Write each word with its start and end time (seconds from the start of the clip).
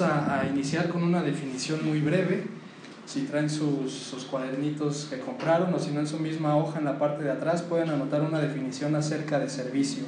vamos 0.00 0.02
a, 0.02 0.40
a 0.40 0.46
iniciar 0.46 0.88
con 0.88 1.02
una 1.02 1.22
definición 1.22 1.84
muy 1.84 2.00
breve. 2.00 2.44
Si 3.06 3.22
traen 3.22 3.48
sus, 3.48 3.92
sus, 3.92 4.24
cuadernitos 4.24 5.06
que 5.08 5.20
compraron 5.20 5.72
o 5.72 5.78
si 5.78 5.92
no 5.92 6.00
en 6.00 6.08
su 6.08 6.18
misma 6.18 6.56
hoja 6.56 6.80
en 6.80 6.84
la 6.84 6.98
parte 6.98 7.22
de 7.22 7.30
atrás 7.30 7.62
pueden 7.62 7.88
anotar 7.90 8.22
una 8.22 8.40
definición 8.40 8.96
acerca 8.96 9.38
de 9.38 9.48
servicio. 9.48 10.02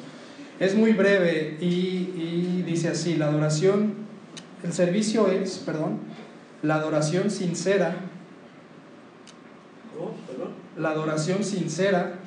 Es 0.58 0.74
muy 0.74 0.92
breve 0.92 1.56
y, 1.60 1.66
y 1.66 2.64
dice 2.66 2.88
así, 2.88 3.16
la 3.16 3.26
adoración, 3.28 3.94
el 4.64 4.72
servicio 4.72 5.30
es, 5.30 5.58
perdón, 5.58 5.98
la 6.62 6.74
adoración 6.74 7.30
sincera, 7.30 7.94
la 10.76 10.90
adoración 10.90 11.44
sincera 11.44 12.18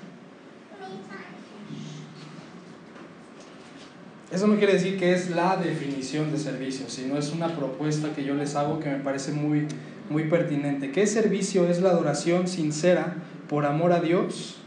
Eso 4.32 4.48
no 4.48 4.56
quiere 4.56 4.74
decir 4.74 4.98
que 4.98 5.14
es 5.14 5.30
la 5.30 5.58
definición 5.58 6.32
de 6.32 6.38
servicio, 6.38 6.90
sino 6.90 7.18
es 7.18 7.34
una 7.34 7.50
propuesta 7.50 8.14
que 8.14 8.24
yo 8.24 8.34
les 8.34 8.56
hago 8.56 8.80
que 8.80 8.90
me 8.90 9.00
parece 9.00 9.34
muy, 9.34 9.68
muy 10.10 10.30
pertinente. 10.30 10.92
¿Qué 10.92 11.06
servicio 11.06 11.68
es 11.68 11.82
la 11.82 11.90
adoración 11.90 12.48
sincera 12.48 13.16
por 13.50 13.66
amor 13.66 13.92
a 13.92 14.00
Dios? 14.00 14.58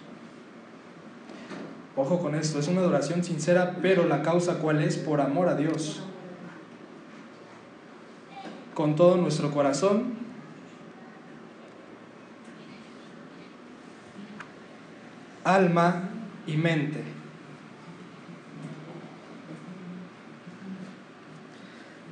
Ojo 1.96 2.18
con 2.20 2.34
esto, 2.34 2.58
es 2.58 2.68
una 2.68 2.80
adoración 2.80 3.24
sincera, 3.24 3.78
pero 3.80 4.06
la 4.06 4.20
causa 4.20 4.58
cuál 4.58 4.82
es? 4.82 4.98
Por 4.98 5.22
amor 5.22 5.48
a 5.48 5.54
Dios. 5.54 6.02
Con 8.74 8.96
todo 8.96 9.16
nuestro 9.16 9.50
corazón, 9.50 10.14
alma 15.44 16.10
y 16.46 16.56
mente. 16.56 17.13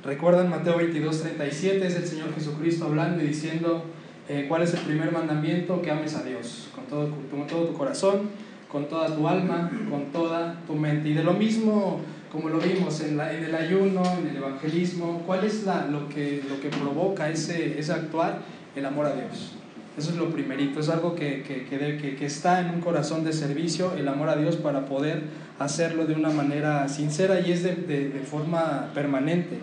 Recuerdan 0.03 0.49
Mateo 0.49 0.75
22, 0.77 1.21
37, 1.21 1.87
es 1.87 1.95
el 1.95 2.05
Señor 2.05 2.35
Jesucristo 2.35 2.85
hablando 2.85 3.23
y 3.23 3.27
diciendo 3.27 3.85
eh, 4.27 4.47
cuál 4.49 4.61
es 4.61 4.73
el 4.73 4.81
primer 4.81 5.13
mandamiento, 5.13 5.81
que 5.81 5.91
ames 5.91 6.13
a 6.15 6.23
Dios 6.23 6.67
con 6.75 6.83
todo, 6.87 7.09
con 7.31 7.47
todo 7.47 7.67
tu 7.67 7.73
corazón, 7.73 8.29
con 8.69 8.89
toda 8.89 9.15
tu 9.15 9.25
alma, 9.29 9.71
con 9.89 10.11
toda 10.11 10.59
tu 10.67 10.75
mente. 10.75 11.07
Y 11.07 11.13
de 11.13 11.23
lo 11.23 11.31
mismo, 11.31 12.01
como 12.29 12.49
lo 12.49 12.59
vimos 12.59 12.99
en, 12.99 13.15
la, 13.15 13.33
en 13.33 13.45
el 13.45 13.55
ayuno, 13.55 14.03
en 14.19 14.27
el 14.27 14.35
evangelismo, 14.35 15.23
¿cuál 15.25 15.45
es 15.45 15.63
la, 15.63 15.85
lo, 15.85 16.09
que, 16.09 16.43
lo 16.49 16.59
que 16.59 16.67
provoca 16.67 17.29
ese, 17.29 17.79
ese 17.79 17.93
actuar? 17.93 18.41
El 18.75 18.85
amor 18.85 19.05
a 19.05 19.15
Dios. 19.15 19.53
Eso 19.97 20.09
es 20.09 20.17
lo 20.17 20.31
primerito, 20.31 20.81
es 20.81 20.89
algo 20.89 21.15
que, 21.15 21.43
que, 21.43 21.65
que, 21.65 22.15
que, 22.17 22.25
está 22.25 22.59
en 22.59 22.71
un 22.71 22.81
corazón 22.81 23.23
de 23.23 23.31
servicio, 23.31 23.93
el 23.95 24.07
amor 24.07 24.27
a 24.27 24.35
Dios 24.35 24.57
para 24.57 24.85
poder 24.85 25.21
hacerlo 25.59 26.07
de 26.07 26.15
una 26.15 26.31
manera 26.31 26.89
sincera 26.89 27.39
y 27.39 27.51
es 27.51 27.61
de, 27.61 27.75
de, 27.75 28.09
de 28.09 28.19
forma 28.21 28.89
permanente. 28.95 29.59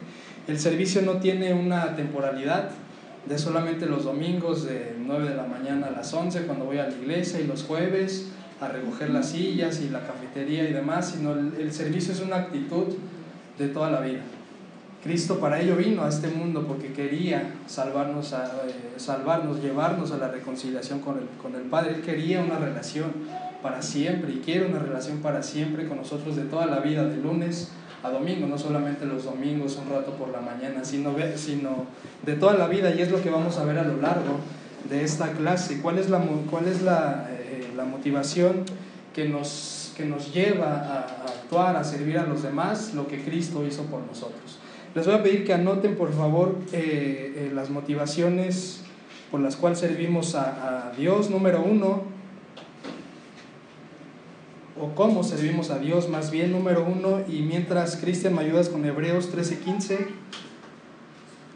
El 0.51 0.59
servicio 0.59 1.01
no 1.03 1.19
tiene 1.19 1.55
una 1.55 1.95
temporalidad 1.95 2.71
de 3.25 3.39
solamente 3.39 3.87
los 3.87 4.03
domingos 4.03 4.65
de 4.65 4.97
9 4.99 5.29
de 5.29 5.37
la 5.37 5.45
mañana 5.45 5.87
a 5.87 5.91
las 5.93 6.13
11 6.13 6.43
cuando 6.43 6.65
voy 6.65 6.79
a 6.79 6.89
la 6.89 6.93
iglesia 6.93 7.39
y 7.39 7.47
los 7.47 7.63
jueves 7.63 8.27
a 8.61 8.67
recoger 8.67 9.11
las 9.11 9.29
sillas 9.29 9.81
y 9.81 9.91
la 9.91 10.05
cafetería 10.05 10.69
y 10.69 10.73
demás, 10.73 11.13
sino 11.15 11.35
el, 11.35 11.73
servicio 11.73 12.13
es 12.13 12.21
una 12.21 12.35
actitud 12.35 12.89
de 13.61 13.69
toda 13.69 13.93
la 13.93 14.01
vida. 14.01 14.23
Cristo 15.05 15.39
para 15.39 15.61
ello 15.61 15.77
vino 15.77 16.03
a 16.03 16.09
este 16.09 16.27
mundo 16.27 16.67
porque 16.67 16.93
quería 16.95 17.55
salvarnos, 17.69 18.33
eh, 18.33 18.37
salvarnos 18.97 19.63
llevarnos 19.63 20.11
a 20.11 20.17
la 20.17 20.33
reconciliación 20.33 20.99
con 20.99 21.19
el, 21.19 21.29
con 21.41 21.55
el 21.55 21.63
Padre. 21.63 21.95
Él 21.95 22.03
quería 22.03 22.41
una 22.41 22.59
relación 22.59 23.13
para 23.63 23.83
siempre 23.83 24.33
y 24.33 24.39
quiere 24.39 24.67
una 24.67 24.81
relación 24.81 25.19
para 25.19 25.45
siempre 25.45 25.87
con 25.87 25.99
nosotros 25.99 26.35
de 26.35 26.43
toda 26.43 26.67
la 26.67 26.81
vida, 26.81 27.05
de 27.05 27.19
lunes 27.19 27.71
a 28.03 28.11
domingo, 28.11 28.47
no 28.47 28.59
solamente 28.59 29.05
los 29.05 29.25
domingos, 29.25 29.77
un 29.77 29.91
rato 29.91 30.13
por 30.13 30.31
la 30.31 30.41
mañana, 30.41 30.85
sino, 30.85 31.15
sino 31.37 31.87
de 32.25 32.35
toda 32.35 32.55
la 32.55 32.67
vida 32.67 32.95
y 32.95 33.03
es 33.03 33.11
lo 33.11 33.23
que 33.23 33.31
vamos 33.31 33.59
a 33.59 33.65
ver 33.65 33.79
a 33.79 33.85
lo 33.85 33.97
largo 34.01 34.39
de 34.89 35.05
esta 35.05 35.33
clase. 35.33 35.81
¿Cuál 35.81 35.99
es 35.99 36.09
la, 36.09 36.21
cuál 36.51 36.67
es 36.67 36.83
la, 36.83 37.29
eh, 37.31 37.71
la 37.77 37.85
motivación 37.85 38.65
que 39.15 39.29
nos, 39.29 39.93
que 39.97 40.07
nos 40.07 40.33
lleva 40.33 40.77
a, 40.77 41.01
actuar, 41.25 41.77
a 41.77 41.85
servir 41.85 42.19
a 42.19 42.27
los 42.27 42.43
demás, 42.43 42.95
lo 42.95 43.07
que 43.07 43.23
Cristo 43.23 43.65
hizo 43.67 43.83
por 43.85 44.01
nosotros? 44.01 44.59
Les 44.95 45.07
voy 45.07 45.15
a 45.15 45.23
pedir 45.23 45.45
que 45.45 45.53
anoten 45.53 45.97
por 45.97 46.13
favor 46.13 46.57
eh, 46.73 47.35
eh, 47.37 47.53
las 47.55 47.71
motivaciones 47.71 48.81
por 49.31 49.41
las 49.41 49.57
cuales 49.57 49.79
servimos 49.79 50.35
a, 50.35 50.89
a 50.89 50.93
Dios. 50.93 51.31
Número 51.31 51.63
uno, 51.63 52.03
o 54.81 54.95
cómo 54.95 55.23
servimos 55.23 55.71
a 55.71 55.79
Dios, 55.79 56.09
más 56.09 56.31
bien 56.31 56.53
número 56.53 56.85
uno, 56.85 57.21
y 57.29 57.43
mientras 57.43 57.97
Cristian 57.97 58.35
me 58.35 58.43
ayudas 58.43 58.69
con 58.69 58.85
Hebreos 58.85 59.31
13:15, 59.31 60.09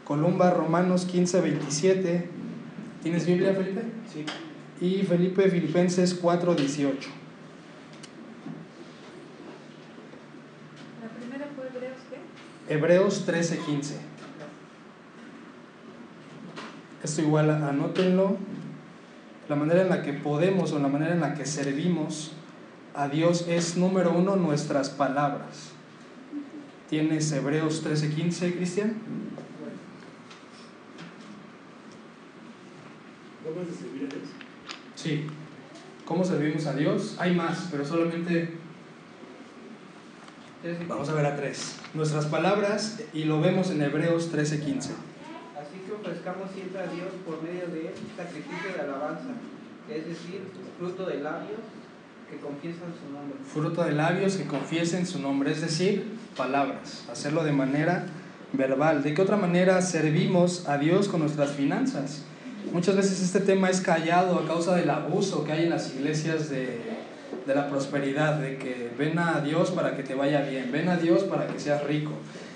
Columba 0.03 0.51
Romanos 0.51 1.07
15:27, 1.11 2.25
¿tienes 3.01 3.25
Biblia 3.25 3.53
Felipe? 3.53 3.81
Sí. 4.13 4.25
Y 4.79 5.03
Felipe 5.03 5.49
Filipenses 5.49 6.21
4:18. 6.21 7.09
¿La 11.01 11.09
primera 11.17 11.47
fue 11.55 11.67
Hebreos 11.67 11.97
qué? 12.09 12.73
Hebreos 12.73 13.25
13:15. 13.25 13.95
Esto 17.03 17.21
igual 17.21 17.49
anótenlo. 17.49 18.37
La 19.47 19.55
manera 19.55 19.81
en 19.83 19.89
la 19.89 20.01
que 20.01 20.13
podemos 20.13 20.71
o 20.71 20.79
la 20.79 20.87
manera 20.87 21.13
en 21.13 21.21
la 21.21 21.35
que 21.35 21.45
servimos 21.45 22.31
a 22.95 23.09
Dios 23.09 23.45
es 23.47 23.75
número 23.75 24.11
uno 24.11 24.37
nuestras 24.37 24.89
palabras. 24.89 25.71
¿Tienes 26.89 27.31
Hebreos 27.31 27.83
13:15, 27.83 28.55
Cristian? 28.55 28.95
¿Cómo 33.43 33.61
es 33.61 33.67
de 33.67 33.73
servir 33.75 34.03
a 34.03 34.15
Dios? 34.15 34.29
Sí. 34.95 35.27
¿Cómo 36.05 36.23
servimos 36.23 36.65
a 36.67 36.73
Dios? 36.73 37.15
Hay 37.19 37.35
más, 37.35 37.67
pero 37.69 37.83
solamente 37.83 38.53
vamos 40.87 41.09
a 41.09 41.13
ver 41.13 41.25
a 41.25 41.35
tres. 41.35 41.77
Nuestras 41.93 42.27
palabras 42.27 43.01
y 43.13 43.25
lo 43.25 43.41
vemos 43.41 43.71
en 43.71 43.81
Hebreos 43.81 44.31
13:15. 44.31 44.93
Así 45.59 45.79
que 45.85 45.91
ofrezcamos 45.91 46.49
siempre 46.51 46.81
a 46.81 46.87
Dios 46.87 47.09
por 47.25 47.43
medio 47.43 47.67
de 47.67 47.87
él 47.87 47.93
sacrificio 48.15 48.73
de 48.73 48.79
alabanza, 48.79 49.33
es 49.89 50.07
decir, 50.07 50.41
fruto 50.77 51.05
de 51.05 51.19
labios 51.19 51.59
Fruto 53.53 53.83
de 53.83 53.91
labios 53.91 54.35
que 54.35 54.45
confiesen 54.45 55.05
su 55.05 55.19
nombre, 55.19 55.51
es 55.51 55.61
decir, 55.61 56.17
palabras. 56.35 57.05
Hacerlo 57.11 57.43
de 57.43 57.51
manera 57.51 58.05
verbal. 58.53 59.03
¿De 59.03 59.13
qué 59.13 59.21
otra 59.21 59.37
manera 59.37 59.81
servimos 59.81 60.67
a 60.67 60.77
Dios 60.77 61.07
con 61.07 61.21
nuestras 61.21 61.51
finanzas? 61.51 62.23
Muchas 62.73 62.95
veces 62.95 63.21
este 63.21 63.41
tema 63.41 63.69
es 63.69 63.81
callado 63.81 64.39
a 64.39 64.47
causa 64.47 64.75
del 64.75 64.89
abuso 64.89 65.43
que 65.43 65.51
hay 65.51 65.63
en 65.63 65.69
las 65.69 65.93
iglesias 65.93 66.49
de, 66.49 66.79
de 67.45 67.55
la 67.55 67.69
prosperidad, 67.69 68.39
de 68.39 68.57
que 68.57 68.91
ven 68.97 69.19
a 69.19 69.41
Dios 69.41 69.71
para 69.71 69.95
que 69.95 70.03
te 70.03 70.15
vaya 70.15 70.41
bien, 70.41 70.71
ven 70.71 70.89
a 70.89 70.97
Dios 70.97 71.23
para 71.23 71.47
que 71.47 71.59
seas 71.59 71.83
rico. 71.83 72.11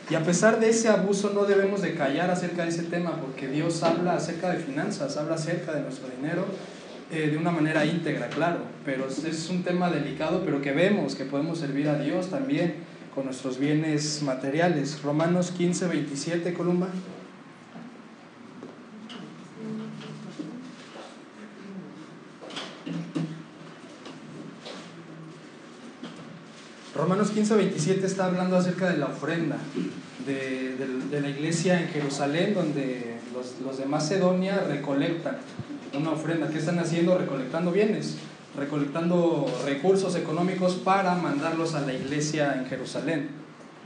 Y 0.09 0.15
a 0.15 0.23
pesar 0.23 0.59
de 0.59 0.69
ese 0.69 0.89
abuso 0.89 1.31
no 1.35 1.45
debemos 1.45 1.83
de 1.83 1.93
callar 1.93 2.31
acerca 2.31 2.63
de 2.63 2.69
ese 2.69 2.83
tema 2.83 3.17
porque 3.21 3.47
Dios 3.47 3.83
habla 3.83 4.15
acerca 4.15 4.49
de 4.49 4.57
finanzas, 4.57 5.15
habla 5.17 5.35
acerca 5.35 5.73
de 5.73 5.81
nuestro 5.81 6.09
dinero 6.09 6.45
eh, 7.11 7.29
de 7.31 7.37
una 7.37 7.49
manera 7.49 7.85
íntegra, 7.85 8.29
claro, 8.29 8.59
pero 8.85 9.07
es 9.07 9.49
un 9.49 9.63
tema 9.63 9.89
delicado, 9.89 10.43
pero 10.45 10.61
que 10.61 10.71
vemos 10.73 11.15
que 11.15 11.25
podemos 11.25 11.57
servir 11.57 11.89
a 11.89 11.97
Dios 11.97 12.29
también 12.29 12.75
con 13.15 13.25
nuestros 13.25 13.57
bienes 13.57 14.21
materiales. 14.21 15.01
Romanos 15.01 15.49
15, 15.49 15.87
27, 15.87 16.53
Columba. 16.53 16.87
Romanos 26.95 27.31
15, 27.31 27.55
27 27.55 28.05
está 28.05 28.25
hablando 28.25 28.55
acerca 28.55 28.87
de 28.87 28.97
la 28.97 29.07
ofrenda 29.07 29.57
de, 30.27 30.75
de, 31.09 31.21
la 31.21 31.29
iglesia 31.29 31.81
en 31.81 31.87
Jerusalén, 31.87 32.53
donde 32.53 33.15
los, 33.33 33.59
los 33.65 33.79
de 33.79 33.85
Macedonia 33.85 34.59
recolectan 34.67 35.37
una 35.97 36.11
ofrenda. 36.11 36.49
¿Qué 36.49 36.59
están 36.59 36.79
haciendo? 36.79 37.17
Recolectando 37.17 37.71
bienes, 37.71 38.17
recolectando 38.55 39.45
recursos 39.65 40.15
económicos 40.15 40.75
para 40.75 41.15
mandarlos 41.15 41.75
a 41.75 41.81
la 41.81 41.93
iglesia 41.93 42.55
en 42.55 42.65
Jerusalén. 42.65 43.29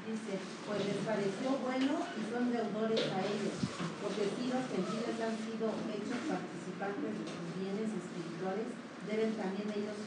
Dice, 0.07 0.38
pues 0.67 0.85
les 0.85 0.97
pareció 1.05 1.57
bueno 1.63 2.00
y 2.17 2.21
son 2.31 2.51
deudores 2.51 3.01
a 3.13 3.19
ellos, 3.23 3.55
porque 4.03 4.23
si 4.35 4.51
los 4.51 4.63
gentiles 4.67 5.15
han 5.23 5.35
sido 5.39 5.71
hechos 5.89 6.19
participantes 6.27 7.11
de 7.17 7.23
sus 7.23 7.47
bienes 7.55 7.89
espirituales, 7.94 8.67
deben 9.07 9.31
también 9.33 9.67
ellos 9.71 9.97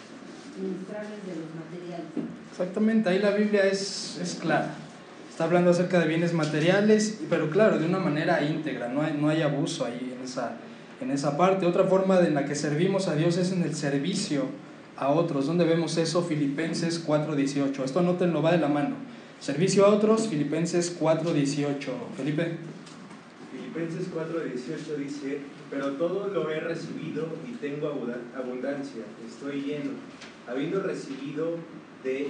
ministrarles 0.60 1.20
de 1.25 1.34
los 1.40 1.50
materiales. 1.54 2.10
Exactamente, 2.50 3.08
ahí 3.08 3.19
la 3.19 3.31
Biblia 3.31 3.66
es, 3.66 4.19
es 4.20 4.34
clara. 4.37 4.75
Está 5.31 5.44
hablando 5.44 5.70
acerca 5.70 6.00
de 6.00 6.08
bienes 6.08 6.32
materiales, 6.32 7.20
pero 7.28 7.50
claro, 7.50 7.78
de 7.78 7.84
una 7.84 7.99
manera 7.99 8.42
íntegra, 8.42 8.88
no 8.88 9.02
hay, 9.02 9.19
no 9.20 9.28
hay 9.28 9.42
abuso 9.42 9.84
ahí 9.84 10.14
en 10.16 10.25
esa, 10.25 10.56
en 11.00 11.10
esa 11.10 11.37
parte. 11.37 11.66
Otra 11.66 11.84
forma 11.84 12.20
en 12.20 12.34
la 12.34 12.44
que 12.44 12.54
servimos 12.54 13.08
a 13.08 13.14
Dios 13.14 13.37
es 13.37 13.52
en 13.52 13.62
el 13.62 13.75
servicio 13.75 14.44
a 14.96 15.10
otros. 15.10 15.46
¿Dónde 15.46 15.64
vemos 15.64 15.96
eso? 15.96 16.22
Filipenses 16.22 17.06
4.18. 17.06 17.84
Esto 17.84 18.02
no 18.02 18.14
te 18.14 18.26
lo 18.26 18.43
va 18.43 18.52
de 18.52 18.58
la 18.58 18.69
mano. 18.69 18.96
Servicio 19.40 19.84
a 19.84 19.90
otros, 19.90 20.28
Filipenses 20.28 20.98
4.18. 20.98 21.76
Felipe. 22.16 22.56
Filipenses 23.76 24.08
4:18 24.10 24.96
dice, 24.96 25.38
pero 25.70 25.93
todo 25.93 26.28
lo 26.28 26.50
he 26.50 26.60
recibido 26.60 27.28
y 27.46 27.52
tengo 27.56 27.88
abundancia, 28.34 29.02
estoy 29.26 29.62
lleno, 29.62 29.90
habiendo 30.46 30.81
recibido 30.81 31.56
de 32.02 32.28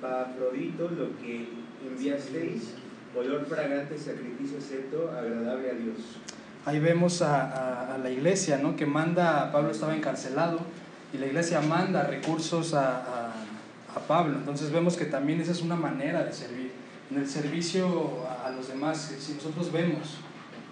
Epafrodito 0.00 0.90
lo 0.90 1.16
que 1.18 1.48
enviasteis, 1.88 2.74
olor 3.16 3.46
fragante, 3.46 3.96
sacrificio 3.96 4.58
acepto, 4.58 5.10
agradable 5.10 5.70
a 5.70 5.74
Dios. 5.74 6.18
Ahí 6.66 6.78
vemos 6.78 7.22
a, 7.22 7.98
la 8.02 8.10
iglesia, 8.10 8.58
¿no? 8.58 8.76
Que 8.76 8.86
manda, 8.86 9.50
Pablo 9.52 9.70
estaba 9.70 9.94
encarcelado 9.94 10.58
y 11.12 11.18
la 11.18 11.26
iglesia 11.26 11.60
manda 11.60 12.04
recursos 12.04 12.74
a, 12.74 13.32
a 13.94 14.00
Pablo. 14.00 14.38
Entonces 14.38 14.70
vemos 14.70 14.96
que 14.96 15.04
también 15.06 15.40
esa 15.40 15.52
es 15.52 15.62
una 15.62 15.76
manera 15.76 16.24
de 16.24 16.32
servir. 16.32 16.72
En 17.10 17.18
el 17.18 17.28
servicio 17.28 18.26
a 18.44 18.50
los 18.50 18.68
demás, 18.68 19.14
si 19.18 19.34
nosotros 19.34 19.70
vemos 19.70 20.18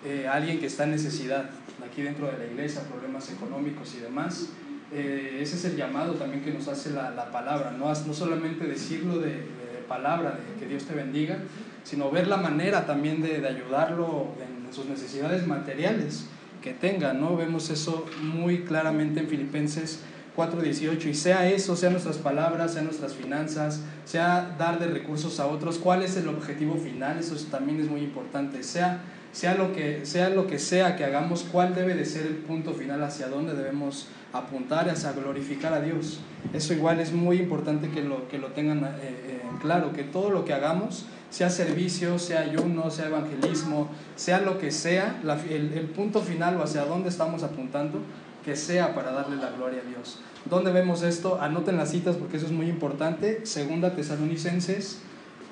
eh, 0.05 0.27
alguien 0.27 0.59
que 0.59 0.67
está 0.67 0.85
en 0.85 0.93
necesidad 0.93 1.51
aquí 1.85 2.03
dentro 2.03 2.27
de 2.27 2.39
la 2.39 2.45
iglesia, 2.47 2.83
problemas 2.83 3.31
económicos 3.31 3.95
y 3.95 4.01
demás, 4.01 4.49
eh, 4.93 5.39
ese 5.41 5.57
es 5.57 5.65
el 5.67 5.77
llamado 5.77 6.15
también 6.15 6.43
que 6.43 6.53
nos 6.53 6.69
hace 6.69 6.91
la, 6.91 7.11
la 7.11 7.31
palabra, 7.31 7.71
no, 7.71 7.87
no 7.87 8.15
solamente 8.15 8.67
decirlo 8.67 9.19
de, 9.19 9.29
de, 9.29 9.83
palabra, 9.89 10.33
de 10.33 10.61
que 10.61 10.67
Dios 10.67 10.85
te 10.85 10.95
bendiga, 10.95 11.39
sino 11.85 12.11
ver 12.11 12.27
la 12.27 12.39
manera 12.39 12.87
también 12.87 13.21
de, 13.21 13.41
de 13.41 13.49
ayudarlo 13.49 14.29
en 14.41 14.52
sus 14.73 14.87
necesidades 14.87 15.47
materiales 15.47 16.25
que 16.63 16.73
tenga, 16.73 17.13
¿no? 17.13 17.37
Vemos 17.37 17.71
eso 17.71 18.07
muy 18.23 18.63
claramente 18.63 19.21
en 19.21 19.29
Filipenses 19.29 20.01
4.18 20.37 21.07
y 21.07 21.15
sea 21.15 21.49
eso, 21.51 21.77
sea 21.77 21.91
nuestras 21.91 22.17
palabras, 22.17 22.73
sea 22.73 22.83
nuestras 22.83 23.15
finanzas, 23.15 23.81
sea 24.05 24.55
dar 24.59 24.79
de 24.79 24.87
recursos 24.87 25.41
a 25.41 25.47
otros, 25.47 25.79
cuál 25.79 26.03
es 26.03 26.17
el 26.17 26.29
objetivo 26.29 26.77
final, 26.77 27.19
eso 27.19 27.37
también 27.51 27.81
es 27.81 27.89
muy 27.89 28.01
importante, 28.01 28.63
sea 28.63 29.03
sea 29.33 29.55
lo 29.55 29.73
que 29.73 30.05
sea 30.05 30.29
lo 30.29 30.47
que 30.47 30.59
sea 30.59 30.95
que 30.95 31.05
hagamos, 31.05 31.45
cuál 31.51 31.75
debe 31.75 31.95
de 31.95 32.05
ser 32.05 32.27
el 32.27 32.37
punto 32.37 32.75
final, 32.75 33.03
hacia 33.03 33.29
dónde 33.29 33.55
debemos 33.55 34.09
apuntar, 34.33 34.89
hacia 34.89 35.13
glorificar 35.13 35.73
a 35.73 35.81
Dios. 35.81 36.21
Eso 36.53 36.75
igual 36.75 37.01
es 37.01 37.13
muy 37.13 37.39
importante 37.39 37.91
que 37.91 38.03
lo, 38.03 38.29
que 38.29 38.39
lo 38.39 38.49
tengan 38.49 38.85
eh, 38.85 38.91
eh, 39.03 39.41
claro, 39.61 39.93
que 39.93 40.05
todo 40.05 40.31
lo 40.31 40.45
que 40.45 40.53
hagamos, 40.53 41.07
sea 41.33 41.49
servicio, 41.49 42.19
sea 42.19 42.43
ayuno, 42.43 42.91
sea 42.91 43.07
evangelismo, 43.07 43.89
sea 44.17 44.43
lo 44.43 44.59
que 44.59 44.71
sea, 44.71 45.19
el, 45.49 45.91
punto 45.97 46.21
final 46.21 46.59
o 46.59 46.63
hacia 46.63 46.85
dónde 46.85 47.09
estamos 47.09 47.43
apuntando, 47.43 48.01
que 48.45 48.55
sea 48.55 48.95
para 48.95 49.13
darle 49.13 49.37
la 49.37 49.51
gloria 49.51 49.81
a 49.81 49.89
Dios. 49.89 50.19
¿Dónde 50.45 50.73
vemos 50.73 51.03
esto? 51.03 51.41
Anoten 51.41 51.79
las 51.79 51.91
citas 51.91 52.17
porque 52.17 52.37
eso 52.37 52.45
es 52.45 52.53
muy 52.53 52.69
importante. 52.69 53.47
Segunda 53.47 53.95
Tesalonicenses 53.95 54.99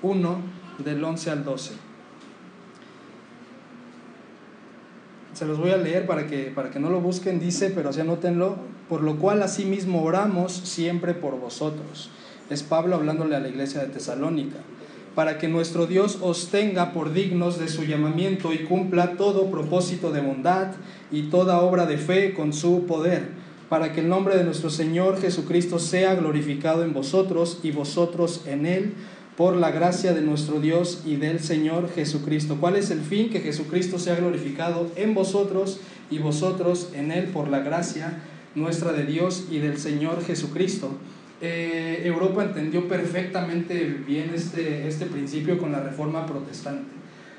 1, 0.02 0.38
del 0.84 1.02
11 1.02 1.30
al 1.30 1.44
12. 1.44 1.72
se 5.32 5.46
los 5.46 5.58
voy 5.58 5.70
a 5.70 5.78
leer 5.78 6.06
para 6.06 6.26
que, 6.26 6.52
para 6.54 6.70
que 6.70 6.78
no 6.78 6.90
lo 6.90 7.00
busquen, 7.00 7.40
dice, 7.40 7.70
pero 7.70 7.88
así 7.88 8.00
anótenlo, 8.02 8.56
por 8.90 9.00
lo 9.00 9.16
cual 9.16 9.42
asimismo 9.42 10.02
oramos 10.02 10.52
siempre 10.52 11.14
por 11.14 11.40
vosotros. 11.40 12.10
Es 12.50 12.62
Pablo 12.62 12.96
hablándole 12.96 13.36
a 13.36 13.40
la 13.40 13.48
iglesia 13.48 13.80
de 13.80 13.86
Tesalónica, 13.86 14.58
para 15.14 15.38
que 15.38 15.48
nuestro 15.48 15.86
Dios 15.86 16.18
os 16.20 16.48
tenga 16.48 16.92
por 16.92 17.12
dignos 17.12 17.58
de 17.58 17.68
su 17.68 17.84
llamamiento 17.84 18.52
y 18.52 18.58
cumpla 18.64 19.16
todo 19.16 19.50
propósito 19.50 20.12
de 20.12 20.20
bondad 20.20 20.72
y 21.10 21.22
toda 21.24 21.60
obra 21.60 21.86
de 21.86 21.98
fe 21.98 22.34
con 22.34 22.52
su 22.52 22.86
poder, 22.86 23.28
para 23.68 23.92
que 23.92 24.00
el 24.00 24.08
nombre 24.08 24.36
de 24.36 24.44
nuestro 24.44 24.70
Señor 24.70 25.20
Jesucristo 25.20 25.78
sea 25.78 26.14
glorificado 26.14 26.84
en 26.84 26.92
vosotros 26.92 27.58
y 27.62 27.70
vosotros 27.70 28.42
en 28.46 28.66
él 28.66 28.94
por 29.40 29.56
la 29.56 29.70
gracia 29.70 30.12
de 30.12 30.20
nuestro 30.20 30.60
Dios 30.60 31.00
y 31.06 31.16
del 31.16 31.40
Señor 31.40 31.88
Jesucristo. 31.94 32.58
¿Cuál 32.60 32.76
es 32.76 32.90
el 32.90 33.00
fin? 33.00 33.30
Que 33.30 33.40
Jesucristo 33.40 33.98
sea 33.98 34.16
glorificado 34.16 34.90
en 34.96 35.14
vosotros 35.14 35.80
y 36.10 36.18
vosotros 36.18 36.90
en 36.94 37.10
Él 37.10 37.24
por 37.28 37.48
la 37.48 37.60
gracia 37.60 38.22
nuestra 38.54 38.92
de 38.92 39.04
Dios 39.04 39.44
y 39.50 39.58
del 39.58 39.78
Señor 39.78 40.22
Jesucristo. 40.24 40.90
Eh, 41.40 42.02
Europa 42.04 42.44
entendió 42.44 42.86
perfectamente 42.86 43.84
bien 44.06 44.32
este, 44.34 44.86
este 44.86 45.06
principio 45.06 45.58
con 45.58 45.72
la 45.72 45.80
reforma 45.80 46.26
protestante. 46.26 46.90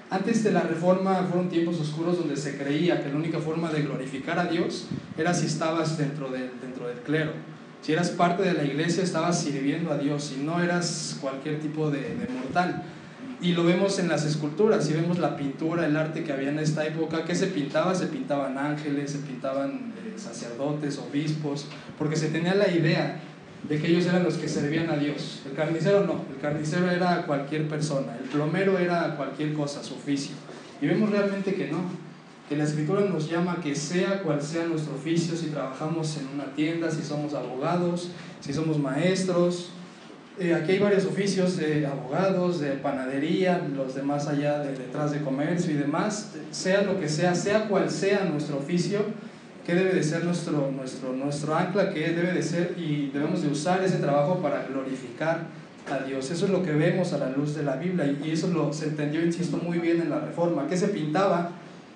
Antes 0.10 0.44
de 0.44 0.52
la 0.52 0.62
reforma 0.62 1.28
fueron 1.30 1.50
tiempos 1.50 1.80
oscuros 1.80 2.18
donde 2.18 2.36
se 2.36 2.58
creía 2.58 3.02
que 3.04 3.10
la 3.10 3.16
única 3.16 3.40
forma 3.40 3.72
de 3.72 3.84
glorificar 3.84 4.40
a 4.40 4.46
Dios 4.46 4.88
era 5.18 5.34
si 5.34 5.46
estabas 5.46 5.98
dentro, 5.98 6.30
de, 6.30 6.50
dentro 6.62 6.88
del 6.88 6.98
clero 6.98 7.32
si 7.82 7.94
eras 7.94 8.12
parte 8.12 8.44
de 8.44 8.54
la 8.54 8.64
iglesia, 8.64 9.04
estabas 9.04 9.42
sirviendo 9.42 9.92
a 9.92 9.98
Dios 9.98 10.34
y 10.38 10.44
no 10.44 10.62
eras 10.62 11.18
cualquier 11.20 11.60
tipo 11.60 11.90
de, 11.90 12.28
mortal. 12.32 12.84
Y 13.42 13.54
lo 13.54 13.64
vemos 13.64 13.98
en 13.98 14.08
las 14.08 14.24
esculturas, 14.24 14.86
si 14.86 14.94
vemos 14.94 15.18
la 15.18 15.36
pintura, 15.36 15.88
el 15.88 15.98
arte 15.98 16.24
que 16.24 16.32
había 16.32 16.50
en 16.50 16.60
esta 16.60 16.86
época, 16.86 17.26
¿qué 17.26 17.34
se 17.34 17.48
pintaba? 17.48 17.96
Se 17.96 18.06
pintaban 18.06 18.60
ángeles, 18.60 19.12
se 19.12 19.18
pintaban 19.18 19.94
eh, 19.98 20.14
sacerdotes, 20.16 21.00
obispos, 21.00 21.66
porque 21.98 22.16
se 22.16 22.28
tenía 22.28 22.54
la 22.54 22.70
idea 22.70 23.20
de 23.68 23.80
que 23.80 23.88
ellos 23.88 24.06
eran 24.06 24.24
los 24.24 24.36
que 24.36 24.48
servían 24.48 24.90
a 24.90 24.98
Dios. 24.98 25.42
El 25.46 25.54
carnicero 25.54 26.06
no, 26.06 26.24
el 26.30 26.42
carnicero 26.42 26.90
era 26.90 27.26
cualquier 27.26 27.68
persona, 27.68 28.18
el 28.22 28.30
plomero 28.30 28.78
era 28.78 29.16
cualquier 29.16 29.54
cosa, 29.54 29.84
su 29.84 29.96
oficio. 29.96 30.36
Y 30.82 30.88
vemos 30.88 31.12
realmente 31.12 31.54
que 31.54 31.68
no, 31.68 31.80
que 32.50 32.58
la 32.58 32.64
escritura 32.64 33.02
nos 33.02 33.30
llama 33.30 33.60
que 33.64 33.76
sea 33.76 34.24
cual 34.24 34.42
sea 34.42 34.66
nuestro 34.66 34.96
oficio, 34.96 35.38
si 35.38 35.48
trabajamos 35.48 36.18
en 36.18 36.28
una 36.28 36.54
tienda, 36.54 36.92
si 36.92 37.04
somos 37.04 37.34
abogados, 37.34 38.10
si 38.42 38.54
somos 38.54 38.78
maestros. 38.78 39.70
Eh, 40.40 40.54
aquí 40.54 40.74
hay 40.74 40.80
varios 40.80 41.06
oficios 41.06 41.56
de 41.58 41.86
abogados, 41.86 42.60
de 42.60 42.72
panadería, 42.72 43.66
los 43.74 43.96
demás 43.96 44.28
allá 44.28 44.60
de 44.60 44.72
detrás 44.72 45.12
de 45.12 45.22
comercio 45.22 45.72
y 45.72 45.78
demás. 45.78 46.34
Sea 46.52 46.82
lo 46.82 47.00
que 47.00 47.08
sea, 47.08 47.36
sea 47.36 47.68
cual 47.68 47.92
sea 47.92 48.26
nuestro 48.26 48.58
oficio, 48.58 49.00
que 49.66 49.76
debe 49.76 49.94
de 49.94 50.04
ser 50.04 50.26
nuestro, 50.26 50.72
nuestro, 50.72 51.14
nuestro 51.14 51.56
ancla, 51.56 51.94
que 51.94 52.00
debe 52.10 52.34
de 52.34 52.42
ser 52.42 52.76
y 52.78 53.12
debemos 53.14 53.42
de 53.44 53.50
usar 53.50 53.84
ese 53.84 53.98
trabajo 53.98 54.40
para 54.42 54.66
glorificar 54.66 55.48
a 55.90 56.04
Dios. 56.04 56.32
Eso 56.32 56.46
es 56.46 56.52
lo 56.52 56.64
que 56.64 56.72
vemos 56.72 57.14
a 57.14 57.18
la 57.18 57.30
luz 57.30 57.56
de 57.56 57.64
la 57.64 57.76
Biblia 57.76 58.16
y 58.24 58.32
eso 58.32 58.48
lo, 58.48 58.74
se 58.74 58.86
entendió, 58.86 59.24
insisto, 59.24 59.58
muy 59.58 59.80
bien 59.80 60.02
en 60.02 60.10
la 60.10 60.20
Reforma. 60.20 60.68
que 60.68 60.78
se 60.78 60.88
pintaba? 60.88 61.52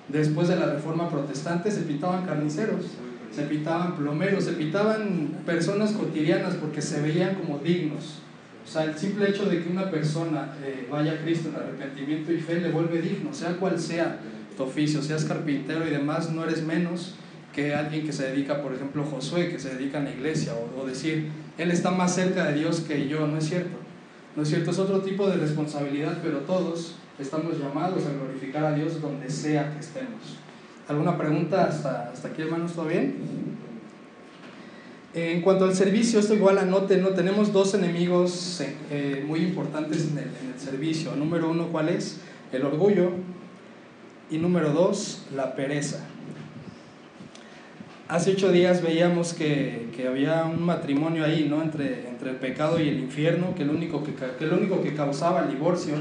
Después 0.07 0.47
de 0.47 0.55
la 0.55 0.67
reforma 0.67 1.09
protestante 1.09 1.71
se 1.71 1.81
pintaban 1.81 2.27
carniceros, 2.27 2.85
se 3.35 3.41
pintaban 3.43 3.95
plomeros, 3.95 4.43
se 4.43 4.51
pintaban 4.51 5.39
personas 5.47 5.93
cotidianas 5.93 6.53
porque 6.55 6.79
se 6.79 7.01
veían 7.01 7.33
como 7.33 7.57
dignos. 7.57 8.19
O 8.63 8.67
sea, 8.67 8.83
el 8.83 8.95
simple 8.95 9.29
hecho 9.29 9.45
de 9.45 9.63
que 9.63 9.69
una 9.69 9.89
persona 9.89 10.53
eh, 10.63 10.87
vaya 10.91 11.13
a 11.13 11.17
Cristo 11.17 11.49
en 11.49 11.55
arrepentimiento 11.55 12.31
y 12.31 12.37
fe 12.37 12.61
le 12.61 12.71
vuelve 12.71 13.01
digno, 13.01 13.33
sea 13.33 13.57
cual 13.57 13.79
sea 13.79 14.19
tu 14.55 14.63
oficio, 14.63 15.01
seas 15.01 15.25
carpintero 15.25 15.87
y 15.87 15.89
demás, 15.89 16.31
no 16.31 16.43
eres 16.43 16.63
menos 16.63 17.15
que 17.55 17.73
alguien 17.73 18.05
que 18.05 18.11
se 18.11 18.27
dedica, 18.27 18.61
por 18.61 18.73
ejemplo, 18.73 19.05
Josué, 19.05 19.47
que 19.47 19.59
se 19.59 19.73
dedica 19.73 19.99
a 19.99 20.03
la 20.03 20.11
iglesia, 20.11 20.53
o, 20.77 20.85
decir, 20.85 21.31
él 21.57 21.71
está 21.71 21.89
más 21.89 22.13
cerca 22.13 22.47
de 22.47 22.59
Dios 22.59 22.81
que 22.81 23.07
yo, 23.07 23.25
no 23.25 23.37
es 23.37 23.45
cierto. 23.45 23.77
No 24.35 24.43
es 24.43 24.49
cierto, 24.49 24.71
es 24.71 24.79
otro 24.79 24.99
tipo 24.99 25.29
de 25.29 25.37
responsabilidad, 25.37 26.17
pero 26.21 26.39
todos 26.39 26.95
estamos 27.17 27.57
llamados 27.57 28.05
a 28.05 28.11
glorificar 28.11 28.65
a 28.65 28.73
Dios 28.73 29.01
donde 29.01 29.29
sea 29.29 29.71
que 29.71 29.79
estemos. 29.79 30.37
¿Alguna 30.89 31.17
pregunta 31.17 31.63
hasta, 31.63 32.09
hasta 32.11 32.27
aquí, 32.27 32.41
hermanos? 32.41 32.73
¿Todo 32.73 32.87
bien? 32.87 33.15
En 35.13 35.41
cuanto 35.41 35.63
al 35.63 35.73
servicio, 35.73 36.19
esto 36.19 36.33
igual 36.33 36.57
anoten, 36.57 37.01
¿no? 37.01 37.11
Tenemos 37.11 37.53
dos 37.53 37.73
enemigos 37.73 38.61
eh, 38.91 39.23
muy 39.25 39.39
importantes 39.39 40.09
en 40.11 40.17
el, 40.17 40.25
en 40.25 40.53
el, 40.53 40.59
servicio. 40.59 41.15
Número 41.15 41.49
uno, 41.49 41.67
¿cuál 41.67 41.87
es? 41.87 42.19
El 42.51 42.65
orgullo. 42.65 43.11
Y 44.29 44.39
número 44.39 44.73
dos, 44.73 45.25
la 45.33 45.55
pereza. 45.55 46.05
Hace 48.07 48.33
ocho 48.33 48.51
días 48.51 48.83
veíamos 48.83 49.33
que, 49.33 49.89
que 49.95 50.07
había 50.07 50.45
un 50.45 50.63
matrimonio 50.63 51.25
ahí, 51.25 51.47
¿no? 51.49 51.63
Entre, 51.63 52.07
entre 52.07 52.29
el 52.29 52.35
pecado 52.35 52.79
y 52.79 52.87
el 52.87 52.99
infierno, 52.99 53.55
que 53.55 53.63
el 53.63 53.71
único 53.71 54.03
que, 54.03 54.13
que, 54.13 54.45
el 54.45 54.53
único 54.53 54.83
que 54.83 54.93
causaba 54.93 55.41
el 55.41 55.49
divorcio 55.49 55.95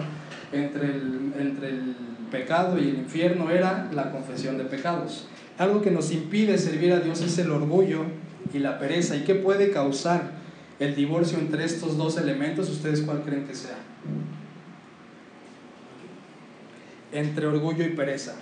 entre 0.53 0.85
el, 0.85 1.33
entre 1.39 1.71
el 1.71 1.97
pecado 2.31 2.79
y 2.79 2.91
el 2.91 2.99
infierno 2.99 3.49
era 3.49 3.89
la 3.91 4.11
confesión 4.11 4.59
de 4.59 4.65
pecados. 4.65 5.29
Algo 5.57 5.81
que 5.81 5.91
nos 5.91 6.13
impide 6.13 6.59
servir 6.59 6.93
a 6.93 7.01
Dios 7.01 7.23
es 7.23 7.39
el 7.39 7.51
orgullo 7.51 8.03
y 8.53 8.59
la 8.59 8.79
pereza. 8.79 9.17
¿Y 9.17 9.21
qué 9.21 9.35
puede 9.35 9.71
causar 9.71 10.33
el 10.81 10.95
divorcio 10.95 11.39
entre 11.39 11.65
estos 11.65 11.97
dos 11.97 12.19
elementos? 12.19 12.69
¿Ustedes 12.69 13.01
cuál 13.01 13.23
creen 13.23 13.47
que 13.47 13.55
sea? 13.55 13.79
Entre 17.13 17.47
orgullo 17.47 17.83
y 17.83 17.91
pereza. 17.91 18.35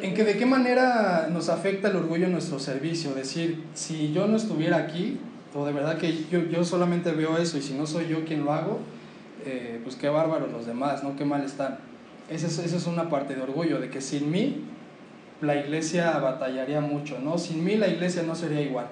¿En 0.00 0.14
que 0.14 0.24
de 0.24 0.36
qué 0.36 0.46
manera 0.46 1.28
nos 1.30 1.48
afecta 1.48 1.88
el 1.88 1.96
orgullo 1.96 2.26
en 2.26 2.32
nuestro 2.32 2.58
servicio? 2.58 3.14
Decir, 3.14 3.64
si 3.74 4.12
yo 4.12 4.26
no 4.28 4.36
estuviera 4.36 4.76
aquí, 4.76 5.18
o 5.54 5.66
de 5.66 5.72
verdad 5.72 5.98
que 5.98 6.24
yo, 6.30 6.44
yo 6.44 6.64
solamente 6.64 7.10
veo 7.12 7.36
eso 7.36 7.58
y 7.58 7.62
si 7.62 7.74
no 7.74 7.86
soy 7.86 8.06
yo 8.08 8.24
quien 8.24 8.44
lo 8.44 8.52
hago, 8.52 8.78
eh, 9.44 9.80
pues 9.82 9.96
qué 9.96 10.08
bárbaros 10.08 10.52
los 10.52 10.66
demás, 10.66 11.02
¿no? 11.02 11.16
Qué 11.16 11.24
mal 11.24 11.42
están. 11.44 11.78
Esa 12.30 12.46
es, 12.46 12.58
esa 12.58 12.76
es 12.76 12.86
una 12.86 13.08
parte 13.08 13.34
de 13.34 13.42
orgullo, 13.42 13.80
de 13.80 13.90
que 13.90 14.00
sin 14.00 14.30
mí 14.30 14.64
la 15.40 15.56
iglesia 15.56 16.18
batallaría 16.18 16.80
mucho, 16.80 17.18
¿no? 17.18 17.38
Sin 17.38 17.64
mí 17.64 17.76
la 17.76 17.88
iglesia 17.88 18.22
no 18.22 18.34
sería 18.34 18.60
igual. 18.60 18.86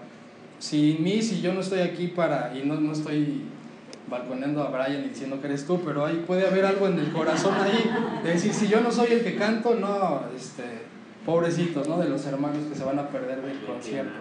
Sin 0.58 1.02
mí, 1.02 1.22
si 1.22 1.40
yo 1.40 1.52
no 1.52 1.60
estoy 1.60 1.80
aquí 1.80 2.08
para, 2.08 2.52
y 2.56 2.66
no, 2.66 2.80
no 2.80 2.92
estoy 2.92 3.42
balconeando 4.08 4.62
a 4.62 4.70
Brian 4.70 5.04
y 5.04 5.08
diciendo 5.08 5.40
que 5.40 5.48
eres 5.48 5.66
tú, 5.66 5.80
pero 5.84 6.06
ahí 6.06 6.24
puede 6.26 6.46
haber 6.46 6.64
algo 6.64 6.86
en 6.86 6.98
el 6.98 7.12
corazón 7.12 7.54
ahí, 7.60 7.90
de 8.22 8.30
decir, 8.30 8.54
si 8.54 8.68
yo 8.68 8.80
no 8.80 8.90
soy 8.90 9.12
el 9.12 9.22
que 9.22 9.36
canto, 9.36 9.74
no, 9.74 10.22
este, 10.36 10.62
pobrecitos, 11.26 11.88
¿no? 11.88 11.98
De 11.98 12.08
los 12.08 12.24
hermanos 12.24 12.60
que 12.70 12.76
se 12.76 12.84
van 12.84 12.98
a 12.98 13.08
perder 13.08 13.42
del 13.42 13.60
concierto. 13.64 14.12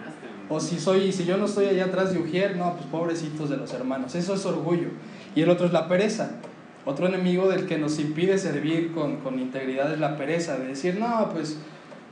O 0.48 0.60
si, 0.60 0.78
soy, 0.78 1.12
si 1.12 1.24
yo 1.24 1.36
no 1.36 1.46
estoy 1.46 1.66
allá 1.66 1.86
atrás 1.86 2.12
de 2.12 2.18
Ujier, 2.18 2.56
no, 2.56 2.74
pues 2.74 2.86
pobrecitos 2.86 3.48
de 3.48 3.56
los 3.56 3.72
hermanos. 3.72 4.14
Eso 4.14 4.34
es 4.34 4.44
orgullo. 4.44 4.88
Y 5.34 5.42
el 5.42 5.48
otro 5.48 5.66
es 5.66 5.72
la 5.72 5.88
pereza. 5.88 6.32
Otro 6.84 7.06
enemigo 7.06 7.48
del 7.48 7.66
que 7.66 7.78
nos 7.78 7.98
impide 7.98 8.38
servir 8.38 8.92
con, 8.92 9.16
con 9.18 9.40
integridad 9.40 9.92
es 9.92 9.98
la 9.98 10.16
pereza, 10.16 10.56
de 10.56 10.68
decir, 10.68 10.98
no, 11.00 11.30
pues 11.32 11.56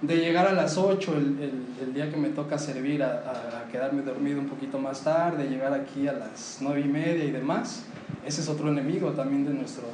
de 0.02 0.16
llegar 0.16 0.48
a 0.48 0.52
las 0.52 0.76
8 0.76 1.14
el, 1.16 1.64
el, 1.80 1.94
día 1.94 2.10
que 2.10 2.16
me 2.16 2.28
toca 2.30 2.58
servir, 2.58 3.02
a, 3.02 3.06
a, 3.06 3.60
a, 3.60 3.68
quedarme 3.70 4.02
dormido 4.02 4.40
un 4.40 4.48
poquito 4.48 4.78
más 4.78 5.02
tarde, 5.02 5.48
llegar 5.48 5.72
aquí 5.72 6.08
a 6.08 6.12
las 6.12 6.58
9 6.60 6.80
y 6.80 6.88
media 6.88 7.24
y 7.24 7.30
demás. 7.30 7.84
Ese 8.26 8.40
es 8.40 8.48
otro 8.48 8.68
enemigo 8.68 9.10
también 9.10 9.46
de 9.46 9.54
nuestro, 9.54 9.84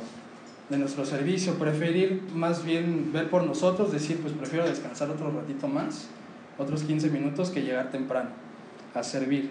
de 0.71 0.79
nuestro 0.79 1.05
servicio. 1.05 1.55
Preferir 1.55 2.23
más 2.35 2.65
bien 2.65 3.11
ver 3.12 3.29
por 3.29 3.43
nosotros, 3.43 3.93
decir, 3.93 4.19
pues 4.19 4.33
prefiero 4.33 4.67
descansar 4.67 5.11
otro 5.11 5.31
ratito 5.31 5.69
más, 5.69 6.07
otros 6.57 6.85
15 6.85 7.11
minutos, 7.11 7.50
que 7.50 7.62
llegar 7.62 7.91
temprano 7.91 8.31
a 8.95 9.03
servir. 9.03 9.50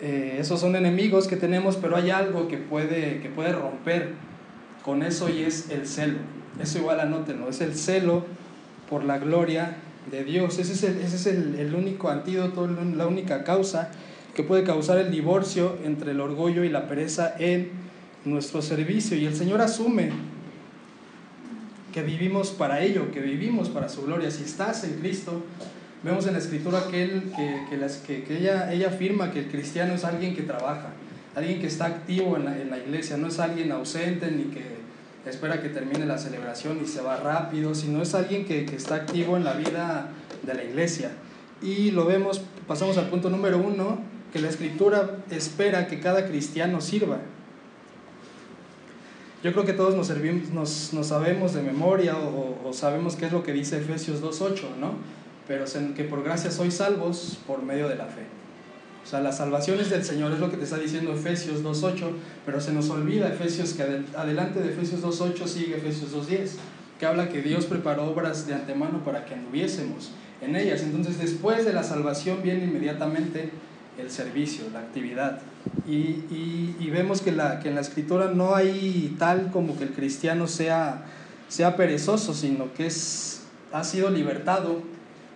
Eh, 0.00 0.36
esos 0.38 0.60
son 0.60 0.74
enemigos 0.74 1.28
que 1.28 1.36
tenemos, 1.36 1.76
pero 1.76 1.96
hay 1.96 2.10
algo 2.10 2.48
que 2.48 2.58
puede, 2.58 3.20
que 3.20 3.28
puede 3.28 3.52
romper 3.52 4.14
con 4.84 5.02
eso 5.02 5.28
y 5.28 5.42
es 5.42 5.70
el 5.70 5.86
celo. 5.86 6.18
Eso 6.60 6.78
igual 6.78 7.00
anótenlo, 7.00 7.48
es 7.48 7.60
el 7.60 7.74
celo 7.74 8.24
por 8.88 9.04
la 9.04 9.18
gloria 9.18 9.76
de 10.10 10.24
Dios. 10.24 10.58
Ese 10.58 10.72
es, 10.72 10.82
el, 10.84 10.98
ese 11.00 11.16
es 11.16 11.26
el, 11.26 11.54
el, 11.56 11.74
único 11.74 12.08
antídoto, 12.08 12.66
la 12.66 13.06
única 13.06 13.44
causa 13.44 13.90
que 14.34 14.42
puede 14.42 14.64
causar 14.64 14.98
el 14.98 15.10
divorcio 15.10 15.76
entre 15.84 16.12
el 16.12 16.20
orgullo 16.20 16.64
y 16.64 16.68
la 16.68 16.88
pereza 16.88 17.34
en 17.38 17.70
nuestro 18.24 18.60
servicio. 18.62 19.16
Y 19.16 19.26
el 19.26 19.34
Señor 19.34 19.60
asume 19.60 20.10
que 21.92 22.02
vivimos 22.02 22.50
para 22.50 22.80
ello, 22.80 23.10
que 23.12 23.20
vivimos 23.20 23.68
para 23.68 23.88
su 23.88 24.02
gloria. 24.02 24.30
Si 24.30 24.42
estás 24.42 24.84
en 24.84 24.94
Cristo, 24.94 25.42
vemos 26.02 26.26
en 26.26 26.32
la 26.32 26.38
Escritura 26.38 26.84
que, 26.90 27.02
él, 27.02 27.32
que, 28.06 28.24
que, 28.24 28.38
ella, 28.38 28.72
ella 28.72 28.88
afirma 28.88 29.30
que 29.30 29.40
el 29.40 29.48
cristiano 29.48 29.94
es 29.94 30.04
alguien 30.04 30.34
que 30.34 30.42
trabaja, 30.42 30.88
alguien 31.36 31.60
que 31.60 31.66
está 31.66 31.86
activo 31.86 32.36
en 32.36 32.44
la, 32.44 32.58
en 32.58 32.70
la 32.70 32.78
iglesia, 32.78 33.16
no 33.16 33.28
es 33.28 33.38
alguien 33.38 33.70
ausente 33.72 34.30
ni 34.30 34.44
que 34.44 34.82
espera 35.28 35.62
que 35.62 35.68
termine 35.68 36.04
la 36.04 36.18
celebración 36.18 36.80
y 36.82 36.88
se 36.88 37.00
va 37.00 37.16
rápido, 37.16 37.74
sino 37.74 38.02
es 38.02 38.14
alguien 38.14 38.44
que, 38.44 38.66
que, 38.66 38.74
está 38.74 38.96
activo 38.96 39.36
en 39.36 39.44
la 39.44 39.52
vida 39.52 40.08
de 40.42 40.54
la 40.54 40.64
iglesia. 40.64 41.12
Y 41.62 41.92
lo 41.92 42.06
vemos, 42.06 42.42
pasamos 42.66 42.98
al 42.98 43.08
punto 43.08 43.30
número 43.30 43.58
uno, 43.58 44.00
que 44.32 44.40
la 44.40 44.48
escritura 44.48 45.18
espera 45.30 45.86
que 45.86 46.00
cada 46.00 46.26
cristiano 46.26 46.80
sirva. 46.80 47.18
Yo 49.42 49.52
creo 49.52 49.64
que 49.64 49.72
todos 49.72 49.96
nos, 49.96 50.06
servimos, 50.06 50.50
nos, 50.50 50.92
nos 50.92 51.08
sabemos 51.08 51.52
de 51.54 51.62
memoria 51.62 52.16
o, 52.16 52.72
sabemos 52.72 53.16
qué 53.16 53.26
es 53.26 53.32
lo 53.32 53.42
que 53.42 53.52
dice 53.52 53.78
Efesios 53.78 54.22
2.8, 54.22 54.76
¿no? 54.80 54.92
Pero 55.48 55.64
que 55.94 56.04
por 56.04 56.22
gracia 56.22 56.50
sois 56.50 56.74
salvos 56.74 57.38
por 57.46 57.62
medio 57.62 57.88
de 57.88 57.96
la 57.96 58.06
fe. 58.06 58.22
O 59.02 59.06
sea, 59.06 59.20
la 59.20 59.32
salvación 59.32 59.80
es 59.80 59.90
del 59.90 60.04
Señor, 60.04 60.30
es 60.32 60.38
lo 60.38 60.48
que 60.48 60.56
te 60.56 60.64
está 60.64 60.78
diciendo 60.78 61.12
Efesios 61.12 61.64
2.8, 61.64 62.10
pero 62.46 62.60
se 62.60 62.72
nos 62.72 62.88
olvida 62.88 63.28
Efesios, 63.28 63.72
que 63.72 63.82
adelante 64.16 64.60
de 64.60 64.70
Efesios 64.70 65.02
2.8 65.02 65.46
sigue 65.46 65.76
Efesios 65.76 66.14
2.10, 66.14 66.50
que 67.00 67.06
habla 67.06 67.28
que 67.28 67.42
Dios 67.42 67.66
preparó 67.66 68.04
obras 68.04 68.46
de 68.46 68.54
antemano 68.54 69.04
para 69.04 69.24
que 69.24 69.34
anduviésemos 69.34 70.12
en 70.40 70.54
ellas. 70.54 70.82
Entonces, 70.82 71.18
después 71.18 71.64
de 71.64 71.72
la 71.72 71.82
salvación 71.82 72.42
viene 72.44 72.64
inmediatamente 72.64 73.50
el 73.98 74.10
servicio, 74.10 74.64
la 74.72 74.80
actividad. 74.80 75.40
Y, 75.86 75.92
y, 75.92 76.76
y 76.80 76.90
vemos 76.90 77.20
que, 77.20 77.32
la, 77.32 77.60
que 77.60 77.68
en 77.68 77.74
la 77.74 77.80
escritura 77.80 78.30
no 78.32 78.54
hay 78.54 79.14
tal 79.18 79.50
como 79.50 79.76
que 79.76 79.84
el 79.84 79.90
cristiano 79.90 80.46
sea, 80.46 81.04
sea 81.48 81.76
perezoso, 81.76 82.34
sino 82.34 82.72
que 82.74 82.86
es, 82.86 83.42
ha 83.72 83.84
sido 83.84 84.10
libertado 84.10 84.82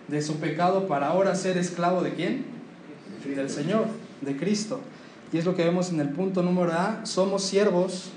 de 0.07 0.21
su 0.21 0.37
pecado 0.37 0.87
para 0.87 1.07
ahora 1.07 1.35
ser 1.35 1.57
esclavo 1.57 2.01
de 2.01 2.13
quién? 2.13 2.57
del 3.35 3.49
Señor, 3.49 3.87
de 4.21 4.37
Cristo. 4.37 4.79
Y 5.33 5.37
es 5.37 5.45
lo 5.45 5.55
que 5.55 5.63
vemos 5.63 5.89
en 5.89 5.99
el 5.99 6.09
punto 6.09 6.41
número 6.41 6.71
A, 6.71 7.05
somos 7.05 7.43
siervos 7.43 8.11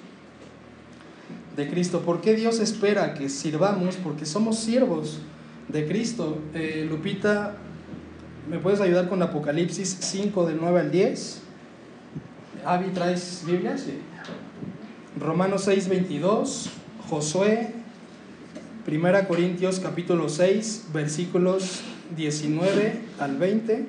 de 1.56 1.68
Cristo. 1.68 2.02
¿Por 2.02 2.20
qué 2.20 2.34
Dios 2.34 2.60
espera 2.60 3.14
que 3.14 3.28
sirvamos? 3.28 3.96
Porque 3.96 4.24
somos 4.24 4.58
siervos 4.58 5.18
de 5.68 5.86
Cristo. 5.86 6.38
Eh, 6.54 6.86
Lupita, 6.88 7.56
¿me 8.48 8.58
puedes 8.58 8.80
ayudar 8.80 9.08
con 9.08 9.22
Apocalipsis 9.22 9.96
5 10.00 10.46
del 10.46 10.58
9 10.60 10.80
al 10.80 10.90
10? 10.90 11.42
Avi, 12.64 12.90
¿traes 12.90 13.42
Biblia? 13.46 13.76
Sí. 13.78 13.98
Romanos 15.18 15.64
6, 15.64 15.88
22, 15.88 16.70
Josué, 17.08 17.74
1 18.86 19.28
Corintios 19.28 19.80
capítulo 19.80 20.28
6, 20.28 20.88
versículos 20.92 21.80
19 22.16 23.00
al 23.18 23.36
20. 23.36 23.86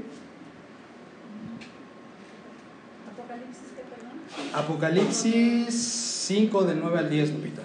Apocalipsis 4.53 5.73
5 6.27 6.63
del 6.63 6.79
9 6.79 6.99
al 6.99 7.09
10, 7.09 7.31
Lupita. 7.31 7.61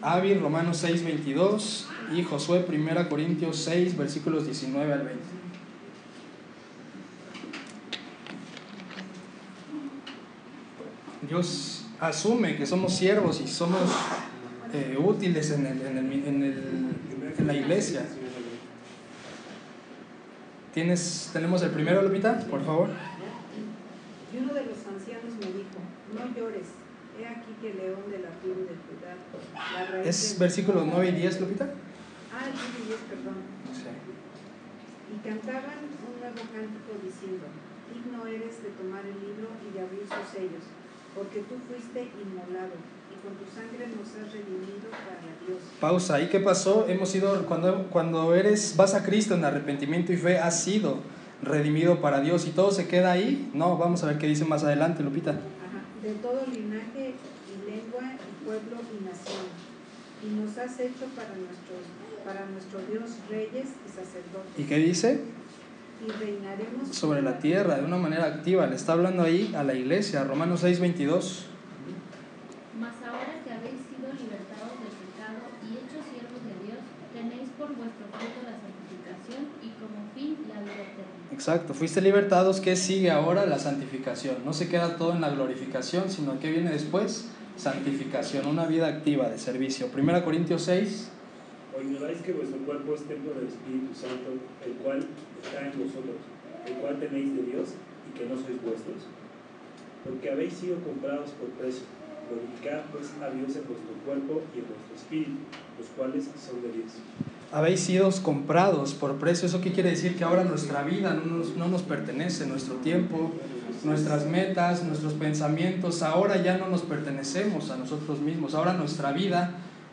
Avi, 0.00 0.34
Romanos 0.34 0.78
6, 0.78 1.04
22 1.04 1.88
y 2.12 2.22
Josué 2.22 2.64
1 2.68 3.08
Corintios 3.08 3.56
6, 3.58 3.96
versículos 3.96 4.44
19 4.46 4.92
al 4.92 5.02
20. 5.04 5.22
Dios 11.28 11.86
asume 12.00 12.56
que 12.56 12.66
somos 12.66 12.94
siervos 12.94 13.40
y 13.40 13.48
somos 13.48 13.80
eh, 14.72 14.98
útiles 14.98 15.50
en, 15.52 15.66
el, 15.66 15.80
en, 15.82 15.98
el, 15.98 16.12
en, 16.12 16.42
el, 16.42 17.34
en, 17.38 17.46
la 17.46 17.54
iglesia. 17.54 18.04
¿Tienes, 20.72 21.30
¿Tenemos 21.32 21.62
el 21.62 21.70
primero, 21.70 22.02
Lupita? 22.02 22.38
Por 22.40 22.64
favor. 22.64 22.88
Y 24.32 24.38
uno 24.38 24.52
de 24.52 24.64
los 24.64 24.78
ancianos 24.86 25.32
me 25.40 25.46
dijo, 25.46 25.78
no 26.12 26.36
llores, 26.36 26.66
he 27.18 27.26
aquí 27.26 27.54
que 27.60 27.70
el 27.70 27.76
león 27.78 28.10
de 28.10 28.18
la 28.18 28.30
tribu 28.40 28.62
de 28.62 28.74
Judá, 28.74 29.14
la 29.72 29.86
raíz 29.86 30.06
¿Es 30.08 30.38
versículos 30.38 30.84
9 30.84 31.08
y 31.08 31.12
10, 31.12 31.40
Lupita? 31.40 31.72
Ah, 32.34 32.50
9 32.50 32.58
y 32.82 32.86
10, 32.90 32.98
perdón. 33.14 33.38
Sí. 33.70 33.86
Y 33.86 35.16
cantaban 35.22 35.86
un 35.86 36.18
nuevo 36.18 36.42
cántico 36.50 36.90
diciendo, 36.98 37.46
digno 37.86 38.26
eres 38.26 38.58
de 38.58 38.70
tomar 38.74 39.06
el 39.06 39.14
libro 39.22 39.54
y 39.62 39.70
de 39.70 39.80
abrir 39.86 40.02
sus 40.02 40.26
sellos, 40.34 40.66
porque 41.14 41.46
tú 41.46 41.54
fuiste 41.62 42.10
inmolado 42.18 42.74
y 43.06 43.14
con 43.22 43.38
tu 43.38 43.46
sangre 43.46 43.86
nos 43.86 44.10
has 44.18 44.32
redimido 44.34 44.90
para 44.90 45.22
Dios. 45.46 45.62
Pausa, 45.78 46.20
¿y 46.20 46.28
qué 46.28 46.40
pasó? 46.40 46.86
Hemos 46.88 47.08
sido, 47.08 47.46
cuando, 47.46 47.86
cuando 47.90 48.34
eres, 48.34 48.74
vas 48.76 48.94
a 48.94 49.04
Cristo 49.04 49.34
en 49.34 49.44
arrepentimiento 49.44 50.12
y 50.12 50.16
fe, 50.16 50.38
has 50.38 50.58
sido 50.64 50.98
redimido 51.40 52.00
para 52.00 52.20
Dios 52.20 52.46
y 52.46 52.50
todo 52.50 52.72
se 52.72 52.88
queda 52.88 53.12
ahí. 53.12 53.50
No, 53.54 53.78
vamos 53.78 54.02
a 54.02 54.06
ver 54.06 54.18
qué 54.18 54.26
dice 54.26 54.44
más 54.44 54.64
adelante, 54.64 55.04
Lupita. 55.04 55.30
Ajá. 55.30 55.84
De 56.02 56.14
todo 56.14 56.44
linaje 56.50 57.14
y 57.14 57.70
lengua 57.70 58.02
y 58.02 58.44
pueblo 58.44 58.76
y 58.90 59.04
nación. 59.04 59.46
Y 60.24 60.34
nos 60.40 60.56
has 60.56 60.80
hecho 60.80 61.04
para 61.14 61.28
nuestro, 61.36 61.76
para 62.24 62.46
nuestro 62.46 62.80
Dios 62.90 63.10
reyes 63.28 63.66
y 63.84 63.88
sacerdotes. 63.88 64.58
¿Y 64.58 64.64
qué 64.64 64.78
dice? 64.78 65.20
Y 66.04 66.10
reinaremos 66.10 66.88
sobre 66.90 67.22
la 67.22 67.38
tierra 67.38 67.76
de 67.76 67.84
una 67.84 67.96
manera 67.96 68.24
activa. 68.24 68.66
Le 68.66 68.76
está 68.76 68.94
hablando 68.94 69.22
ahí 69.22 69.54
a 69.56 69.62
la 69.62 69.74
iglesia, 69.74 70.24
Romanos 70.24 70.60
6, 70.60 70.80
22. 70.80 71.46
Mas 72.80 72.94
ahora 73.06 73.40
que 73.44 73.52
habéis 73.52 73.80
sido 73.88 74.08
libertados 74.12 74.74
del 74.80 74.94
pecado 75.04 75.38
y 75.62 75.78
hechos 75.78 76.04
siervos 76.10 76.40
de 76.44 76.54
Dios, 76.66 76.80
tenéis 77.14 77.50
por 77.56 77.68
vuestro 77.68 78.04
fruto 78.10 78.40
la 78.42 78.56
santificación 78.58 79.46
y 79.62 79.68
como 79.78 80.10
fin 80.14 80.36
la 80.48 80.60
vida 80.60 80.82
eterna. 80.82 81.14
Exacto, 81.32 81.74
fuiste 81.74 82.00
libertados, 82.00 82.60
¿qué 82.60 82.76
sigue 82.76 83.10
ahora? 83.10 83.46
La 83.46 83.58
santificación. 83.58 84.44
No 84.44 84.52
se 84.52 84.68
queda 84.68 84.96
todo 84.96 85.12
en 85.12 85.20
la 85.20 85.30
glorificación, 85.30 86.10
sino 86.10 86.38
que 86.40 86.50
viene 86.50 86.70
después 86.70 87.28
santificación, 87.56 88.46
una 88.46 88.66
vida 88.66 88.88
activa 88.88 89.28
de 89.28 89.38
servicio. 89.38 89.88
1 89.94 90.24
Corintios 90.24 90.62
6. 90.62 91.10
O 91.76 91.82
ignoráis 91.82 92.22
que 92.22 92.32
vuestro 92.32 92.58
cuerpo 92.58 92.94
es 92.94 93.02
templo 93.02 93.34
del 93.34 93.48
Espíritu 93.48 93.92
Santo, 93.94 94.38
el 94.64 94.72
cual 94.82 95.04
está 95.42 95.66
en 95.66 95.78
vosotros, 95.78 96.22
el 96.66 96.74
cual 96.74 97.00
tenéis 97.00 97.34
de 97.34 97.42
Dios 97.42 97.74
y 98.08 98.18
que 98.18 98.26
no 98.26 98.36
sois 98.36 98.62
vuestros. 98.62 99.10
Porque 100.04 100.30
habéis 100.30 100.54
sido 100.54 100.78
comprados 100.80 101.30
por 101.30 101.48
precio. 101.58 101.82
Glorificad 102.24 102.88
pues 102.90 103.12
a 103.20 103.28
Dios 103.28 103.52
en 103.56 103.68
vuestro 103.68 103.92
cuerpo 104.06 104.40
y 104.54 104.58
en 104.60 104.66
vuestro 104.70 104.94
espíritu, 104.96 105.44
los 105.78 105.88
cuales 105.88 106.24
son 106.24 106.62
de 106.62 106.72
Dios 106.72 106.92
habéis 107.54 107.80
sido 107.80 108.10
comprados 108.24 108.94
por 108.94 109.14
precio. 109.18 109.46
¿Eso 109.46 109.60
qué 109.60 109.72
quiere 109.72 109.90
decir? 109.90 110.16
Que 110.16 110.24
ahora 110.24 110.42
nuestra 110.42 110.82
vida 110.82 111.14
no 111.14 111.24
nos, 111.24 111.56
no 111.56 111.68
nos, 111.68 111.82
pertenece, 111.82 112.46
nuestro 112.46 112.74
tiempo, 112.76 113.30
nuestras 113.84 114.26
metas, 114.26 114.82
nuestros 114.82 115.12
pensamientos, 115.12 116.02
ahora 116.02 116.42
ya 116.42 116.58
no 116.58 116.66
nos 116.66 116.82
pertenecemos 116.82 117.70
a 117.70 117.76
nosotros 117.76 118.20
mismos. 118.20 118.54
Ahora 118.54 118.72
nuestra 118.72 119.12
vida 119.12 119.52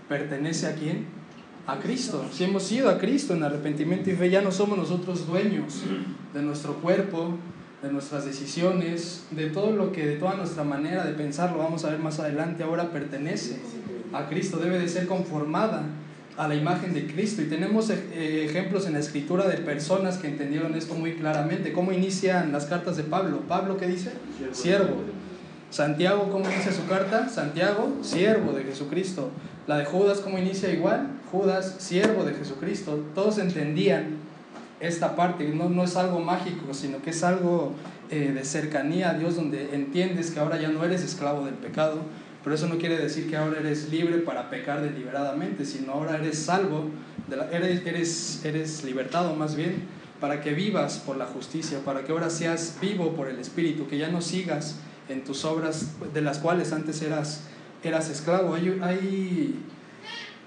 pertenece 0.09 0.65
a 0.65 0.73
quién? 0.73 1.05
A 1.67 1.79
Cristo. 1.79 2.25
Si 2.31 2.43
hemos 2.43 2.71
ido 2.71 2.89
a 2.89 2.97
Cristo 2.97 3.33
en 3.33 3.43
arrepentimiento 3.43 4.09
y 4.09 4.13
fe, 4.13 4.29
ya 4.29 4.41
no 4.41 4.51
somos 4.51 4.77
nosotros 4.77 5.27
dueños 5.27 5.83
de 6.33 6.41
nuestro 6.41 6.75
cuerpo, 6.75 7.37
de 7.81 7.91
nuestras 7.91 8.25
decisiones, 8.25 9.25
de 9.31 9.47
todo 9.49 9.71
lo 9.71 9.91
que, 9.91 10.05
de 10.05 10.15
toda 10.17 10.35
nuestra 10.35 10.63
manera 10.63 11.03
de 11.03 11.13
pensar, 11.13 11.51
lo 11.51 11.59
vamos 11.59 11.85
a 11.85 11.89
ver 11.89 11.99
más 11.99 12.19
adelante, 12.19 12.63
ahora 12.63 12.91
pertenece 12.91 13.59
a 14.13 14.27
Cristo, 14.27 14.57
debe 14.57 14.79
de 14.79 14.87
ser 14.87 15.07
conformada 15.07 15.83
a 16.37 16.47
la 16.47 16.55
imagen 16.55 16.93
de 16.93 17.05
Cristo. 17.07 17.41
Y 17.41 17.45
tenemos 17.45 17.89
eh, 17.89 18.45
ejemplos 18.45 18.87
en 18.87 18.93
la 18.93 18.99
escritura 18.99 19.47
de 19.47 19.57
personas 19.57 20.17
que 20.17 20.27
entendieron 20.27 20.75
esto 20.75 20.95
muy 20.95 21.13
claramente. 21.13 21.73
¿Cómo 21.73 21.91
inician 21.91 22.51
las 22.51 22.65
cartas 22.65 22.97
de 22.97 23.03
Pablo? 23.03 23.41
¿Pablo 23.47 23.77
qué 23.77 23.87
dice? 23.87 24.11
Siervo. 24.51 24.97
Santiago, 25.69 26.29
¿cómo 26.29 26.45
inicia 26.51 26.73
su 26.73 26.85
carta? 26.85 27.29
Santiago, 27.29 27.97
siervo 28.01 28.51
de 28.51 28.63
Jesucristo. 28.63 29.31
La 29.67 29.77
de 29.77 29.85
Judas, 29.85 30.19
¿cómo 30.19 30.37
inicia 30.37 30.71
igual? 30.71 31.07
Judas, 31.31 31.75
siervo 31.79 32.23
de 32.23 32.33
Jesucristo. 32.33 33.03
Todos 33.13 33.37
entendían 33.37 34.17
esta 34.79 35.15
parte, 35.15 35.47
no, 35.49 35.69
no 35.69 35.83
es 35.83 35.95
algo 35.95 36.19
mágico, 36.19 36.73
sino 36.73 37.01
que 37.01 37.11
es 37.11 37.23
algo 37.23 37.73
eh, 38.09 38.31
de 38.33 38.43
cercanía 38.43 39.11
a 39.11 39.13
Dios, 39.13 39.35
donde 39.35 39.75
entiendes 39.75 40.31
que 40.31 40.39
ahora 40.39 40.59
ya 40.59 40.69
no 40.69 40.83
eres 40.83 41.03
esclavo 41.03 41.45
del 41.45 41.53
pecado, 41.53 41.99
pero 42.43 42.55
eso 42.55 42.67
no 42.67 42.79
quiere 42.79 42.97
decir 42.97 43.29
que 43.29 43.37
ahora 43.37 43.59
eres 43.59 43.89
libre 43.91 44.17
para 44.17 44.49
pecar 44.49 44.81
deliberadamente, 44.81 45.65
sino 45.65 45.93
ahora 45.93 46.17
eres 46.17 46.39
salvo, 46.39 46.89
eres, 47.51 47.85
eres, 47.85 48.41
eres 48.43 48.83
libertado 48.83 49.35
más 49.35 49.55
bien, 49.55 49.83
para 50.19 50.41
que 50.41 50.53
vivas 50.53 50.97
por 50.97 51.17
la 51.17 51.25
justicia, 51.25 51.79
para 51.85 52.03
que 52.03 52.11
ahora 52.11 52.29
seas 52.29 52.77
vivo 52.81 53.13
por 53.13 53.27
el 53.27 53.39
Espíritu, 53.39 53.87
que 53.87 53.99
ya 53.99 54.09
no 54.09 54.21
sigas 54.21 54.77
en 55.07 55.23
tus 55.23 55.45
obras 55.45 55.91
de 56.13 56.21
las 56.21 56.39
cuales 56.39 56.73
antes 56.73 57.01
eras, 57.01 57.41
eras 57.83 58.09
esclavo. 58.09 58.53
Hay, 58.53 58.79
hay 58.81 59.55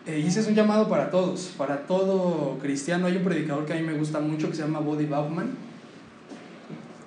eh, 0.07 0.21
y 0.21 0.27
ese 0.27 0.41
es 0.41 0.49
un 0.49 0.55
llamado 0.55 0.89
para 0.89 1.11
todos, 1.11 1.55
para 1.57 1.87
todo 1.87 2.59
cristiano. 2.61 3.07
Hay 3.07 3.17
un 3.17 3.25
predicador 3.25 3.65
que 3.65 3.73
a 3.73 3.77
mí 3.77 3.83
me 3.83 3.95
gusta 3.95 4.21
mucho 4.21 4.51
que 4.51 4.57
se 4.57 4.63
llama 4.63 4.81
Bodhi 4.81 5.07
Bauchman. 5.07 5.51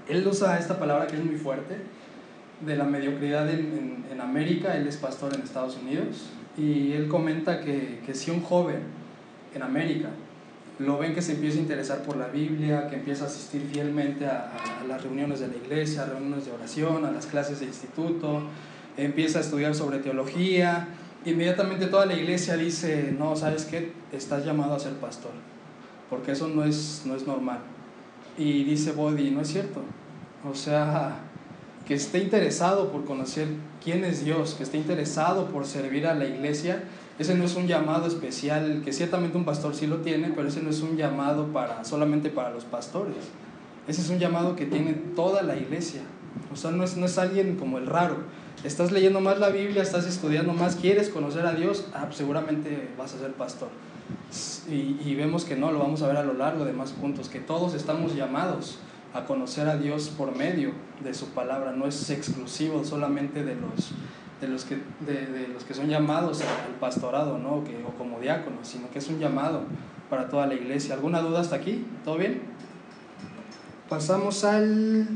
Él 0.09 0.25
usa 0.27 0.57
esta 0.57 0.79
palabra 0.79 1.05
que 1.05 1.17
es 1.17 1.23
muy 1.23 1.35
fuerte, 1.35 1.77
de 2.61 2.75
la 2.75 2.85
mediocridad 2.85 3.47
en, 3.49 4.05
en, 4.11 4.21
América. 4.21 4.75
Él 4.75 4.87
es 4.87 4.97
pastor 4.97 5.35
en 5.35 5.41
Estados 5.41 5.77
Unidos. 5.77 6.29
Y 6.57 6.93
él 6.93 7.07
comenta 7.07 7.61
que, 7.61 8.01
que 8.03 8.15
si 8.15 8.31
un 8.31 8.41
joven 8.41 8.79
en 9.53 9.61
América 9.61 10.09
lo 10.79 10.97
ven 10.97 11.13
que 11.13 11.21
se 11.21 11.33
empieza 11.33 11.57
a 11.57 11.61
interesar 11.61 12.03
por 12.03 12.17
la 12.17 12.27
Biblia, 12.27 12.87
que 12.87 12.95
empieza 12.95 13.25
a 13.25 13.27
asistir 13.27 13.63
fielmente 13.71 14.27
a, 14.27 14.51
a, 14.81 14.83
las 14.87 15.03
reuniones 15.03 15.39
de 15.39 15.47
la 15.47 15.55
iglesia, 15.55 16.03
a 16.03 16.05
reuniones 16.05 16.45
de 16.45 16.51
oración, 16.51 17.05
a 17.05 17.11
las 17.11 17.25
clases 17.25 17.59
de 17.59 17.65
instituto, 17.65 18.43
empieza 18.97 19.39
a 19.39 19.41
estudiar 19.41 19.75
sobre 19.75 19.99
teología, 19.99 20.89
inmediatamente 21.25 21.87
toda 21.87 22.05
la 22.05 22.15
iglesia 22.15 22.57
dice, 22.57 23.13
no, 23.17 23.35
¿sabes 23.35 23.65
qué? 23.65 23.91
Estás 24.11 24.45
llamado 24.45 24.73
a 24.73 24.79
ser 24.79 24.93
pastor, 24.93 25.31
porque 26.09 26.31
eso 26.31 26.47
no 26.47 26.63
es, 26.63 27.03
no 27.05 27.15
es 27.15 27.25
normal. 27.25 27.59
Y 28.37 28.63
dice 28.63 28.91
Bodhi, 28.91 29.31
no 29.31 29.41
es 29.41 29.49
cierto. 29.49 29.81
O 30.49 30.55
sea, 30.55 31.19
que 31.85 31.95
esté 31.95 32.19
interesado 32.19 32.91
por 32.91 33.05
conocer 33.05 33.47
quién 33.83 34.03
es 34.03 34.23
Dios, 34.23 34.55
que 34.55 34.63
esté 34.63 34.77
interesado 34.77 35.47
por 35.47 35.65
servir 35.65 36.07
a 36.07 36.13
la 36.13 36.25
iglesia, 36.25 36.83
ese 37.19 37.33
no 37.33 37.45
es 37.45 37.55
un 37.55 37.65
llamado 37.65 38.05
especial, 38.05 38.83
que 38.85 38.93
ciertamente 38.93 39.37
un 39.37 39.45
pastor 39.45 39.73
sí 39.73 39.87
lo 39.87 39.97
tiene, 39.97 40.31
pero 40.35 40.47
ese 40.49 40.61
no 40.61 40.69
es 40.69 40.81
un 40.81 40.97
llamado 40.97 41.47
para, 41.47 41.83
solamente 41.83 42.29
para 42.29 42.51
los 42.51 42.63
pastores. 42.63 43.15
Ese 43.87 44.01
es 44.01 44.09
un 44.09 44.19
llamado 44.19 44.55
que 44.55 44.65
tiene 44.65 44.93
toda 44.93 45.41
la 45.41 45.55
iglesia. 45.55 46.01
O 46.53 46.55
sea, 46.55 46.71
no 46.71 46.83
es, 46.83 46.95
no 46.95 47.07
es 47.07 47.17
alguien 47.17 47.55
como 47.55 47.79
el 47.79 47.87
raro 47.87 48.17
estás 48.63 48.91
leyendo 48.91 49.21
más 49.21 49.39
la 49.39 49.49
Biblia, 49.49 49.81
estás 49.81 50.05
estudiando 50.05 50.53
más, 50.53 50.75
quieres 50.75 51.09
conocer 51.09 51.45
a 51.45 51.53
Dios, 51.53 51.85
ah, 51.93 52.03
pues 52.05 52.17
seguramente 52.17 52.89
vas 52.97 53.13
a 53.13 53.19
ser 53.19 53.33
pastor. 53.33 53.69
Y, 54.69 55.15
vemos 55.15 55.45
que 55.45 55.55
no, 55.55 55.71
lo 55.71 55.79
vamos 55.79 56.01
a 56.01 56.07
ver 56.07 56.17
a 56.17 56.23
lo 56.23 56.33
largo 56.33 56.65
de 56.65 56.73
más 56.73 56.91
puntos, 56.91 57.29
que 57.29 57.39
todos 57.39 57.73
estamos 57.73 58.15
llamados 58.15 58.79
a 59.13 59.25
conocer 59.25 59.67
a 59.67 59.77
Dios 59.77 60.09
por 60.09 60.35
medio 60.35 60.73
de 61.03 61.13
su 61.13 61.27
palabra, 61.29 61.71
no 61.71 61.87
es 61.87 62.09
exclusivo 62.09 62.83
solamente 62.83 63.43
de 63.43 63.55
los, 63.55 63.91
de 64.41 64.47
los, 64.47 64.65
que, 64.65 64.77
de, 65.05 65.25
de 65.25 65.47
los 65.47 65.63
que 65.63 65.73
son 65.73 65.87
llamados 65.87 66.41
al 66.41 66.75
pastorado 66.79 67.37
¿no? 67.37 67.63
que, 67.63 67.77
o 67.85 67.97
como 67.97 68.19
diáconos, 68.19 68.67
sino 68.67 68.89
que 68.91 68.99
es 68.99 69.07
un 69.07 69.19
llamado 69.19 69.63
para 70.09 70.29
toda 70.29 70.47
la 70.47 70.55
iglesia. 70.55 70.95
¿Alguna 70.95 71.21
duda 71.21 71.39
hasta 71.39 71.55
aquí? 71.55 71.85
¿Todo 72.03 72.17
bien? 72.17 72.41
Pasamos 73.89 74.43
al 74.43 75.07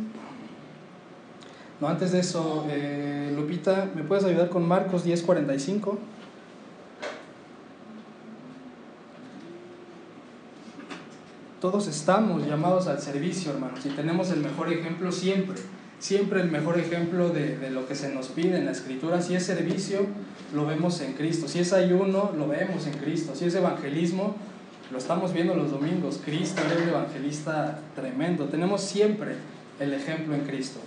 no, 1.81 1.87
antes 1.87 2.11
de 2.11 2.19
eso, 2.19 2.67
eh, 2.69 3.33
Lupita, 3.35 3.89
¿me 3.95 4.03
puedes 4.03 4.23
ayudar 4.23 4.49
con 4.49 4.67
Marcos 4.67 5.03
10:45? 5.03 5.97
Todos 11.59 11.87
estamos 11.87 12.45
llamados 12.45 12.85
al 12.87 13.01
servicio, 13.01 13.51
hermanos, 13.51 13.83
y 13.85 13.89
tenemos 13.89 14.29
el 14.29 14.41
mejor 14.41 14.71
ejemplo 14.71 15.11
siempre, 15.11 15.59
siempre 15.97 16.41
el 16.41 16.51
mejor 16.51 16.79
ejemplo 16.79 17.29
de, 17.29 17.69
lo 17.71 17.87
que 17.87 17.95
se 17.95 18.13
nos 18.13 18.27
pide 18.27 18.57
en 18.57 18.65
la 18.65 18.71
escritura. 18.71 19.19
Si 19.21 19.33
es 19.33 19.45
servicio, 19.45 20.05
lo 20.53 20.67
vemos 20.67 21.01
en 21.01 21.13
Cristo. 21.13 21.47
Si 21.47 21.59
es 21.59 21.73
ayuno, 21.73 22.31
lo 22.37 22.47
vemos 22.47 22.85
en 22.85 22.93
Cristo. 22.93 23.33
Si 23.35 23.45
es 23.45 23.55
evangelismo, 23.55 24.35
lo 24.91 24.99
estamos 24.99 25.33
viendo 25.33 25.55
los 25.55 25.71
domingos. 25.71 26.19
Cristo 26.23 26.61
es 26.65 26.81
el 26.81 26.89
evangelista 26.89 27.79
tremendo. 27.95 28.45
Tenemos 28.45 28.81
siempre 28.81 29.35
el 29.79 29.93
ejemplo 29.93 30.35
en 30.35 30.41
Cristo. 30.41 30.79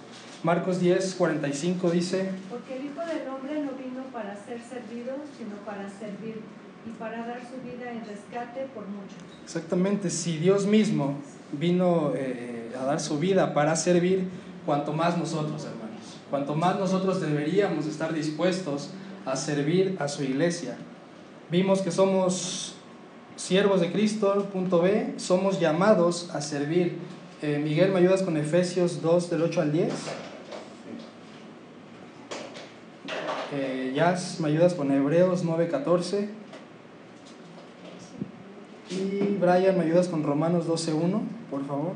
Marcos 0.44 0.78
10, 0.78 1.14
45 1.14 1.90
dice, 1.90 2.28
Porque 2.50 2.76
el 2.76 2.85
Hijo 2.85 3.00
del 3.00 3.26
Hombre 3.28 3.62
no 3.62 3.72
vino 3.83 4.02
para 4.12 4.37
ser 4.37 4.61
servido, 4.61 5.14
sino 5.38 5.57
para 5.64 5.88
servir 5.88 6.42
y 6.87 6.90
para 6.98 7.26
dar 7.26 7.40
su 7.40 7.62
vida 7.66 7.90
en 7.90 8.04
rescate 8.04 8.66
por 8.74 8.85
muchos. 8.87 9.16
Exactamente, 9.42 10.11
si 10.11 10.37
Dios 10.37 10.66
mismo 10.66 11.14
vino 11.50 12.12
eh, 12.14 12.70
a 12.78 12.85
dar 12.85 13.00
su 13.00 13.18
vida 13.18 13.54
para 13.54 13.74
servir, 13.74 14.28
cuanto 14.66 14.92
más 14.92 15.16
nosotros, 15.16 15.64
hermanos, 15.64 16.18
cuanto 16.28 16.54
más 16.54 16.78
nosotros 16.78 17.22
deberíamos 17.22 17.87
estar 17.87 18.12
dispuestos 18.12 18.90
a 19.24 19.37
servir 19.37 19.96
a 19.98 20.09
su 20.09 20.24
iglesia. 20.24 20.76
Vimos 21.50 21.80
que 21.80 21.90
somos 21.90 22.74
siervos 23.37 23.80
de 23.80 23.90
Cristo, 23.90 24.46
punto 24.52 24.83
B, 24.83 25.14
somos 25.16 25.59
llamados 25.59 26.28
a 26.35 26.42
servir. 26.42 26.98
Eh, 27.40 27.59
Miguel, 27.64 27.92
¿me 27.92 28.00
ayudas 28.00 28.22
con 28.22 28.37
Efesios 28.37 29.00
2 29.00 29.30
del 29.30 29.40
8 29.40 29.61
al 29.62 29.72
10? 29.72 29.92
Eh, 33.56 33.92
Jazz, 33.94 34.40
¿me 34.40 34.48
ayudas 34.48 34.74
con 34.74 34.90
Hebreos 34.90 35.44
9:14? 35.44 36.28
Y 38.90 39.36
Brian, 39.40 39.78
¿me 39.78 39.84
ayudas 39.84 40.08
con 40.08 40.24
Romanos 40.24 40.66
12:1, 40.66 41.22
por 41.52 41.64
favor? 41.64 41.92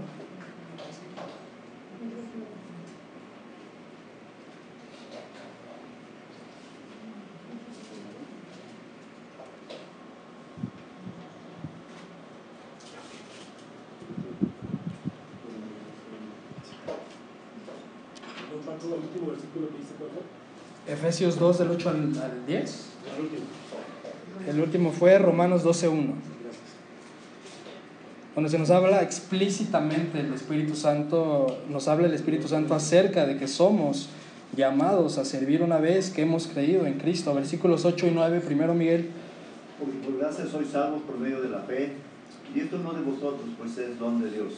Efesios 21.09 21.39
2 21.39 21.59
del 21.61 21.71
8 21.71 21.89
al, 21.89 21.97
al 21.97 22.47
10. 22.47 22.85
El 24.47 24.61
último 24.61 24.93
fue 24.93 25.19
Romanos 25.19 25.65
12.1. 25.65 26.13
Donde 28.35 28.51
se 28.51 28.59
nos 28.59 28.69
habla 28.69 29.03
explícitamente 29.03 30.21
el 30.21 30.35
Espíritu 30.35 30.75
Santo, 30.77 31.61
nos 31.71 31.89
habla 31.89 32.09
el 32.09 32.13
Espíritu 32.13 32.47
Santo 32.47 32.75
acerca 32.75 33.25
de 33.25 33.39
que 33.39 33.49
somos 33.49 34.11
llamados 34.55 35.17
a 35.17 35.25
servir 35.25 35.63
una 35.63 35.79
vez 35.79 36.11
que 36.11 36.21
hemos 36.23 36.47
creído 36.47 36.85
en 36.85 36.99
Cristo. 36.99 37.35
Versículos 37.35 37.87
8 37.87 38.07
y 38.07 38.11
9, 38.11 38.41
primero 38.41 38.75
Miguel. 38.75 39.09
Porque 39.79 39.97
por 40.07 40.19
gracia 40.19 40.45
sois 40.47 40.69
salvos 40.69 41.01
por 41.05 41.19
medio 41.19 41.41
de 41.41 41.49
la 41.49 41.61
fe, 41.61 41.93
y 42.55 42.61
esto 42.61 42.77
no 42.81 42.93
de 42.93 43.01
vosotros, 43.01 43.49
pues 43.57 43.79
es 43.79 43.99
don 43.99 44.21
de 44.23 44.31
Dios, 44.31 44.53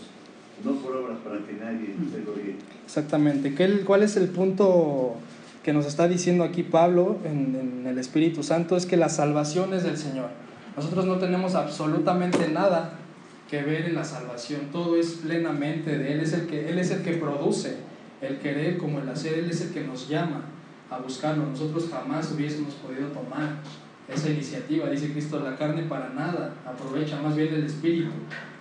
no 0.64 0.72
por 0.80 0.96
obras 0.96 1.18
para 1.22 1.38
que 1.46 1.52
nadie 1.52 1.94
se 2.12 2.22
gloríe. 2.22 2.56
Exactamente. 2.84 3.54
¿Cuál 3.84 4.02
es 4.02 4.16
el 4.16 4.30
punto 4.30 5.14
que 5.62 5.73
nos 5.73 5.87
está 5.87 6.09
diciendo 6.09 6.44
aquí 6.44 6.62
Pablo 6.62 7.18
en, 7.25 7.55
en, 7.55 7.87
el 7.87 7.99
Espíritu 7.99 8.42
Santo 8.42 8.77
es 8.77 8.87
que 8.87 8.96
la 8.96 9.09
salvación 9.09 9.75
es 9.75 9.83
del 9.83 9.99
Señor. 9.99 10.29
Nosotros 10.77 11.05
no 11.05 11.18
tenemos 11.18 11.55
absolutamente 11.55 12.49
nada 12.49 12.94
que 13.51 13.62
ver 13.62 13.87
en 13.87 13.96
la 13.96 14.05
salvación, 14.05 14.68
todo 14.73 14.96
es 14.96 15.20
plenamente 15.25 15.99
de 15.99 16.12
Él, 16.12 16.20
es 16.20 16.33
el 16.33 16.46
que, 16.46 16.70
Él 16.70 16.79
es 16.79 16.92
el 16.92 17.03
que 17.03 17.14
produce 17.14 17.79
el 18.20 18.38
querer 18.38 18.79
como 18.79 19.01
el 19.01 19.09
hacer, 19.09 19.35
Él 19.35 19.51
es 19.51 19.61
el 19.61 19.73
que 19.73 19.83
nos 19.83 20.09
llama 20.09 20.42
a 20.88 20.99
buscarlo. 20.99 21.46
Nosotros 21.46 21.88
jamás 21.90 22.31
hubiésemos 22.33 22.75
podido 22.75 23.09
tomar 23.09 23.57
esa 24.09 24.31
iniciativa, 24.31 24.88
dice 24.88 25.12
Cristo, 25.12 25.40
la 25.40 25.57
carne 25.57 25.83
para 25.83 26.11
nada 26.11 26.55
aprovecha, 26.64 27.20
más 27.20 27.35
bien 27.35 27.53
el 27.53 27.64
Espíritu 27.64 28.11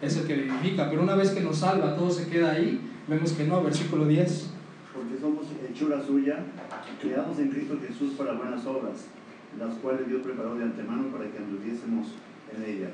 es 0.02 0.18
el 0.18 0.26
que 0.26 0.36
vivifica, 0.36 0.90
pero 0.90 1.04
una 1.04 1.16
vez 1.16 1.32
que 1.32 1.42
nos 1.42 1.58
salva, 1.58 1.96
todo 1.96 2.10
se 2.10 2.28
queda 2.28 2.52
ahí, 2.52 2.82
vemos 3.08 3.34
que 3.34 3.46
no, 3.46 3.62
versículo 3.64 4.06
10. 4.06 4.50
Porque 4.94 5.20
somos 5.22 5.46
hechura 5.70 6.02
suya, 6.02 6.40
creados 7.02 7.40
en 7.40 7.50
Cristo 7.50 7.78
Jesús 7.86 8.14
para 8.18 8.34
buenas 8.34 8.66
obras, 8.66 9.08
las 9.58 9.76
cuales 9.76 10.08
Dios 10.08 10.22
preparó 10.24 10.56
de 10.56 10.64
antemano 10.64 11.08
para 11.10 11.30
que 11.30 11.38
anduviésemos 11.38 12.08
en 12.56 12.64
ellas. 12.64 12.92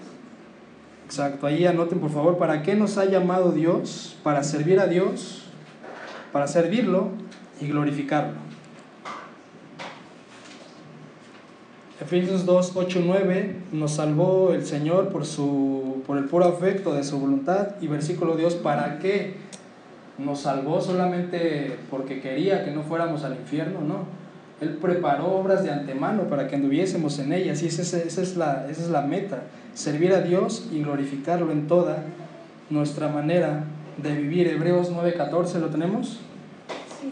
Exacto, 1.05 1.45
ahí 1.47 1.65
anoten 1.65 1.99
por 1.99 2.09
favor, 2.09 2.37
¿para 2.37 2.63
qué 2.63 2.75
nos 2.75 2.97
ha 2.97 3.05
llamado 3.05 3.51
Dios? 3.51 4.17
Para 4.23 4.43
servir 4.43 4.79
a 4.79 4.87
Dios 4.87 5.45
para 6.35 6.47
servirlo 6.47 7.11
y 7.61 7.67
glorificarlo. 7.67 8.33
Efesios 12.01 12.45
2, 12.45 12.73
8, 12.75 13.01
9 13.05 13.55
nos 13.71 13.93
salvó 13.93 14.51
el 14.51 14.65
Señor 14.65 15.13
por, 15.13 15.25
su, 15.25 16.03
por 16.05 16.17
el 16.17 16.25
puro 16.25 16.43
afecto 16.43 16.93
de 16.93 17.05
su 17.05 17.19
voluntad 17.19 17.75
y 17.79 17.87
versículo 17.87 18.35
Dios, 18.35 18.55
¿para 18.55 18.99
qué? 18.99 19.37
Nos 20.17 20.41
salvó 20.41 20.81
solamente 20.81 21.77
porque 21.89 22.21
quería 22.21 22.63
que 22.63 22.71
no 22.71 22.83
fuéramos 22.83 23.23
al 23.23 23.35
infierno, 23.35 23.81
no. 23.81 24.05
Él 24.61 24.77
preparó 24.81 25.35
obras 25.35 25.63
de 25.63 25.71
antemano 25.71 26.23
para 26.29 26.47
que 26.47 26.55
anduviésemos 26.55 27.19
en 27.19 27.33
ellas 27.33 27.61
y 27.61 27.67
esa 27.67 27.81
es, 27.81 28.37
la, 28.37 28.67
la 28.89 29.01
meta, 29.01 29.43
servir 29.73 30.13
a 30.13 30.21
Dios 30.21 30.69
y 30.71 30.81
glorificarlo 30.81 31.51
en 31.51 31.67
toda 31.67 32.03
nuestra 32.69 33.09
manera 33.09 33.65
de 33.97 34.15
vivir. 34.15 34.47
Hebreos 34.47 34.93
9:14, 34.93 35.59
¿lo 35.59 35.67
tenemos? 35.67 36.21
Sí. 37.01 37.11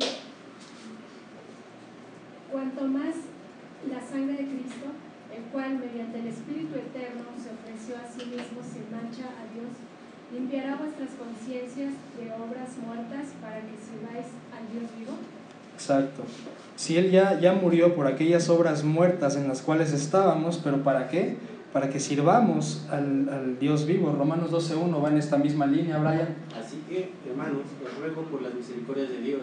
Cuanto 2.50 2.86
más 2.88 3.16
la 3.92 4.00
sangre 4.00 4.38
de 4.38 4.48
Cristo, 4.48 4.88
el 5.36 5.44
cual 5.52 5.80
mediante 5.80 6.20
el 6.20 6.28
Espíritu 6.28 6.76
Eterno 6.76 7.26
se 7.36 7.50
ofreció 7.52 7.98
a 7.98 8.08
sí 8.08 8.26
mismo 8.30 8.62
sin 8.64 8.90
mancha 8.90 9.26
a 9.26 9.52
Dios, 9.54 9.76
limpiará 10.34 10.76
vuestras 10.76 11.10
conciencias 11.12 11.94
de 12.18 12.32
obras 12.32 12.70
muertas 12.86 13.34
para 13.42 13.62
que 13.62 13.78
sirváis 13.78 14.28
al 14.52 14.66
Dios 14.72 14.90
vivo. 14.98 15.18
Exacto. 15.76 16.24
Si 16.76 16.98
Él 16.98 17.12
ya, 17.12 17.40
ya 17.40 17.54
murió 17.54 17.96
por 17.96 18.08
aquellas 18.08 18.50
obras 18.50 18.84
muertas 18.84 19.36
en 19.36 19.48
las 19.48 19.62
cuales 19.62 19.94
estábamos, 19.94 20.60
pero 20.64 20.84
¿para 20.84 21.08
qué? 21.10 21.38
Para 21.72 21.90
que 21.90 22.00
sirvamos 22.00 22.88
al, 22.90 23.30
al 23.30 23.60
Dios 23.60 23.86
vivo. 23.86 24.12
Romanos 24.12 24.52
12.1 24.52 25.04
va 25.04 25.10
en 25.10 25.18
esta 25.18 25.38
misma 25.38 25.66
línea, 25.66 25.98
Brian. 25.98 26.36
Así 26.60 26.82
que, 26.90 27.10
hermanos, 27.30 27.64
os 27.84 28.00
ruego 28.00 28.24
por 28.24 28.42
las 28.42 28.54
misericordias 28.54 29.10
de 29.10 29.22
Dios 29.22 29.42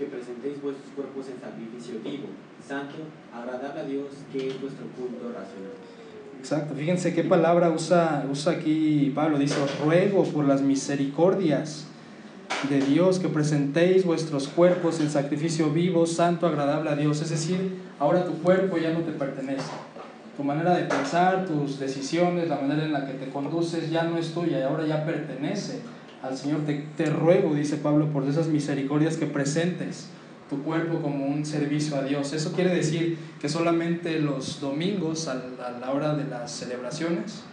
que 0.00 0.06
presentéis 0.06 0.62
vuestros 0.62 0.88
cuerpos 0.96 1.28
en 1.28 1.40
sacrificio 1.40 2.00
vivo, 2.02 2.28
santo, 2.66 2.96
agradable 3.34 3.80
a 3.80 3.84
Dios, 3.84 4.08
que 4.32 4.48
es 4.48 4.60
vuestro 4.60 4.86
culto 4.96 5.28
racional. 5.28 5.76
Exacto, 6.40 6.74
fíjense 6.74 7.12
qué 7.12 7.22
palabra 7.22 7.68
usa, 7.68 8.24
usa 8.32 8.52
aquí 8.52 9.12
Pablo. 9.14 9.38
Dice, 9.38 9.60
os 9.60 9.78
ruego 9.78 10.24
por 10.24 10.46
las 10.46 10.62
misericordias 10.62 11.84
de 12.70 12.80
Dios 12.80 13.18
que 13.18 13.28
presentéis 13.28 14.06
vuestros 14.06 14.48
cuerpos 14.48 15.00
en 15.00 15.10
sacrificio 15.10 15.68
vivo, 15.68 16.06
santo, 16.06 16.46
agradable 16.46 16.88
a 16.88 16.96
Dios. 16.96 17.20
Es 17.20 17.28
decir, 17.28 17.76
ahora 17.98 18.24
tu 18.24 18.32
cuerpo 18.38 18.78
ya 18.78 18.90
no 18.90 19.00
te 19.00 19.12
pertenece. 19.12 19.70
Tu 20.34 20.42
manera 20.42 20.74
de 20.74 20.84
pensar, 20.84 21.44
tus 21.44 21.78
decisiones, 21.78 22.48
la 22.48 22.56
manera 22.56 22.86
en 22.86 22.94
la 22.94 23.06
que 23.06 23.12
te 23.12 23.28
conduces 23.28 23.90
ya 23.90 24.04
no 24.04 24.16
es 24.16 24.32
tuya 24.32 24.66
ahora 24.66 24.86
ya 24.86 25.04
pertenece 25.04 25.80
al 26.22 26.38
Señor. 26.38 26.60
Te, 26.60 26.86
te 26.96 27.04
ruego, 27.04 27.54
dice 27.54 27.76
Pablo, 27.76 28.06
por 28.06 28.26
esas 28.26 28.46
misericordias 28.46 29.18
que 29.18 29.26
presentes 29.26 30.08
tu 30.50 30.62
cuerpo 30.64 31.00
como 31.00 31.26
un 31.26 31.46
servicio 31.46 31.96
a 31.96 32.02
Dios. 32.02 32.32
Eso 32.32 32.52
quiere 32.52 32.74
decir 32.74 33.16
que 33.40 33.48
solamente 33.48 34.18
los 34.18 34.60
domingos 34.60 35.28
a 35.28 35.36
la 35.80 35.92
hora 35.92 36.14
de 36.14 36.24
las 36.24 36.50
celebraciones. 36.50 37.44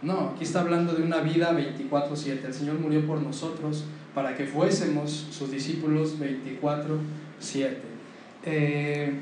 No, 0.00 0.32
aquí 0.34 0.44
está 0.44 0.60
hablando 0.60 0.92
de 0.94 1.02
una 1.02 1.18
vida 1.18 1.52
24/7. 1.52 2.46
El 2.46 2.54
Señor 2.54 2.78
murió 2.78 3.04
por 3.04 3.20
nosotros 3.20 3.84
para 4.14 4.36
que 4.36 4.46
fuésemos 4.46 5.10
sus 5.10 5.50
discípulos 5.50 6.20
24/7. 6.20 7.82
Eh, 8.44 9.20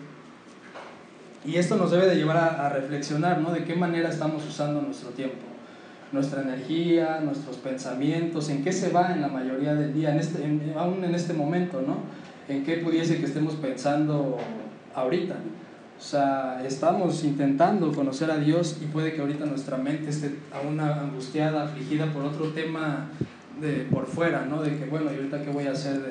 y 1.47 1.57
esto 1.57 1.77
nos 1.77 1.91
debe 1.91 2.07
de 2.07 2.17
llevar 2.17 2.37
a, 2.37 2.67
a, 2.67 2.69
reflexionar, 2.69 3.41
¿no? 3.41 3.53
De 3.53 3.65
qué 3.65 3.75
manera 3.75 4.11
estamos 4.11 4.45
usando 4.47 4.83
nuestro 4.83 5.11
tiempo, 5.11 5.47
nuestra 6.13 6.43
energía, 6.43 7.21
nuestros 7.25 7.57
pensamientos, 7.57 8.51
en 8.51 8.63
qué 8.63 8.73
se 8.73 8.91
va 8.91 9.15
en 9.15 9.23
la 9.23 9.29
mayoría 9.29 9.75
del 9.75 9.95
día, 9.95 10.13
en 10.13 10.19
este, 10.19 10.45
en, 10.45 10.75
aún 10.77 11.03
en 11.05 11.15
este 11.15 11.33
momento, 11.33 11.81
¿no? 11.81 12.01
En 12.49 12.65
qué 12.65 12.77
pudiese 12.77 13.19
que 13.19 13.27
estemos 13.27 13.55
pensando 13.55 14.39
ahorita. 14.95 15.37
O 15.99 16.03
sea, 16.03 16.63
estamos 16.67 17.25
intentando 17.25 17.93
conocer 17.93 18.31
a 18.31 18.39
Dios 18.39 18.79
y 18.83 18.87
puede 18.87 19.15
que 19.15 19.23
ahorita 19.23 19.47
nuestra 19.47 19.79
mente 19.79 20.11
esté 20.11 20.37
aún 20.53 20.79
angustiada, 20.79 21.65
afligida 21.65 22.13
por 22.13 22.23
otro 22.25 22.51
tema 22.51 23.09
de 23.61 23.87
por 23.91 24.07
fuera, 24.07 24.45
¿no? 24.45 24.63
De 24.63 24.77
que, 24.77 24.85
bueno, 24.85 25.11
¿y 25.11 25.17
ahorita 25.17 25.43
qué 25.43 25.51
voy 25.51 25.67
a 25.67 25.73
hacer 25.73 26.03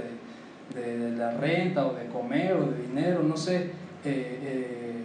de, 0.74 0.82
de 0.82 1.16
la 1.16 1.32
renta 1.32 1.86
o 1.86 1.94
de 1.94 2.08
comer 2.08 2.54
o 2.54 2.66
de 2.66 2.82
dinero? 2.88 3.22
No 3.24 3.38
sé. 3.38 3.72
Eh, 4.04 4.40
eh, 4.44 4.96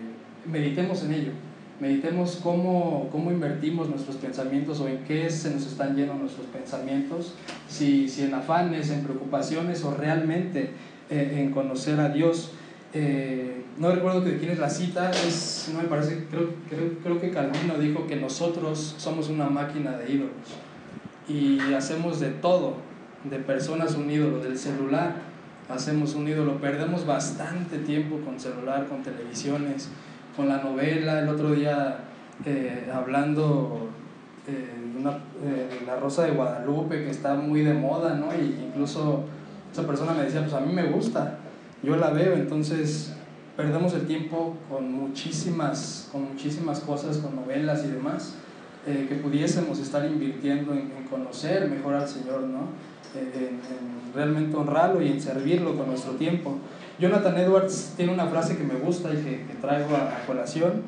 meditemos 0.50 1.02
en 1.04 1.14
ello. 1.14 1.32
Meditemos 1.80 2.40
cómo, 2.42 3.08
cómo 3.10 3.30
invertimos 3.30 3.88
nuestros 3.88 4.16
pensamientos 4.16 4.80
o 4.80 4.88
en 4.88 4.98
qué 5.04 5.30
se 5.30 5.50
nos 5.50 5.66
están 5.66 5.96
llenos 5.96 6.18
nuestros 6.18 6.46
pensamientos, 6.48 7.34
si, 7.68 8.06
si 8.06 8.24
en 8.24 8.34
afanes, 8.34 8.90
en 8.90 9.02
preocupaciones 9.02 9.82
o 9.84 9.94
realmente 9.94 10.70
eh, 11.10 11.36
en 11.38 11.50
conocer 11.52 12.00
a 12.00 12.08
Dios. 12.08 12.52
Eh, 12.92 13.64
no 13.78 13.92
recuerdo 13.92 14.20
de 14.22 14.38
quién 14.38 14.50
es 14.50 14.58
la 14.58 14.68
cita, 14.68 15.10
es, 15.10 15.70
no 15.72 15.80
me 15.80 15.88
parece, 15.88 16.26
creo, 16.30 16.50
creo, 16.68 16.98
creo 17.02 17.20
que 17.20 17.30
Calvino 17.30 17.74
dijo 17.78 18.06
que 18.06 18.16
nosotros 18.16 18.94
somos 18.98 19.28
una 19.28 19.48
máquina 19.48 19.92
de 19.92 20.12
ídolos 20.12 20.32
y 21.28 21.72
hacemos 21.74 22.20
de 22.20 22.30
todo, 22.30 22.74
de 23.24 23.38
personas 23.38 23.94
un 23.94 24.10
ídolo, 24.10 24.40
del 24.40 24.58
celular 24.58 25.30
hacemos 25.70 26.14
un 26.14 26.28
ídolo, 26.28 26.60
perdemos 26.60 27.06
bastante 27.06 27.78
tiempo 27.78 28.18
con 28.24 28.40
celular, 28.40 28.86
con 28.88 29.02
televisiones, 29.02 29.88
con 30.36 30.48
la 30.48 30.58
novela, 30.58 31.20
el 31.20 31.28
otro 31.28 31.52
día 31.52 31.98
eh, 32.44 32.90
hablando 32.92 33.88
eh, 34.48 34.92
de 34.92 34.98
una, 34.98 35.18
eh, 35.44 35.82
La 35.86 35.96
Rosa 35.96 36.24
de 36.24 36.32
Guadalupe, 36.32 37.04
que 37.04 37.10
está 37.10 37.34
muy 37.34 37.62
de 37.62 37.74
moda, 37.74 38.14
¿no? 38.14 38.34
Y 38.34 38.64
incluso 38.66 39.24
esa 39.72 39.86
persona 39.86 40.12
me 40.12 40.24
decía, 40.24 40.42
pues 40.42 40.54
a 40.54 40.60
mí 40.60 40.72
me 40.72 40.84
gusta, 40.84 41.38
yo 41.82 41.96
la 41.96 42.10
veo, 42.10 42.34
entonces 42.34 43.12
perdemos 43.56 43.92
el 43.94 44.06
tiempo 44.06 44.56
con 44.68 44.92
muchísimas, 44.92 46.08
con 46.12 46.24
muchísimas 46.32 46.80
cosas, 46.80 47.18
con 47.18 47.36
novelas 47.36 47.84
y 47.84 47.88
demás, 47.88 48.34
eh, 48.86 49.06
que 49.08 49.16
pudiésemos 49.16 49.78
estar 49.78 50.04
invirtiendo 50.06 50.72
en, 50.72 50.90
conocer 51.10 51.68
mejor 51.68 51.94
al 51.94 52.08
Señor, 52.08 52.42
¿no? 52.42 52.68
En, 53.14 53.26
en, 53.26 53.60
realmente 54.14 54.56
honrarlo 54.56 55.02
y 55.02 55.08
en 55.08 55.20
servirlo 55.20 55.76
con 55.76 55.88
nuestro 55.88 56.12
tiempo. 56.12 56.58
Jonathan 57.00 57.36
Edwards 57.36 57.94
tiene 57.96 58.12
una 58.12 58.26
frase 58.26 58.56
que 58.56 58.62
me 58.62 58.74
gusta 58.74 59.12
y 59.12 59.16
que, 59.16 59.56
traigo 59.60 59.96
a, 59.96 60.18
a, 60.18 60.26
colación, 60.26 60.82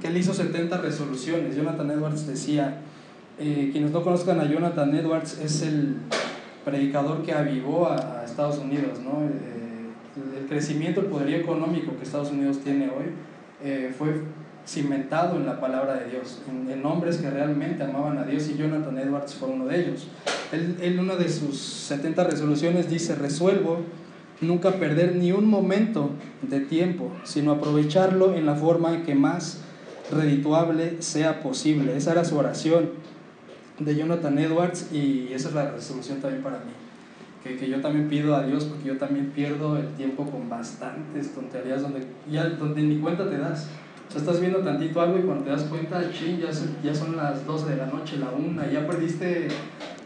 que 0.00 0.08
él 0.08 0.16
hizo 0.16 0.32
70 0.32 0.78
resoluciones. 0.78 1.54
Jonathan 1.54 1.90
Edwards 1.90 2.26
decía, 2.26 2.80
eh, 3.38 3.68
quienes 3.70 3.90
no 3.90 4.02
conozcan 4.02 4.40
a 4.40 4.44
Jonathan 4.46 4.94
Edwards, 4.94 5.38
es 5.38 5.60
el 5.60 5.96
predicador 6.66 7.22
que 7.22 7.32
avivó 7.32 7.86
a, 7.86 8.20
a 8.20 8.24
Estados 8.24 8.58
Unidos, 8.58 8.98
¿no? 8.98 9.22
Eh, 9.22 10.40
el 10.40 10.46
crecimiento, 10.48 11.00
el 11.00 11.06
poderío 11.06 11.36
económico 11.36 11.96
que 11.96 12.02
Estados 12.02 12.32
Unidos 12.32 12.58
tiene 12.58 12.86
hoy 12.86 13.12
eh, 13.62 13.94
fue 13.96 14.22
cimentado 14.66 15.36
en 15.36 15.46
la 15.46 15.60
palabra 15.60 15.94
de 15.94 16.10
Dios, 16.10 16.42
en, 16.50 16.68
en, 16.68 16.84
hombres 16.84 17.18
que 17.18 17.30
realmente 17.30 17.84
amaban 17.84 18.18
a 18.18 18.24
Dios 18.24 18.48
y 18.48 18.56
Jonathan 18.56 18.98
Edwards 18.98 19.34
fue 19.36 19.48
uno 19.48 19.66
de 19.66 19.80
ellos. 19.80 20.08
Él, 20.50 20.76
en 20.80 20.98
una 20.98 21.14
de 21.14 21.28
sus 21.28 21.56
70 21.56 22.24
resoluciones 22.24 22.90
dice, 22.90 23.14
resuelvo 23.14 23.82
nunca 24.40 24.72
perder 24.72 25.14
ni 25.14 25.30
un 25.30 25.48
momento 25.48 26.10
de 26.42 26.60
tiempo, 26.60 27.12
sino 27.22 27.52
aprovecharlo 27.52 28.34
en 28.34 28.44
la 28.44 28.56
forma 28.56 29.04
que 29.04 29.14
más 29.14 29.60
redituable 30.10 31.00
sea 31.00 31.42
posible. 31.42 31.96
Esa 31.96 32.10
era 32.12 32.24
su 32.24 32.36
oración 32.36 32.90
de 33.78 33.94
Jonathan 33.94 34.38
Edwards 34.38 34.92
y 34.92 35.32
esa 35.32 35.48
es 35.48 35.54
la 35.54 35.70
resolución 35.70 36.20
también 36.20 36.42
para 36.42 36.58
mí. 36.58 36.72
Que, 37.42 37.56
que, 37.56 37.68
yo 37.68 37.80
también 37.80 38.08
pido 38.08 38.34
a 38.34 38.42
Dios 38.42 38.64
porque 38.64 38.88
yo 38.88 38.98
también 38.98 39.30
pierdo 39.30 39.76
el 39.76 39.88
tiempo 39.94 40.28
con 40.28 40.48
bastantes 40.48 41.32
tonterías 41.32 41.82
donde, 41.82 42.04
ya, 42.28 42.48
donde 42.48 42.82
ni 42.82 42.98
cuenta 42.98 43.28
te 43.28 43.38
das. 43.38 43.68
O 44.08 44.10
sea, 44.10 44.20
estás 44.20 44.40
viendo 44.40 44.60
tantito 44.60 45.00
algo 45.00 45.18
y 45.18 45.22
cuando 45.22 45.44
te 45.44 45.50
das 45.50 45.64
cuenta, 45.64 46.10
ching, 46.10 46.38
ya, 46.38 46.50
ya 46.82 46.94
son 46.94 47.16
las 47.16 47.46
12 47.46 47.70
de 47.70 47.76
la 47.76 47.86
noche, 47.86 48.16
la 48.18 48.30
1, 48.30 48.70
ya 48.72 48.86
perdiste 48.86 49.48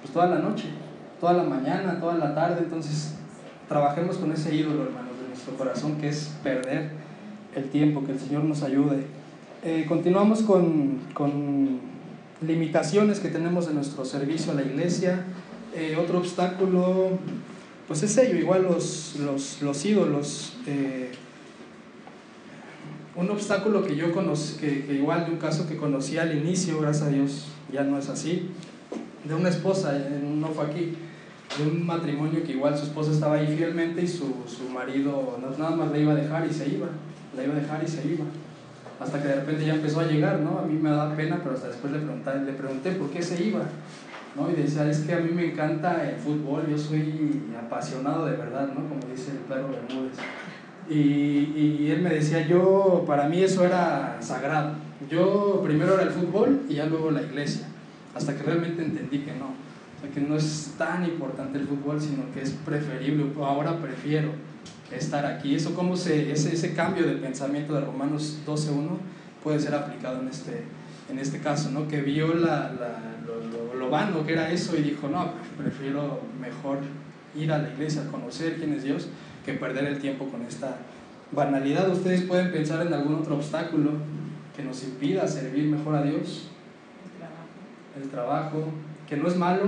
pues, 0.00 0.12
toda 0.12 0.26
la 0.26 0.38
noche, 0.38 0.68
toda 1.20 1.32
la 1.32 1.44
mañana, 1.44 1.98
toda 2.00 2.14
la 2.16 2.34
tarde. 2.34 2.60
Entonces, 2.64 3.14
trabajemos 3.68 4.16
con 4.16 4.32
ese 4.32 4.54
ídolo, 4.54 4.84
hermanos, 4.84 5.12
de 5.22 5.28
nuestro 5.28 5.54
corazón, 5.54 5.96
que 5.96 6.08
es 6.08 6.34
perder 6.42 6.90
el 7.54 7.64
tiempo, 7.70 8.04
que 8.04 8.12
el 8.12 8.18
Señor 8.18 8.44
nos 8.44 8.62
ayude. 8.62 9.06
Eh, 9.62 9.84
continuamos 9.88 10.42
con, 10.42 11.00
con, 11.12 11.89
limitaciones 12.42 13.20
que 13.20 13.28
tenemos 13.28 13.68
en 13.68 13.74
nuestro 13.74 14.04
servicio 14.04 14.52
a 14.52 14.54
la 14.54 14.62
iglesia. 14.62 15.24
Eh, 15.74 15.96
otro 16.00 16.18
obstáculo, 16.18 17.18
pues 17.86 18.02
es 18.02 18.16
ello, 18.18 18.38
igual 18.38 18.62
los, 18.62 19.16
los, 19.16 19.62
los 19.62 19.84
ídolos. 19.84 20.54
Eh, 20.66 21.10
un 23.16 23.30
obstáculo 23.30 23.84
que 23.84 23.96
yo 23.96 24.12
conocí, 24.12 24.58
que, 24.58 24.84
que, 24.84 24.94
igual 24.94 25.26
de 25.26 25.32
un 25.32 25.38
caso 25.38 25.68
que 25.68 25.76
conocí 25.76 26.16
al 26.16 26.36
inicio, 26.36 26.80
gracias 26.80 27.08
a 27.08 27.10
Dios 27.10 27.46
ya 27.72 27.84
no 27.84 27.98
es 27.98 28.08
así, 28.08 28.48
de 29.24 29.34
una 29.34 29.48
esposa, 29.48 29.96
no 30.22 30.48
fue 30.48 30.64
aquí, 30.64 30.94
de 31.58 31.70
un 31.70 31.84
matrimonio 31.84 32.42
que 32.44 32.52
igual 32.52 32.76
su 32.76 32.84
esposa 32.84 33.12
estaba 33.12 33.36
ahí 33.36 33.56
fielmente 33.56 34.02
y 34.02 34.08
su, 34.08 34.34
su 34.46 34.68
marido 34.72 35.38
nada 35.58 35.76
más 35.76 35.90
la 35.90 35.98
iba 35.98 36.12
a 36.12 36.16
dejar 36.16 36.46
y 36.46 36.52
se 36.52 36.68
iba, 36.68 36.88
la 37.36 37.44
iba 37.44 37.54
a 37.54 37.60
dejar 37.60 37.82
y 37.84 37.88
se 37.88 38.06
iba. 38.06 38.24
Hasta 39.00 39.22
que 39.22 39.28
de 39.28 39.36
repente 39.36 39.64
ya 39.64 39.74
empezó 39.74 40.00
a 40.00 40.06
llegar, 40.06 40.40
¿no? 40.40 40.58
A 40.58 40.62
mí 40.62 40.74
me 40.74 40.90
da 40.90 41.14
pena, 41.16 41.40
pero 41.42 41.54
hasta 41.54 41.68
después 41.68 41.92
le 41.92 42.00
pregunté, 42.00 42.38
le 42.44 42.52
pregunté 42.52 42.92
por 42.92 43.10
qué 43.10 43.22
se 43.22 43.42
iba. 43.42 43.62
¿no? 44.36 44.50
Y 44.50 44.54
decía, 44.54 44.88
es 44.88 45.00
que 45.00 45.14
a 45.14 45.20
mí 45.20 45.30
me 45.32 45.46
encanta 45.46 46.08
el 46.08 46.16
fútbol, 46.16 46.66
yo 46.68 46.78
soy 46.78 47.42
apasionado 47.58 48.26
de 48.26 48.36
verdad, 48.36 48.68
¿no? 48.68 48.88
Como 48.88 49.00
dice 49.10 49.32
el 49.32 49.38
perro 49.38 49.70
Bermúdez. 49.70 50.18
Y, 50.88 51.82
y 51.82 51.90
él 51.90 52.02
me 52.02 52.10
decía, 52.10 52.46
yo, 52.46 53.04
para 53.06 53.28
mí 53.28 53.42
eso 53.42 53.64
era 53.64 54.18
sagrado. 54.20 54.74
Yo 55.08 55.60
primero 55.64 55.94
era 55.94 56.02
el 56.02 56.10
fútbol 56.10 56.62
y 56.68 56.74
ya 56.74 56.86
luego 56.86 57.10
la 57.10 57.22
iglesia, 57.22 57.66
hasta 58.14 58.36
que 58.36 58.42
realmente 58.42 58.84
entendí 58.84 59.20
que 59.20 59.32
no. 59.32 59.54
O 60.02 60.14
que 60.14 60.20
no 60.20 60.36
es 60.36 60.74
tan 60.78 61.04
importante 61.04 61.58
el 61.58 61.66
fútbol, 61.66 62.00
sino 62.00 62.22
que 62.32 62.42
es 62.42 62.50
preferible, 62.50 63.26
ahora 63.38 63.78
prefiero 63.78 64.30
estar 64.92 65.24
aquí. 65.26 65.54
Eso, 65.54 65.74
cómo 65.74 65.96
se, 65.96 66.32
ese, 66.32 66.54
ese 66.54 66.74
cambio 66.74 67.06
de 67.06 67.14
pensamiento 67.14 67.74
de 67.74 67.80
Romanos 67.80 68.38
12.1 68.46 68.98
puede 69.42 69.58
ser 69.58 69.74
aplicado 69.74 70.20
en 70.20 70.28
este, 70.28 70.64
en 71.10 71.18
este 71.18 71.40
caso, 71.40 71.70
¿no? 71.70 71.88
que 71.88 72.00
vio 72.02 72.34
la, 72.34 72.72
la, 72.72 73.00
lo, 73.26 73.74
lo, 73.74 73.90
vano 73.90 74.24
que 74.24 74.32
era 74.32 74.50
eso 74.50 74.76
y 74.76 74.82
dijo, 74.82 75.08
no, 75.08 75.32
prefiero 75.56 76.20
mejor 76.40 76.78
ir 77.36 77.52
a 77.52 77.58
la 77.58 77.70
iglesia, 77.70 78.06
conocer 78.10 78.56
quién 78.56 78.72
es 78.72 78.82
Dios, 78.82 79.08
que 79.44 79.54
perder 79.54 79.84
el 79.84 79.98
tiempo 79.98 80.26
con 80.26 80.42
esta 80.42 80.76
banalidad. 81.32 81.90
Ustedes 81.90 82.22
pueden 82.22 82.52
pensar 82.52 82.86
en 82.86 82.92
algún 82.92 83.14
otro 83.14 83.36
obstáculo 83.36 83.92
que 84.56 84.62
nos 84.62 84.82
impida 84.84 85.26
servir 85.26 85.66
mejor 85.66 85.96
a 85.96 86.02
Dios. 86.02 86.48
El 87.96 88.08
trabajo. 88.08 88.58
El 88.58 88.60
trabajo, 88.60 88.72
que 89.08 89.16
no 89.16 89.28
es 89.28 89.36
malo, 89.36 89.62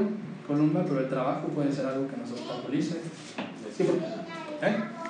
columna, 0.46 0.84
pero 0.84 1.00
el 1.00 1.08
trabajo 1.08 1.48
puede 1.48 1.72
ser 1.72 1.86
algo 1.86 2.08
que 2.08 2.16
nos 2.16 2.30
obstaculice. 2.32 3.00
Sí, 3.76 3.84
¿eh? 4.62 5.01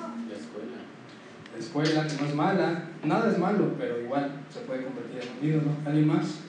La 1.63 1.67
escuela. 1.67 1.89
La 1.89 2.07
escuela, 2.07 2.07
que 2.07 2.21
no 2.21 2.27
es 2.29 2.35
mala, 2.35 2.83
nada 3.03 3.31
es 3.31 3.37
malo, 3.37 3.73
pero 3.77 4.01
igual 4.01 4.31
se 4.51 4.59
puede 4.61 4.83
convertir 4.83 5.21
en 5.21 5.37
un 5.39 5.49
ídolo. 5.49 5.71
¿Alguien 5.85 6.07
más? 6.07 6.39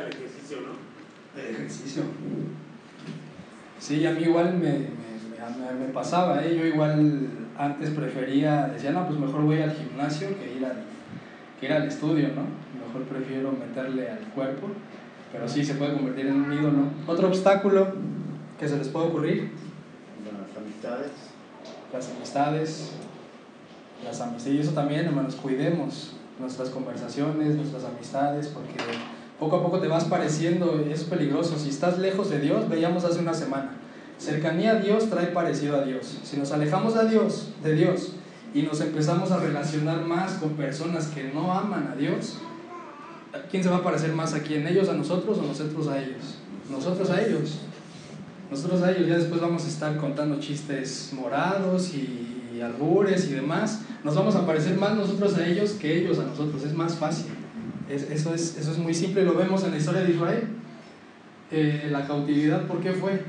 el 0.00 0.08
ejercicio, 0.08 0.58
¿no? 0.62 1.40
El 1.40 1.54
ejercicio. 1.54 2.02
Sí, 3.78 4.06
a 4.06 4.12
mí 4.12 4.22
igual 4.22 4.54
me, 4.54 4.70
me, 4.70 4.78
me, 4.78 5.86
me 5.86 5.92
pasaba, 5.92 6.42
¿eh? 6.44 6.56
yo 6.56 6.64
igual 6.64 7.28
antes 7.58 7.90
prefería, 7.90 8.68
decía, 8.68 8.92
no, 8.92 9.06
pues 9.06 9.18
mejor 9.18 9.42
voy 9.42 9.60
al 9.60 9.72
gimnasio 9.72 10.28
que 10.38 10.56
ir 10.56 10.64
al, 10.64 10.84
que 11.60 11.66
ir 11.66 11.72
al 11.72 11.88
estudio, 11.88 12.28
¿no? 12.28 12.42
Mejor 12.86 13.02
prefiero 13.02 13.52
meterle 13.52 14.08
al 14.08 14.20
cuerpo, 14.34 14.68
pero 15.30 15.48
sí 15.48 15.64
se 15.64 15.74
puede 15.74 15.94
convertir 15.94 16.26
en 16.26 16.42
un 16.42 16.52
ídolo. 16.52 16.84
Otro 17.06 17.28
obstáculo 17.28 17.88
que 18.58 18.68
se 18.68 18.78
les 18.78 18.88
puede 18.88 19.08
ocurrir. 19.08 19.50
Las 20.24 20.56
amistades. 20.56 21.21
Las 21.92 22.08
amistades. 22.08 22.90
Las 24.04 24.20
amistades. 24.20 24.56
Y 24.56 24.60
eso 24.60 24.72
también, 24.72 25.06
hermanos, 25.06 25.34
cuidemos 25.34 26.12
nuestras 26.38 26.70
conversaciones, 26.70 27.54
nuestras 27.54 27.84
amistades, 27.84 28.48
porque 28.48 28.74
poco 29.38 29.56
a 29.56 29.62
poco 29.62 29.78
te 29.78 29.88
vas 29.88 30.04
pareciendo, 30.04 30.84
es 30.90 31.04
peligroso. 31.04 31.58
Si 31.58 31.68
estás 31.68 31.98
lejos 31.98 32.30
de 32.30 32.40
Dios, 32.40 32.68
veíamos 32.68 33.04
hace 33.04 33.20
una 33.20 33.34
semana, 33.34 33.72
cercanía 34.18 34.72
a 34.72 34.74
Dios 34.76 35.10
trae 35.10 35.26
parecido 35.26 35.76
a 35.76 35.84
Dios. 35.84 36.18
Si 36.24 36.36
nos 36.36 36.52
alejamos 36.52 36.94
de 36.94 37.08
Dios, 37.08 37.48
de 37.62 37.74
Dios, 37.74 38.12
y 38.54 38.62
nos 38.62 38.80
empezamos 38.80 39.30
a 39.30 39.38
relacionar 39.38 40.02
más 40.02 40.34
con 40.34 40.50
personas 40.50 41.08
que 41.08 41.24
no 41.32 41.52
aman 41.52 41.88
a 41.92 41.96
Dios, 41.96 42.38
¿quién 43.50 43.62
se 43.62 43.68
va 43.68 43.78
a 43.78 43.82
parecer 43.82 44.12
más 44.12 44.34
aquí? 44.34 44.54
¿En 44.54 44.66
ellos 44.66 44.88
a 44.88 44.94
nosotros 44.94 45.38
o 45.38 45.42
nosotros 45.42 45.88
a 45.88 46.00
ellos? 46.00 46.38
Nosotros 46.70 47.10
a 47.10 47.22
ellos. 47.22 47.58
Nosotros 48.52 48.82
a 48.82 48.92
ellos 48.92 49.08
ya 49.08 49.16
después 49.16 49.40
vamos 49.40 49.64
a 49.64 49.68
estar 49.68 49.96
contando 49.96 50.38
chistes 50.38 51.10
morados 51.14 51.94
y, 51.94 52.60
albures 52.60 53.30
y 53.30 53.32
demás. 53.32 53.80
Nos 54.04 54.14
vamos 54.14 54.36
a 54.36 54.46
parecer 54.46 54.76
más 54.76 54.94
nosotros 54.94 55.38
a 55.38 55.46
ellos 55.46 55.70
que 55.70 55.98
ellos 55.98 56.18
a 56.18 56.24
nosotros. 56.24 56.62
Es 56.62 56.74
más 56.74 56.96
fácil. 56.96 57.32
Es, 57.88 58.10
eso, 58.10 58.34
es, 58.34 58.58
eso 58.58 58.72
es 58.72 58.76
muy 58.76 58.92
simple, 58.92 59.24
lo 59.24 59.34
vemos 59.34 59.64
en 59.64 59.70
la 59.70 59.78
historia 59.78 60.02
de 60.02 60.10
Israel. 60.10 60.48
Eh, 61.50 61.88
la 61.90 62.06
cautividad, 62.06 62.66
¿por 62.66 62.80
qué 62.80 62.92
fue? 62.92 63.24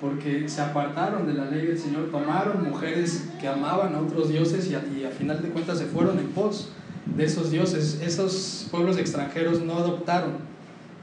Porque 0.00 0.48
se 0.48 0.62
apartaron 0.62 1.26
de 1.26 1.34
la 1.34 1.44
ley 1.44 1.66
del 1.66 1.78
Señor, 1.78 2.10
tomaron 2.10 2.64
mujeres 2.64 3.28
que 3.38 3.48
amaban 3.48 3.94
a 3.94 4.00
otros 4.00 4.30
dioses 4.30 4.70
y 4.70 4.74
a, 4.74 4.82
y 4.98 5.04
a 5.04 5.10
final 5.10 5.42
de 5.42 5.50
cuentas 5.50 5.78
se 5.78 5.84
fueron 5.84 6.18
en 6.18 6.28
pos 6.28 6.70
de 7.14 7.26
esos 7.26 7.50
dioses. 7.50 8.00
Esos 8.02 8.68
pueblos 8.70 8.96
extranjeros 8.96 9.60
no 9.60 9.76
adoptaron 9.76 10.51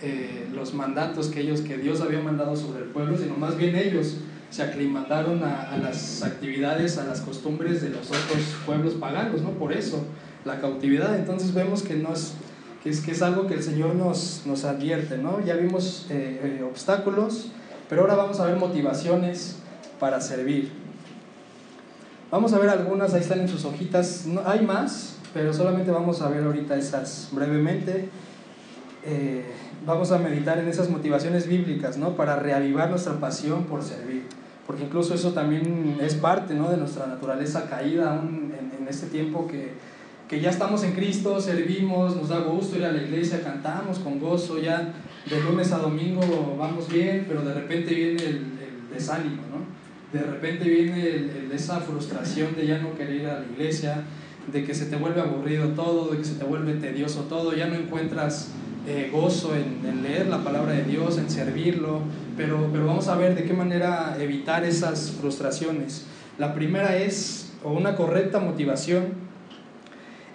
eh, 0.01 0.47
los 0.53 0.73
mandatos 0.73 1.27
que, 1.27 1.41
ellos, 1.41 1.61
que 1.61 1.77
Dios 1.77 2.01
había 2.01 2.21
mandado 2.21 2.55
sobre 2.55 2.83
el 2.83 2.89
pueblo, 2.89 3.17
sino 3.17 3.35
más 3.35 3.57
bien 3.57 3.75
ellos 3.75 4.17
se 4.49 4.63
aclimataron 4.63 5.43
a, 5.43 5.77
las 5.77 6.23
actividades, 6.23 6.97
a 6.97 7.05
las 7.05 7.21
costumbres 7.21 7.81
de 7.81 7.89
los 7.89 8.07
otros 8.07 8.55
pueblos 8.65 8.95
paganos, 8.95 9.41
¿no? 9.41 9.51
Por 9.51 9.73
eso 9.73 10.03
la 10.45 10.59
cautividad. 10.59 11.15
Entonces 11.17 11.53
vemos 11.53 11.83
que 11.83 11.95
no 11.95 12.13
es 12.13 12.33
que 12.83 12.89
es, 12.89 13.01
que 13.01 13.11
es 13.11 13.21
algo 13.21 13.45
que 13.45 13.55
el 13.55 13.63
Señor 13.63 13.95
nos, 13.95 14.43
nos 14.45 14.63
advierte, 14.63 15.17
¿no? 15.17 15.43
Ya 15.43 15.55
vimos 15.55 16.07
eh, 16.09 16.59
eh, 16.59 16.63
obstáculos, 16.63 17.51
pero 17.89 18.01
ahora 18.01 18.15
vamos 18.15 18.39
a 18.39 18.45
ver 18.45 18.55
motivaciones 18.55 19.57
para 19.99 20.21
servir. 20.21 20.71
Vamos 22.31 22.53
a 22.53 22.59
ver 22.59 22.69
algunas, 22.69 23.13
ahí 23.13 23.21
están 23.21 23.41
en 23.41 23.49
sus 23.49 23.65
hojitas, 23.65 24.25
hay 24.45 24.65
más, 24.65 25.15
pero 25.33 25.53
solamente 25.53 25.91
vamos 25.91 26.21
a 26.21 26.29
ver 26.29 26.43
ahorita 26.43 26.77
esas 26.77 27.29
brevemente. 27.31 28.09
Vamos 29.85 30.11
a 30.11 30.17
meditar 30.17 30.59
en 30.59 30.67
esas 30.67 30.89
motivaciones 30.89 31.47
bíblicas, 31.47 31.97
¿no? 31.97 32.15
Para 32.15 32.35
reavivar 32.35 32.89
nuestra 32.89 33.19
pasión 33.19 33.63
por 33.63 33.83
servir, 33.83 34.23
porque 34.67 34.83
incluso 34.83 35.13
eso 35.13 35.33
también 35.33 35.97
es 36.01 36.15
parte, 36.15 36.53
¿no? 36.53 36.69
De 36.69 36.77
nuestra 36.77 37.07
naturaleza 37.07 37.69
caída 37.69 38.15
aún 38.15 38.53
en, 38.57 38.69
este 38.87 39.05
tiempo 39.05 39.47
que 39.47 39.73
que 40.29 40.39
ya 40.39 40.51
estamos 40.51 40.83
en 40.83 40.93
Cristo, 40.93 41.41
servimos, 41.41 42.15
nos 42.15 42.29
da 42.29 42.39
gusto 42.39 42.77
ir 42.77 42.85
a 42.85 42.91
la 42.91 43.01
iglesia, 43.01 43.41
cantamos 43.43 43.97
con 43.97 44.19
gozo, 44.19 44.59
ya 44.59 44.93
de 45.27 45.41
lunes 45.41 45.71
a 45.71 45.79
domingo 45.79 46.55
vamos 46.57 46.87
bien, 46.87 47.25
pero 47.27 47.41
de 47.41 47.51
repente 47.55 47.95
viene 47.95 48.23
el, 48.23 48.35
el 48.35 48.93
desánimo, 48.93 49.41
¿no? 49.49 50.17
De 50.17 50.23
repente 50.23 50.69
viene 50.69 51.07
el, 51.09 51.51
esa 51.51 51.79
frustración 51.79 52.55
de 52.55 52.67
ya 52.67 52.77
no 52.77 52.95
querer 52.95 53.15
ir 53.15 53.27
a 53.27 53.39
la 53.39 53.45
iglesia, 53.45 54.03
de 54.51 54.63
que 54.63 54.75
se 54.75 54.85
te 54.85 54.97
vuelve 54.97 55.19
aburrido 55.19 55.69
todo, 55.69 56.11
de 56.11 56.17
que 56.19 56.25
se 56.25 56.35
te 56.35 56.45
vuelve 56.45 56.73
tedioso 56.75 57.21
todo, 57.21 57.55
ya 57.55 57.65
no 57.65 57.75
encuentras 57.75 58.49
eh, 58.89 59.11
gozo 59.13 59.55
en, 59.55 59.87
en, 59.87 60.01
leer 60.01 60.27
la 60.27 60.43
palabra 60.43 60.73
de 60.73 60.83
Dios, 60.83 61.19
en 61.19 61.29
servirlo, 61.29 61.99
pero, 62.35 62.69
pero 62.71 62.87
vamos 62.87 63.07
a 63.07 63.15
ver 63.15 63.35
de 63.35 63.43
qué 63.43 63.53
manera 63.53 64.17
evitar 64.19 64.63
esas 64.63 65.11
frustraciones. 65.11 66.07
La 66.39 66.55
primera 66.55 66.97
es, 66.97 67.53
o 67.63 67.71
una 67.71 67.95
correcta 67.95 68.39
motivación, 68.39 69.13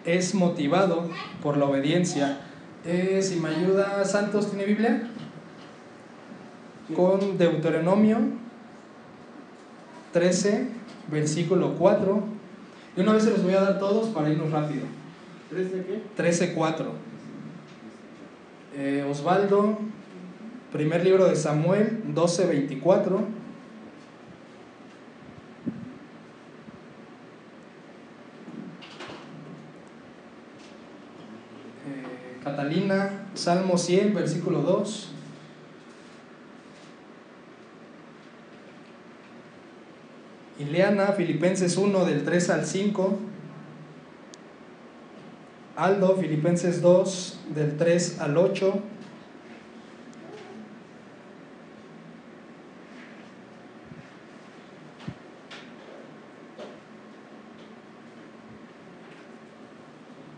es 0.05 0.37
motivado 0.37 1.11
por 1.43 1.57
la 1.57 1.65
obediencia. 1.65 2.43
Eh, 2.85 3.21
si 3.23 3.41
me 3.41 3.49
ayuda, 3.49 4.05
Santos, 4.05 4.51
¿tiene 4.51 4.67
Biblia? 4.67 5.11
Con 6.95 7.37
Deuteronomio 7.37 8.19
13, 10.13 10.69
versículo 11.11 11.75
4. 11.75 12.23
Y 12.97 13.01
una 13.01 13.15
vez 13.15 13.25
se 13.25 13.31
los 13.31 13.43
voy 13.43 13.55
a 13.55 13.63
dar 13.63 13.79
todos 13.81 14.11
para 14.11 14.31
irnos 14.31 14.53
rápido. 14.53 14.85
¿13 15.53 15.87
qué? 15.87 16.03
13, 16.15 16.55
4. 16.55 17.14
Eh, 18.77 19.07
Osvaldo, 19.09 19.79
primer 20.73 21.05
libro 21.05 21.29
de 21.29 21.37
Samuel, 21.37 22.03
12, 22.13 22.47
24. 22.47 23.21
Catalina, 32.43 33.27
Salmo 33.35 33.79
100, 33.79 34.13
versículo 34.13 34.63
2. 34.63 35.13
Ileana, 40.59 41.13
Filipenses 41.13 41.77
1, 41.77 42.05
del 42.05 42.25
3 42.25 42.51
al 42.51 42.67
5. 42.67 43.34
Aldo, 45.77 46.17
Filipenses 46.17 46.81
2, 46.81 47.41
del 47.55 47.77
3 47.77 48.21
al 48.21 48.37
8. 48.37 48.81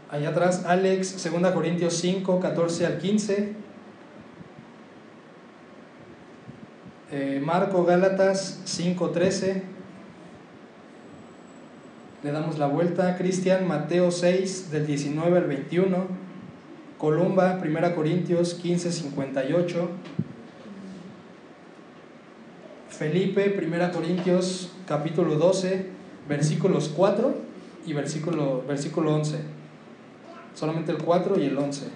Allá 0.08 0.30
atrás, 0.30 0.64
Alex, 0.64 1.22
2 1.22 1.52
Corintios 1.52 1.94
5, 1.94 2.40
14 2.40 2.86
al 2.86 2.98
15. 2.98 3.54
Eh, 7.12 7.42
Marco, 7.44 7.84
Gálatas 7.84 8.62
5, 8.64 9.10
13. 9.10 9.75
Le 12.22 12.32
damos 12.32 12.58
la 12.58 12.66
vuelta. 12.66 13.16
Cristian, 13.16 13.66
Mateo 13.66 14.10
6, 14.10 14.70
del 14.70 14.86
19 14.86 15.38
al 15.38 15.44
21. 15.44 16.06
Columba, 16.98 17.60
1 17.62 17.94
Corintios 17.94 18.54
15, 18.54 18.92
58. 18.92 19.90
Felipe, 22.88 23.58
1 23.62 23.92
Corintios 23.92 24.72
capítulo 24.86 25.36
12, 25.36 25.86
versículos 26.28 26.90
4 26.96 27.34
y 27.86 27.92
versículo, 27.92 28.64
versículo 28.66 29.14
11 29.14 29.56
solamente 30.56 30.90
el 30.90 30.98
4 30.98 31.38
y 31.38 31.44
el 31.44 31.56
11. 31.56 31.86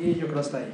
Y 0.00 0.14
yo 0.14 0.28
creo 0.28 0.40
hasta 0.40 0.58
ahí. 0.58 0.72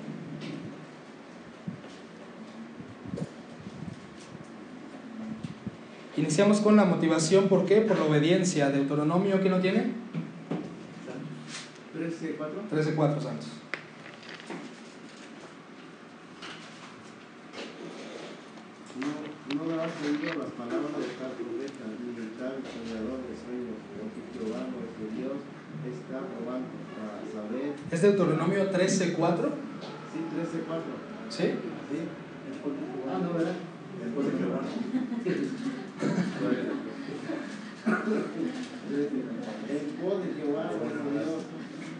Iniciamos 6.16 6.60
con 6.60 6.76
la 6.76 6.84
motivación, 6.84 7.48
¿por 7.48 7.66
qué? 7.66 7.80
Por 7.80 7.98
la 7.98 8.04
obediencia. 8.04 8.70
Deuteronomio, 8.70 9.40
¿quién 9.40 9.52
lo 9.52 9.60
tiene? 9.60 9.92
13.4. 11.94 12.38
13.4 12.70 13.20
Santos. 13.20 13.48
No, 18.94 19.56
no 19.56 19.70
darás 19.70 19.90
oído 20.06 20.38
las 20.38 20.50
palabras 20.54 20.94
de 21.02 21.10
tal 21.18 21.32
profeta, 21.34 21.84
ni 21.98 22.14
de 22.14 22.30
tal 22.38 22.62
soñador 22.62 23.18
de 23.26 23.34
sueños, 23.34 23.78
porque 23.98 24.22
Jehová 24.38 24.70
nuestro 24.70 25.10
Dios 25.16 25.42
probando 26.26 26.68
para 26.94 27.18
saber. 27.32 27.72
¿Es 27.90 28.02
Deuteronomio 28.02 28.70
13.4? 28.70 29.52
Sí, 30.12 30.18
13.4. 30.30 30.38
¿Sí? 31.28 31.42
Sí. 31.42 31.48
Ah, 33.10 33.18
no, 33.22 33.28
¿verdad? 33.34 33.56
Después 34.02 34.24
de 34.26 34.32
Jehová. 34.38 34.60
En 37.84 37.92
pos 40.00 40.24
de 40.24 40.32
Jehová 40.34 40.70
vuestro 40.78 41.10
Dios 41.10 41.42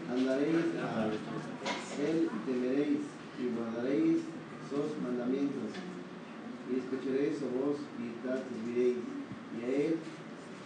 andaréis 0.09 0.65
a 0.81 1.05
él 1.05 1.13
y 2.25 2.27
temeréis 2.51 3.01
y 3.39 3.41
guardaréis 3.55 4.17
sus 4.69 4.87
mandamientos 5.03 5.69
y 6.71 6.79
escucharéis 6.79 7.37
su 7.37 7.45
voz 7.45 7.77
y 7.99 8.01
tal 8.25 8.39
serviréis 8.49 8.97
y 9.53 9.55
a 9.63 9.67
él 9.85 9.93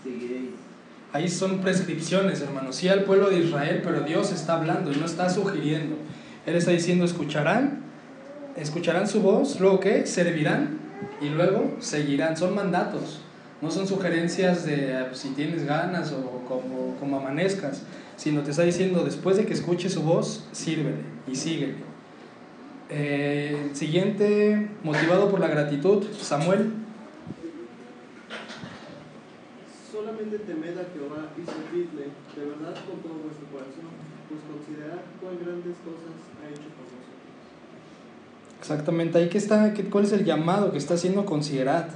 seguiréis. 0.04 0.69
Ahí 1.12 1.28
son 1.28 1.60
prescripciones, 1.60 2.42
hermanos. 2.42 2.76
Sí 2.76 2.88
al 2.88 3.04
pueblo 3.04 3.30
de 3.30 3.40
Israel, 3.40 3.82
pero 3.84 4.02
Dios 4.02 4.32
está 4.32 4.58
hablando 4.58 4.92
y 4.92 4.96
no 4.96 5.06
está 5.06 5.30
sugiriendo. 5.30 5.96
Él 6.46 6.56
está 6.56 6.72
diciendo, 6.72 7.04
escucharán, 7.04 7.82
escucharán 8.56 9.08
su 9.08 9.22
voz, 9.22 9.60
luego 9.60 9.80
qué, 9.80 10.06
servirán 10.06 10.78
y 11.20 11.30
luego 11.30 11.76
seguirán. 11.80 12.38
Son 12.38 12.54
mandatos, 12.54 13.22
no 13.62 13.72
son 13.72 13.88
sugerencias 13.88 14.66
de 14.66 14.96
ah, 14.96 15.10
si 15.14 15.30
tienes 15.30 15.66
ganas 15.66 16.12
o 16.12 16.44
como, 16.48 16.96
como 17.00 17.18
amanezcas, 17.18 17.82
sino 18.16 18.42
te 18.42 18.52
está 18.52 18.64
diciendo, 18.64 19.04
después 19.04 19.38
de 19.38 19.46
que 19.46 19.54
escuche 19.54 19.90
su 19.90 20.04
voz, 20.04 20.48
sírvele 20.52 20.98
y 21.28 21.36
síguele. 21.36 21.76
Eh, 22.92 23.70
siguiente, 23.74 24.70
motivado 24.84 25.30
por 25.30 25.40
la 25.40 25.48
gratitud, 25.48 26.06
Samuel. 26.20 26.72
Solamente 30.00 30.40
temed 30.40 30.78
a 30.78 30.86
Jehová 30.94 31.28
y 31.36 31.44
servidle 31.46 32.08
de 32.34 32.46
verdad 32.46 32.74
con 32.88 33.02
todo 33.02 33.20
vuestro 33.22 33.46
corazón, 33.52 33.92
pues 34.30 34.40
considerad 34.50 35.00
cuán 35.20 35.36
grandes 35.44 35.76
cosas 35.84 36.16
ha 36.40 36.48
hecho 36.48 36.70
por 36.72 36.88
vosotros. 36.88 37.20
Exactamente, 38.62 39.18
ahí 39.18 39.28
que 39.28 39.38
está, 39.38 39.74
¿cuál 39.92 40.06
es 40.06 40.14
el 40.14 40.24
llamado 40.24 40.72
que 40.72 40.78
está 40.78 40.94
haciendo? 40.94 41.26
Considerad 41.26 41.88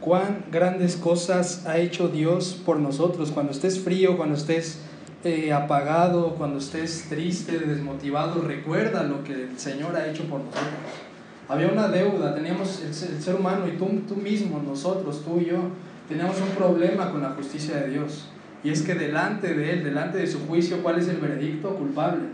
cuán 0.00 0.44
grandes 0.52 0.94
cosas 0.94 1.66
ha 1.66 1.78
hecho 1.78 2.06
Dios 2.06 2.62
por 2.64 2.78
nosotros. 2.78 3.32
Cuando 3.32 3.50
estés 3.50 3.80
frío, 3.80 4.16
cuando 4.16 4.36
estés 4.36 4.78
eh, 5.24 5.52
apagado, 5.52 6.36
cuando 6.36 6.58
estés 6.58 7.08
triste, 7.08 7.58
desmotivado, 7.58 8.42
recuerda 8.42 9.02
lo 9.02 9.24
que 9.24 9.32
el 9.32 9.58
Señor 9.58 9.96
ha 9.96 10.06
hecho 10.08 10.22
por 10.26 10.38
nosotros. 10.38 10.70
Había 11.48 11.66
una 11.66 11.88
deuda, 11.88 12.36
teníamos 12.36 12.82
el, 12.82 12.90
el 12.90 13.20
ser 13.20 13.34
humano 13.34 13.66
y 13.66 13.76
tú, 13.76 13.88
tú 14.06 14.14
mismo, 14.14 14.62
nosotros, 14.64 15.24
tú 15.24 15.40
y 15.40 15.46
yo, 15.46 15.58
teníamos 16.12 16.40
un 16.40 16.50
problema 16.50 17.10
con 17.10 17.22
la 17.22 17.30
justicia 17.30 17.76
de 17.78 17.90
Dios. 17.90 18.28
Y 18.62 18.70
es 18.70 18.82
que 18.82 18.94
delante 18.94 19.54
de 19.54 19.72
Él, 19.72 19.84
delante 19.84 20.18
de 20.18 20.26
su 20.26 20.46
juicio, 20.46 20.82
¿cuál 20.82 20.98
es 20.98 21.08
el 21.08 21.16
veredicto? 21.16 21.74
Culpable. 21.74 22.28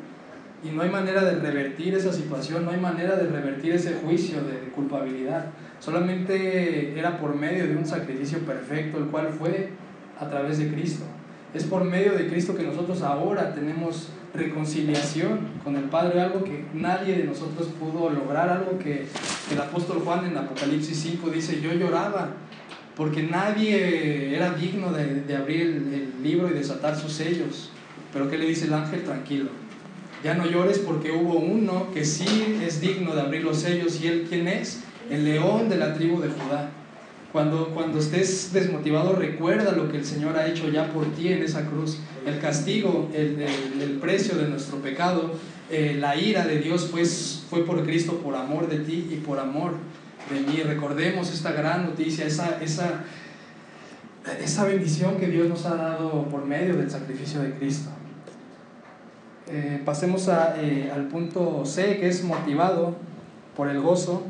Y 0.65 0.71
no 0.71 0.83
hay 0.83 0.91
manera 0.91 1.25
de 1.25 1.37
revertir 1.37 1.95
esa 1.95 2.13
situación, 2.13 2.65
no 2.65 2.73
hay 2.73 2.81
manera 2.81 3.17
de 3.17 3.29
revertir 3.29 3.73
ese 3.73 3.95
juicio 3.95 4.43
de 4.43 4.71
culpabilidad. 4.75 5.47
Solamente 5.79 6.99
era 6.99 7.19
por 7.19 7.37
medio 7.37 7.69
de 7.69 7.77
un 7.77 7.87
sacrificio 7.87 8.41
perfecto, 8.41 8.99
el 8.99 9.05
cual 9.05 9.29
fue 9.29 9.71
a 10.19 10.29
través 10.29 10.59
de 10.59 10.69
Cristo. 10.73 11.05
Es 11.55 11.65
por 11.65 11.85
medio 11.85 12.13
de 12.13 12.27
Cristo 12.27 12.57
que 12.57 12.65
nosotros 12.65 13.03
ahora 13.03 13.55
tenemos 13.55 14.09
reconciliación 14.35 15.39
con 15.63 15.77
el 15.77 15.85
Padre, 15.85 16.21
algo 16.21 16.43
que 16.43 16.65
nadie 16.75 17.17
de 17.17 17.25
nosotros 17.25 17.69
pudo 17.81 18.11
lograr, 18.11 18.51
algo 18.51 18.79
que 18.79 19.07
el 19.51 19.61
apóstol 19.61 20.03
Juan 20.05 20.27
en 20.27 20.37
Apocalipsis 20.37 20.99
5 20.99 21.31
dice, 21.31 21.61
yo 21.63 21.73
lloraba 21.73 22.33
porque 22.99 23.23
nadie 23.23 24.35
era 24.35 24.55
digno 24.55 24.93
de, 24.93 25.37
abrir 25.37 25.61
el, 25.63 26.13
libro 26.21 26.51
y 26.51 26.53
desatar 26.53 26.99
sus 26.99 27.13
sellos. 27.13 27.71
Pero 28.13 28.29
¿qué 28.29 28.37
le 28.37 28.45
dice 28.45 28.67
el 28.67 28.75
ángel? 28.75 29.05
Tranquilo, 29.05 29.51
ya 30.25 30.35
no 30.35 30.45
llores 30.45 30.81
porque 30.81 31.13
hubo 31.13 31.39
uno 31.39 31.93
que 31.95 32.05
sí 32.05 32.59
es 32.61 32.81
digno 32.81 33.15
de 33.15 33.21
abrir 33.21 33.45
los 33.45 33.59
sellos. 33.59 34.01
¿Y 34.03 34.09
él 34.09 34.27
quién 34.29 34.49
es? 34.49 34.81
El 35.09 35.25
león 35.25 35.69
de 35.69 35.77
la 35.77 35.95
tribu 35.95 36.21
de 36.21 36.29
Judá. 36.29 36.71
Cuando, 37.33 37.69
cuando 37.69 38.01
estés 38.01 38.53
desmotivado, 38.53 39.15
recuerda 39.15 39.73
lo 39.73 39.93
que 39.93 39.99
el 39.99 40.05
Señor 40.05 40.37
ha 40.37 40.49
hecho 40.49 40.69
ya 40.69 40.89
por 40.89 41.07
ti 41.15 41.29
en 41.29 41.45
esa 41.45 41.67
cruz. 41.67 41.99
El 42.27 42.41
castigo, 42.41 43.11
el, 43.15 43.99
precio 44.01 44.37
de 44.37 44.49
nuestro 44.49 44.79
pecado, 44.79 45.35
eh, 45.71 45.97
la 46.01 46.17
ira 46.17 46.47
de 46.47 46.59
Dios 46.59 46.89
pues, 46.91 47.45
fue 47.49 47.65
por 47.65 47.85
Cristo, 47.85 48.15
por 48.19 48.35
amor 48.35 48.69
de 48.69 48.81
ti 48.81 49.07
y 49.09 49.17
por 49.17 49.39
amor 49.39 49.75
mí. 50.35 50.63
Recordemos 50.63 51.33
esta 51.33 51.53
gran 51.53 51.85
noticia, 51.85 52.27
esa, 52.27 52.61
esa, 52.63 53.05
esa 54.41 54.65
bendición 54.65 55.17
que 55.17 55.27
Dios 55.27 55.49
nos 55.49 55.67
ha 55.67 55.75
dado 55.75 56.25
por 56.29 56.45
medio 56.45 56.77
del 56.77 56.91
sacrificio 56.91 57.41
de 57.41 57.53
Cristo. 57.55 57.91
Eh, 59.51 59.81
pasemos 59.85 60.29
a, 60.29 60.61
eh, 60.61 60.91
al 60.95 61.09
punto 61.09 61.65
C, 61.65 61.99
que 61.99 62.09
es 62.09 62.23
motivado 62.23 62.97
por 63.57 63.69
el 63.69 63.81
gozo. 63.81 64.25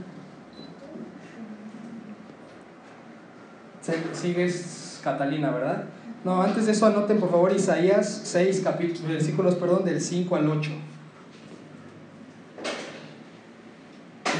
Sigues 4.12 5.00
Catalina, 5.02 5.50
¿verdad? 5.50 5.84
No, 6.24 6.42
antes 6.42 6.66
de 6.66 6.72
eso 6.72 6.84
anoten 6.86 7.18
por 7.18 7.30
favor 7.30 7.52
Isaías 7.52 8.22
6, 8.24 8.60
capítulos, 8.62 9.08
versículos 9.08 9.54
perdón, 9.54 9.84
del 9.84 10.00
5 10.00 10.36
al 10.36 10.48
8. 10.48 10.70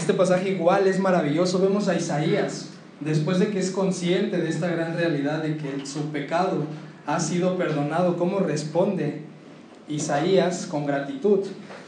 Este 0.09 0.17
pasaje 0.17 0.49
igual 0.49 0.87
es 0.87 0.99
maravilloso. 0.99 1.61
Vemos 1.61 1.87
a 1.87 1.95
Isaías, 1.95 2.71
después 3.01 3.39
de 3.39 3.49
que 3.49 3.59
es 3.59 3.71
consciente 3.71 4.39
de 4.39 4.49
esta 4.49 4.67
gran 4.69 4.97
realidad 4.97 5.43
de 5.43 5.59
que 5.59 5.85
su 5.85 6.05
pecado 6.05 6.65
ha 7.05 7.21
sido 7.21 7.59
perdonado, 7.59 8.17
¿cómo 8.17 8.41
responde 8.41 9.21
Isaías 9.87 10.65
con 10.65 10.87
gratitud? 10.87 11.41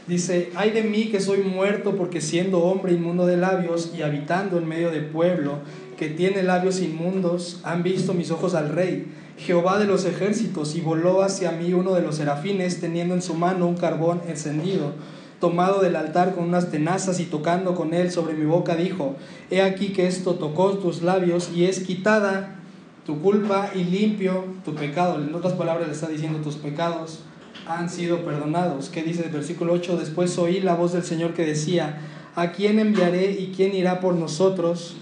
Dice, 0.06 0.50
ay 0.54 0.72
de 0.72 0.82
mí 0.82 1.06
que 1.06 1.18
soy 1.18 1.38
muerto 1.38 1.96
porque 1.96 2.20
siendo 2.20 2.58
hombre 2.58 2.92
inmundo 2.92 3.24
de 3.24 3.38
labios 3.38 3.90
y 3.96 4.02
habitando 4.02 4.58
en 4.58 4.68
medio 4.68 4.90
de 4.90 5.00
pueblo 5.00 5.60
que 5.96 6.08
tiene 6.10 6.42
labios 6.42 6.82
inmundos, 6.82 7.60
han 7.64 7.82
visto 7.82 8.12
mis 8.12 8.30
ojos 8.30 8.54
al 8.54 8.68
rey, 8.68 9.06
Jehová 9.38 9.78
de 9.78 9.86
los 9.86 10.04
ejércitos, 10.04 10.76
y 10.76 10.82
voló 10.82 11.22
hacia 11.22 11.52
mí 11.52 11.72
uno 11.72 11.94
de 11.94 12.02
los 12.02 12.16
serafines 12.16 12.82
teniendo 12.82 13.14
en 13.14 13.22
su 13.22 13.32
mano 13.32 13.66
un 13.66 13.78
carbón 13.78 14.20
encendido 14.28 14.92
tomado 15.40 15.80
del 15.80 15.96
altar 15.96 16.34
con 16.34 16.44
unas 16.44 16.70
tenazas 16.70 17.18
y 17.18 17.24
tocando 17.24 17.74
con 17.74 17.94
él 17.94 18.10
sobre 18.10 18.34
mi 18.34 18.44
boca, 18.44 18.76
dijo, 18.76 19.16
He 19.50 19.62
aquí 19.62 19.88
que 19.88 20.06
esto 20.06 20.34
tocó 20.34 20.78
tus 20.78 21.02
labios 21.02 21.50
y 21.54 21.64
es 21.64 21.80
quitada 21.80 22.60
tu 23.04 23.20
culpa 23.20 23.70
y 23.74 23.84
limpio 23.84 24.44
tu 24.64 24.74
pecado. 24.74 25.20
En 25.20 25.34
otras 25.34 25.54
palabras 25.54 25.88
le 25.88 25.94
está 25.94 26.08
diciendo, 26.08 26.38
tus 26.40 26.56
pecados 26.56 27.20
han 27.66 27.88
sido 27.88 28.24
perdonados. 28.24 28.88
¿Qué 28.88 29.02
dice 29.02 29.24
el 29.24 29.30
versículo 29.30 29.72
8? 29.72 29.96
Después 29.96 30.36
oí 30.38 30.60
la 30.60 30.74
voz 30.74 30.92
del 30.92 31.02
Señor 31.02 31.34
que 31.34 31.44
decía, 31.44 31.98
¿a 32.36 32.52
quién 32.52 32.78
enviaré 32.78 33.32
y 33.32 33.52
quién 33.56 33.74
irá 33.74 34.00
por 34.00 34.14
nosotros? 34.14 34.96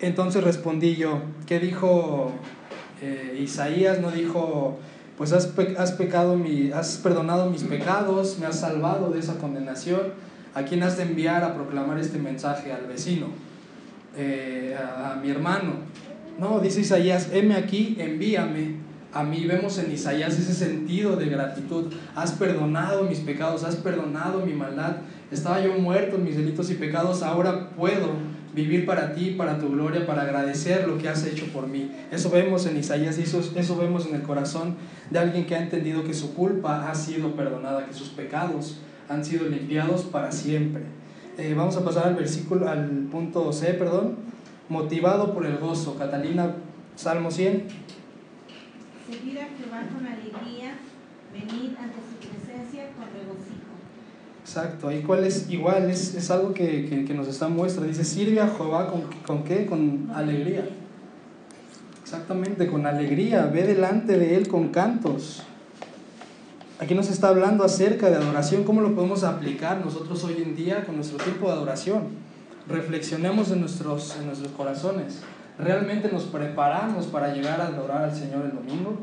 Entonces 0.00 0.42
respondí 0.44 0.96
yo, 0.96 1.22
¿qué 1.46 1.60
dijo 1.60 2.32
eh, 3.00 3.38
Isaías? 3.40 4.00
No 4.00 4.10
dijo, 4.10 4.78
pues 5.16 5.32
has, 5.32 5.46
pe- 5.46 5.76
has 5.78 5.92
pecado 5.92 6.36
mi, 6.36 6.70
has 6.72 6.96
perdonado 6.98 7.50
mis 7.50 7.62
pecados, 7.62 8.38
me 8.38 8.46
has 8.46 8.60
salvado 8.60 9.10
de 9.10 9.20
esa 9.20 9.38
condenación. 9.38 10.00
¿A 10.54 10.62
quién 10.62 10.82
has 10.84 10.96
de 10.96 11.02
enviar 11.04 11.42
a 11.42 11.54
proclamar 11.54 11.98
este 11.98 12.18
mensaje? 12.18 12.72
Al 12.72 12.86
vecino, 12.86 13.26
eh, 14.16 14.76
a, 14.78 15.12
a 15.12 15.16
mi 15.16 15.30
hermano. 15.30 15.72
No, 16.38 16.60
dice 16.60 16.80
Isaías, 16.80 17.28
heme 17.32 17.54
aquí, 17.54 17.96
envíame 17.98 18.76
a 19.12 19.22
mí. 19.22 19.46
Vemos 19.46 19.78
en 19.78 19.92
Isaías 19.92 20.38
ese 20.38 20.54
sentido 20.54 21.16
de 21.16 21.26
gratitud. 21.26 21.92
Has 22.14 22.32
perdonado 22.32 23.04
mis 23.04 23.20
pecados, 23.20 23.64
has 23.64 23.76
perdonado 23.76 24.44
mi 24.44 24.52
maldad. 24.52 24.96
Estaba 25.30 25.60
yo 25.60 25.72
muerto 25.78 26.16
en 26.16 26.24
mis 26.24 26.36
delitos 26.36 26.70
y 26.70 26.74
pecados, 26.74 27.22
ahora 27.22 27.70
puedo 27.70 28.10
vivir 28.54 28.86
para 28.86 29.14
ti, 29.14 29.34
para 29.36 29.58
tu 29.58 29.68
gloria, 29.68 30.06
para 30.06 30.22
agradecer 30.22 30.86
lo 30.86 30.96
que 30.98 31.08
has 31.08 31.24
hecho 31.26 31.46
por 31.46 31.66
mí. 31.66 31.90
Eso 32.12 32.30
vemos 32.30 32.66
en 32.66 32.76
Isaías 32.76 33.18
eso, 33.18 33.76
vemos 33.76 34.06
en 34.06 34.14
el 34.14 34.22
corazón 34.22 34.76
de 35.10 35.18
alguien 35.18 35.46
que 35.46 35.56
ha 35.56 35.62
entendido 35.62 36.04
que 36.04 36.14
su 36.14 36.34
culpa 36.34 36.88
ha 36.90 36.94
sido 36.94 37.34
perdonada, 37.34 37.86
que 37.86 37.92
sus 37.92 38.08
pecados 38.10 38.78
han 39.08 39.24
sido 39.24 39.48
limpiados 39.48 40.02
para 40.02 40.30
siempre. 40.30 40.82
Eh, 41.36 41.52
vamos 41.54 41.76
a 41.76 41.84
pasar 41.84 42.06
al 42.06 42.14
versículo, 42.14 42.68
al 42.68 42.88
punto 43.10 43.52
C, 43.52 43.74
perdón. 43.74 44.16
Motivado 44.68 45.34
por 45.34 45.44
el 45.44 45.58
gozo. 45.58 45.98
Catalina, 45.98 46.54
Salmo 46.94 47.30
100. 47.30 47.66
Servir 49.10 49.38
a 49.38 49.44
Jehová 49.44 49.82
con 49.92 50.06
alegría, 50.06 50.76
venid 51.32 51.76
ante 51.76 51.98
su 52.00 52.16
presencia 52.18 52.90
con 52.96 53.04
regocijo. 53.12 53.63
Exacto, 54.44 54.88
ahí 54.88 55.00
cuál 55.00 55.24
es 55.24 55.48
igual, 55.48 55.88
es, 55.88 56.14
es 56.14 56.30
algo 56.30 56.52
que, 56.52 56.84
que, 56.84 57.06
que, 57.06 57.14
nos 57.14 57.28
está 57.28 57.48
muestra. 57.48 57.86
Dice, 57.86 58.04
sirve 58.04 58.40
a 58.40 58.48
Jehová 58.48 58.88
con, 58.88 59.04
con 59.26 59.42
qué? 59.42 59.64
Con 59.64 60.10
alegría. 60.14 60.68
Exactamente, 62.02 62.66
con 62.66 62.84
alegría. 62.84 63.46
Ve 63.46 63.62
delante 63.62 64.18
de 64.18 64.36
Él 64.36 64.46
con 64.46 64.68
cantos. 64.68 65.42
Aquí 66.78 66.94
nos 66.94 67.08
está 67.08 67.28
hablando 67.28 67.64
acerca 67.64 68.10
de 68.10 68.16
adoración, 68.16 68.64
cómo 68.64 68.82
lo 68.82 68.94
podemos 68.94 69.24
aplicar 69.24 69.82
nosotros 69.82 70.22
hoy 70.24 70.42
en 70.42 70.54
día 70.54 70.84
con 70.84 70.96
nuestro 70.96 71.16
tiempo 71.16 71.46
de 71.46 71.52
adoración. 71.52 72.02
Reflexionemos 72.68 73.50
en 73.50 73.60
nuestros, 73.60 74.14
en 74.18 74.26
nuestros 74.26 74.52
corazones. 74.52 75.20
¿Realmente 75.58 76.12
nos 76.12 76.24
preparamos 76.24 77.06
para 77.06 77.32
llegar 77.32 77.62
a 77.62 77.68
adorar 77.68 78.04
al 78.04 78.14
Señor 78.14 78.44
el 78.44 78.54
domingo? 78.54 78.98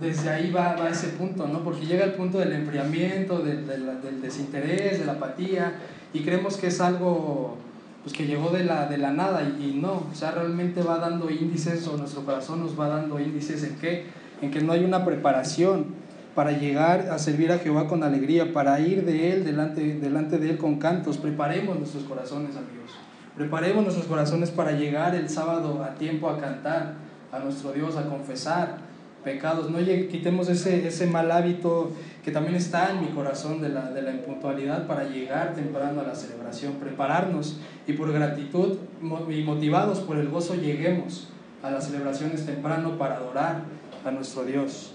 Desde 0.00 0.30
ahí 0.30 0.50
va, 0.50 0.76
va 0.76 0.88
ese 0.88 1.08
punto, 1.08 1.46
¿no? 1.46 1.62
Porque 1.62 1.86
llega 1.86 2.04
el 2.04 2.12
punto 2.12 2.38
del 2.38 2.52
enfriamiento, 2.52 3.40
del, 3.40 3.66
del, 3.66 4.22
desinterés, 4.22 4.98
de 4.98 5.04
la 5.04 5.12
apatía, 5.12 5.74
y 6.12 6.20
creemos 6.20 6.56
que 6.56 6.68
es 6.68 6.80
algo 6.80 7.56
pues, 8.02 8.14
que 8.14 8.26
llegó 8.26 8.50
de 8.50 8.64
la, 8.64 8.86
de 8.86 8.98
la 8.98 9.12
nada, 9.12 9.42
y, 9.42 9.64
y, 9.64 9.80
no, 9.80 10.06
o 10.10 10.14
sea, 10.14 10.30
realmente 10.30 10.82
va 10.82 10.98
dando 10.98 11.30
índices, 11.30 11.86
o 11.86 11.96
nuestro 11.96 12.24
corazón 12.24 12.60
nos 12.60 12.78
va 12.78 12.88
dando 12.88 13.20
índices 13.20 13.62
en 13.62 13.76
que, 13.76 14.06
en 14.40 14.50
que 14.50 14.62
no 14.62 14.72
hay 14.72 14.84
una 14.84 15.04
preparación 15.04 15.86
para 16.34 16.52
llegar 16.52 17.10
a 17.10 17.18
servir 17.18 17.52
a 17.52 17.58
Jehová 17.58 17.86
con 17.86 18.02
alegría, 18.02 18.52
para 18.52 18.80
ir 18.80 19.04
de 19.04 19.32
Él, 19.32 19.44
delante, 19.44 19.96
delante 19.96 20.38
de 20.38 20.50
Él 20.50 20.58
con 20.58 20.78
cantos. 20.78 21.18
Preparemos 21.18 21.78
nuestros 21.78 22.04
corazones, 22.04 22.56
amigos. 22.56 22.92
Preparemos 23.36 23.82
nuestros 23.82 24.06
corazones 24.06 24.50
para 24.50 24.72
llegar 24.72 25.14
el 25.14 25.28
sábado 25.28 25.84
a 25.84 25.94
tiempo 25.94 26.30
a 26.30 26.38
cantar 26.38 26.94
a 27.32 27.38
nuestro 27.38 27.72
Dios, 27.72 27.96
a 27.96 28.08
confesar, 28.08 28.89
pecados, 29.24 29.70
no 29.70 29.78
quitemos 29.78 30.48
ese, 30.48 30.86
ese 30.86 31.06
mal 31.06 31.30
hábito 31.30 31.92
que 32.24 32.30
también 32.30 32.56
está 32.56 32.90
en 32.90 33.00
mi 33.00 33.08
corazón 33.08 33.60
de 33.60 33.68
la, 33.68 33.90
de 33.90 34.02
la 34.02 34.12
impuntualidad 34.12 34.86
para 34.86 35.08
llegar 35.08 35.54
temprano 35.54 36.00
a 36.00 36.04
la 36.04 36.14
celebración, 36.14 36.74
prepararnos 36.74 37.58
y 37.86 37.92
por 37.94 38.12
gratitud 38.12 38.78
y 39.02 39.42
motivados 39.42 40.00
por 40.00 40.16
el 40.18 40.28
gozo 40.28 40.54
lleguemos 40.54 41.28
a 41.62 41.70
las 41.70 41.86
celebraciones 41.86 42.46
temprano 42.46 42.96
para 42.98 43.16
adorar 43.16 43.62
a 44.04 44.10
nuestro 44.10 44.44
Dios. 44.44 44.92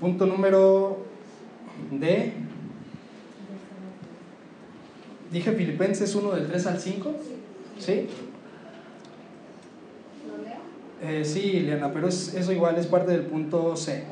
Punto 0.00 0.26
número 0.26 1.04
D. 1.90 2.32
Dije 5.30 5.52
Filipenses 5.52 6.14
1 6.14 6.32
del 6.32 6.48
3 6.48 6.66
al 6.66 6.80
5. 6.80 7.14
¿Sí? 7.78 8.08
Eh, 11.02 11.24
sí, 11.24 11.60
Liana, 11.60 11.90
pero 11.92 12.08
es, 12.08 12.34
eso 12.34 12.52
igual 12.52 12.76
es 12.76 12.86
parte 12.86 13.12
del 13.12 13.22
punto 13.22 13.74
C. 13.74 14.04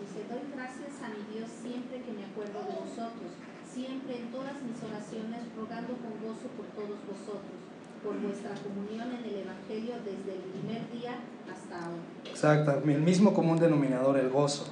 Dice, 0.00 0.24
doy 0.30 0.40
gracias 0.56 1.04
a 1.04 1.08
mi 1.12 1.20
Dios 1.36 1.50
siempre 1.60 2.00
que 2.00 2.12
me 2.16 2.24
acuerdo 2.24 2.64
de 2.64 2.80
vosotros, 2.80 3.28
siempre 3.68 4.16
en 4.16 4.32
todas 4.32 4.56
mis 4.64 4.80
oraciones, 4.80 5.40
rogando 5.54 5.92
con 6.00 6.16
gozo 6.24 6.48
por 6.56 6.64
todos 6.72 6.96
vosotros, 7.04 7.60
por 8.02 8.16
vuestra 8.24 8.56
comunión 8.56 9.12
en 9.12 9.24
el 9.28 9.44
Evangelio 9.44 10.00
desde 10.00 10.40
el 10.40 10.44
primer 10.48 10.88
día 10.96 11.20
hasta 11.44 11.84
ahora. 11.84 12.08
Exacto, 12.24 12.80
el 12.88 13.02
mismo 13.02 13.34
común 13.34 13.58
denominador, 13.58 14.16
el 14.16 14.30
gozo. 14.30 14.64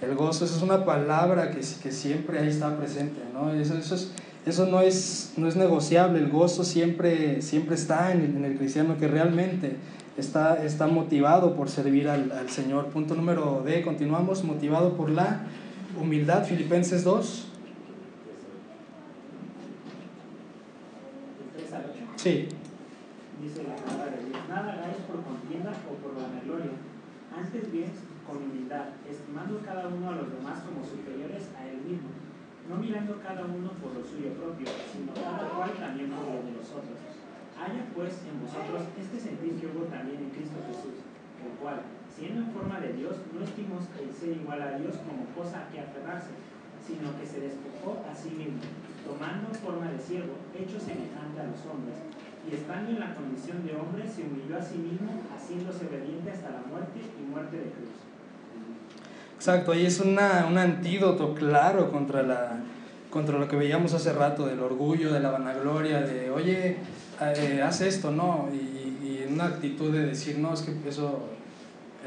El 0.00 0.14
gozo, 0.14 0.44
esa 0.44 0.56
es 0.56 0.62
una 0.62 0.84
palabra 0.84 1.50
que, 1.50 1.58
que 1.58 1.90
siempre 1.90 2.38
ahí 2.38 2.46
está 2.46 2.78
presente, 2.78 3.20
¿no? 3.34 3.52
Eso, 3.52 3.76
eso, 3.76 3.96
es, 3.96 4.12
eso 4.46 4.66
no, 4.66 4.80
es, 4.80 5.32
no 5.36 5.48
es 5.48 5.56
negociable, 5.56 6.20
el 6.20 6.30
gozo 6.30 6.62
siempre, 6.62 7.42
siempre 7.42 7.74
está 7.74 8.12
en 8.12 8.20
el, 8.20 8.36
en 8.36 8.44
el 8.44 8.56
cristiano 8.56 8.96
que 8.96 9.08
realmente 9.08 9.74
está, 10.18 10.64
está 10.64 10.86
motivado 10.86 11.54
por 11.54 11.68
servir 11.68 12.08
al, 12.08 12.32
al, 12.32 12.50
Señor. 12.50 12.86
Punto 12.86 13.14
número 13.14 13.62
D, 13.64 13.82
continuamos, 13.82 14.44
motivado 14.44 14.94
por 14.94 15.10
la 15.10 15.42
humildad, 15.98 16.44
Filipenses 16.44 17.04
2. 17.04 17.46
Sí. 22.16 22.48
Dice 23.40 23.62
la 23.62 23.76
palabra 23.76 24.16
de 24.16 24.26
Dios, 24.26 24.42
nada 24.48 24.72
hagáis 24.72 24.98
por 25.06 25.22
contienda 25.22 25.70
o 25.86 25.94
por 26.02 26.18
vanagloria, 26.18 26.74
antes 27.30 27.70
bien 27.70 27.90
con 28.26 28.42
humildad, 28.42 28.90
estimando 29.08 29.62
cada 29.64 29.86
uno 29.86 30.10
a 30.10 30.16
los 30.16 30.26
demás 30.34 30.58
como 30.66 30.82
superiores 30.82 31.46
a 31.54 31.64
él 31.70 31.78
mismo, 31.86 32.10
no 32.68 32.76
mirando 32.76 33.22
cada 33.22 33.46
uno 33.46 33.70
por 33.78 33.94
lo 33.94 34.02
suyo 34.02 34.34
propio, 34.34 34.66
sino 34.90 35.14
cada 35.14 35.48
cual 35.54 35.70
también 35.78 36.10
por 36.10 36.26
lo 36.26 36.42
de 36.42 36.58
los 36.58 36.66
otros. 36.74 37.07
Haya 37.58 37.82
pues 37.90 38.22
en 38.22 38.38
vosotros 38.38 38.86
este 38.94 39.18
sentir 39.18 39.58
que 39.58 39.66
hubo 39.66 39.90
también 39.90 40.22
en 40.22 40.30
Cristo 40.30 40.62
Jesús, 40.70 41.02
el 41.42 41.58
cual, 41.58 41.82
siendo 42.06 42.46
en 42.46 42.54
forma 42.54 42.78
de 42.78 42.94
Dios, 42.94 43.18
no 43.34 43.42
estimó 43.42 43.82
el 43.82 44.14
ser 44.14 44.38
igual 44.38 44.62
a 44.62 44.78
Dios 44.78 44.94
como 45.02 45.26
cosa 45.34 45.66
que 45.74 45.82
aferrarse, 45.82 46.38
sino 46.86 47.18
que 47.18 47.26
se 47.26 47.42
despojó 47.42 47.98
a 48.06 48.14
sí 48.14 48.30
mismo, 48.30 48.62
tomando 49.02 49.50
forma 49.50 49.90
de 49.90 49.98
siervo, 49.98 50.38
hecho 50.54 50.78
semejante 50.78 51.42
a 51.42 51.50
los 51.50 51.60
hombres, 51.66 51.98
y 52.46 52.54
estando 52.54 52.94
en 52.94 53.00
la 53.00 53.14
condición 53.14 53.66
de 53.66 53.74
hombre, 53.74 54.06
se 54.06 54.22
humilló 54.22 54.56
a 54.56 54.62
sí 54.62 54.78
mismo, 54.78 55.20
haciéndose 55.34 55.86
obediente 55.86 56.30
hasta 56.30 56.50
la 56.50 56.62
muerte 56.62 57.02
y 57.02 57.22
muerte 57.26 57.58
de 57.58 57.74
cruz. 57.74 57.98
Exacto, 59.34 59.72
ahí 59.72 59.86
es 59.86 60.00
un 60.00 60.18
antídoto 60.18 61.34
claro 61.34 61.92
contra, 61.92 62.22
la, 62.22 62.60
contra 63.10 63.38
lo 63.38 63.48
que 63.48 63.56
veíamos 63.56 63.94
hace 63.94 64.12
rato, 64.12 64.46
del 64.46 64.60
orgullo, 64.60 65.12
de 65.12 65.20
la 65.20 65.30
vanagloria, 65.30 66.00
de, 66.00 66.30
oye, 66.30 66.78
eh, 67.20 67.62
haz 67.62 67.80
esto, 67.80 68.10
¿no? 68.10 68.48
Y, 68.52 68.56
y, 68.56 69.26
una 69.30 69.46
actitud 69.46 69.92
de 69.92 70.06
decir, 70.06 70.38
no, 70.38 70.54
es 70.54 70.62
que 70.62 70.74
eso, 70.88 71.26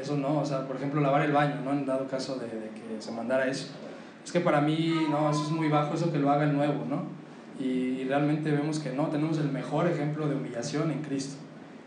eso 0.00 0.16
no, 0.16 0.40
o 0.40 0.46
sea, 0.46 0.66
por 0.66 0.76
ejemplo, 0.76 1.00
lavar 1.00 1.22
el 1.22 1.32
baño, 1.32 1.60
¿no? 1.64 1.72
En 1.72 1.86
dado 1.86 2.08
caso 2.08 2.36
de, 2.36 2.46
de, 2.46 2.70
que 2.70 3.00
se 3.00 3.12
mandara 3.12 3.46
eso. 3.46 3.68
Es 4.24 4.32
que 4.32 4.40
para 4.40 4.60
mí, 4.60 5.06
no, 5.10 5.30
eso 5.30 5.44
es 5.44 5.50
muy 5.50 5.68
bajo, 5.68 5.94
eso 5.94 6.12
que 6.12 6.18
lo 6.18 6.30
haga 6.30 6.44
el 6.44 6.54
nuevo, 6.54 6.84
¿no? 6.88 7.04
Y, 7.60 8.00
y 8.00 8.04
realmente 8.04 8.50
vemos 8.50 8.78
que 8.78 8.92
no, 8.92 9.08
tenemos 9.08 9.38
el 9.38 9.50
mejor 9.50 9.86
ejemplo 9.86 10.28
de 10.28 10.34
humillación 10.34 10.90
en 10.90 11.02
Cristo. 11.02 11.36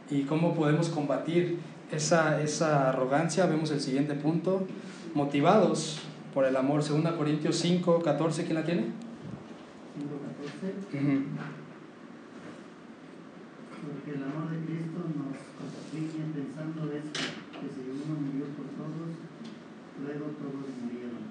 ¿Y 0.10 0.24
cómo 0.24 0.54
podemos 0.54 0.90
combatir 0.90 1.60
esa, 1.92 2.42
esa 2.42 2.90
arrogancia? 2.90 3.46
Vemos 3.48 3.72
el 3.72 3.82
siguiente 3.82 4.14
punto, 4.14 4.66
motivados 5.14 6.02
por 6.34 6.46
el 6.46 6.56
amor. 6.56 6.88
2 6.88 7.14
Corintios 7.14 7.58
5, 7.58 8.02
14, 8.04 8.44
¿quién 8.44 8.56
la 8.56 8.64
tiene? 8.64 8.84
5, 9.98 10.16
14. 10.92 10.98
Uh 10.98 11.10
-huh. 11.10 11.65
Porque 13.86 14.18
el 14.18 14.24
amor 14.24 14.50
de 14.50 14.66
Cristo 14.66 14.98
nos 15.14 15.38
constriñe 15.54 16.26
pensando 16.34 16.90
esto, 16.90 17.22
que 17.54 17.68
si 17.70 17.82
uno 17.86 18.18
murió 18.18 18.46
por 18.58 18.66
todos, 18.74 19.14
luego 20.02 20.26
todos 20.42 20.66
murieron. 20.82 21.30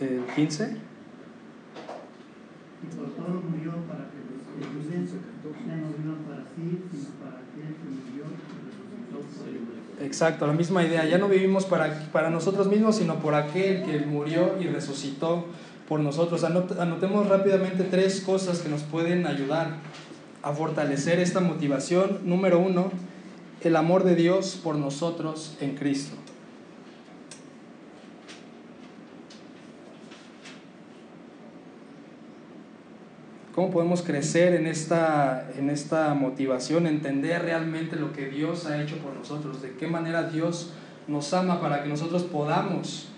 ¿El 0.00 0.34
15? 0.34 0.76
Y 2.82 2.96
por 2.96 3.08
todos 3.16 3.44
murió 3.48 3.72
para 3.88 4.12
que 4.12 4.20
los 4.28 4.44
que 4.44 4.60
viven 4.76 5.08
ya 5.08 5.76
no 5.76 5.88
vivan 5.96 6.20
para 6.28 6.44
sí, 6.52 6.84
sino 6.92 7.08
para 7.24 7.40
aquel 7.40 7.72
que 7.80 7.88
murió 7.88 8.24
y 8.28 8.60
resucitó 8.68 9.18
por 9.24 9.48
ellos. 9.48 9.84
Exacto, 10.00 10.46
la 10.46 10.52
misma 10.52 10.84
idea. 10.84 11.06
Ya 11.06 11.16
no 11.16 11.28
vivimos 11.28 11.64
para, 11.64 12.10
para 12.12 12.28
nosotros 12.28 12.68
mismos, 12.68 12.96
sino 12.96 13.20
por 13.20 13.34
aquel 13.34 13.84
que 13.84 14.04
murió 14.04 14.60
y 14.60 14.66
resucitó 14.66 15.46
por 15.88 16.00
nosotros. 16.00 16.44
Anot 16.44 16.78
anotemos 16.78 17.28
rápidamente 17.28 17.84
tres 17.84 18.20
cosas 18.20 18.60
que 18.60 18.68
nos 18.68 18.82
pueden 18.82 19.26
ayudar 19.26 19.68
a 20.42 20.52
fortalecer 20.52 21.20
esta 21.20 21.40
motivación. 21.40 22.20
Número 22.24 22.58
uno, 22.58 22.90
el 23.62 23.76
amor 23.76 24.04
de 24.04 24.14
Dios 24.14 24.60
por 24.62 24.76
nosotros 24.76 25.56
en 25.60 25.74
Cristo. 25.76 26.16
¿Cómo 33.54 33.70
podemos 33.70 34.02
crecer 34.02 34.54
en 34.54 34.66
esta, 34.66 35.48
en 35.56 35.70
esta 35.70 36.12
motivación, 36.14 36.88
entender 36.88 37.42
realmente 37.42 37.94
lo 37.94 38.12
que 38.12 38.26
Dios 38.26 38.66
ha 38.66 38.82
hecho 38.82 38.98
por 38.98 39.14
nosotros, 39.14 39.62
de 39.62 39.74
qué 39.76 39.86
manera 39.86 40.24
Dios 40.24 40.72
nos 41.06 41.32
ama 41.34 41.60
para 41.60 41.84
que 41.84 41.88
nosotros 41.88 42.24
podamos 42.24 43.13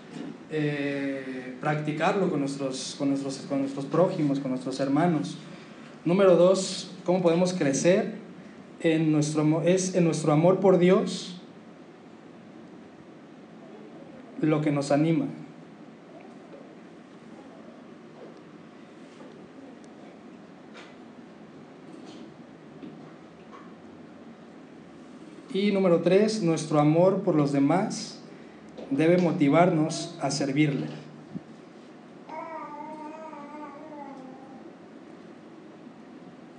eh, 0.49 1.55
practicarlo 1.59 2.29
con 2.29 2.39
nuestros, 2.39 2.95
con, 2.97 3.09
nuestros, 3.09 3.37
con 3.49 3.59
nuestros 3.59 3.85
prójimos, 3.85 4.39
con 4.39 4.51
nuestros 4.51 4.79
hermanos? 4.79 5.37
Número 6.05 6.35
dos, 6.35 6.91
¿cómo 7.03 7.21
podemos 7.21 7.53
crecer 7.53 8.13
en 8.79 9.11
nuestro, 9.11 9.61
es 9.63 9.95
en 9.95 10.05
nuestro 10.05 10.31
amor 10.31 10.59
por 10.59 10.77
Dios 10.77 11.41
lo 14.39 14.61
que 14.61 14.71
nos 14.71 14.91
anima? 14.91 15.25
Y 25.53 25.71
número 25.71 26.01
tres, 26.01 26.43
nuestro 26.43 26.79
amor 26.79 27.23
por 27.23 27.33
los 27.33 27.51
demás 27.51 28.16
debe 28.91 29.17
motivarnos 29.17 30.15
a 30.21 30.31
servirle. 30.31 30.87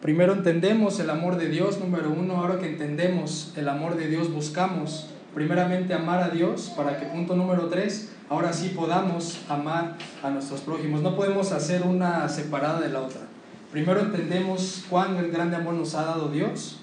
Primero 0.01 0.33
entendemos 0.33 1.01
el 1.01 1.11
amor 1.11 1.37
de 1.37 1.49
Dios, 1.49 1.81
número 1.81 2.11
uno, 2.11 2.37
ahora 2.37 2.59
que 2.59 2.67
entendemos 2.67 3.53
el 3.57 3.69
amor 3.69 3.97
de 3.97 4.09
Dios 4.09 4.33
buscamos 4.33 5.11
primeramente 5.35 5.93
amar 5.93 6.23
a 6.23 6.31
Dios 6.31 6.73
para 6.77 6.99
que 6.99 7.07
punto 7.07 7.37
número 7.37 7.67
tres, 7.67 8.13
ahora 8.29 8.53
sí 8.53 8.73
podamos 8.75 9.41
amar 9.49 9.97
a 10.23 10.31
nuestros 10.31 10.63
prójimos. 10.63 11.03
No 11.03 11.15
podemos 11.15 11.53
hacer 11.53 11.83
una 11.83 12.29
separada 12.29 12.81
de 12.81 12.89
la 12.89 13.01
otra. 13.01 13.21
Primero 13.71 14.01
entendemos 14.01 14.85
cuán 14.89 15.31
grande 15.31 15.57
amor 15.57 15.75
nos 15.75 15.95
ha 15.95 16.05
dado 16.05 16.29
Dios. 16.29 16.81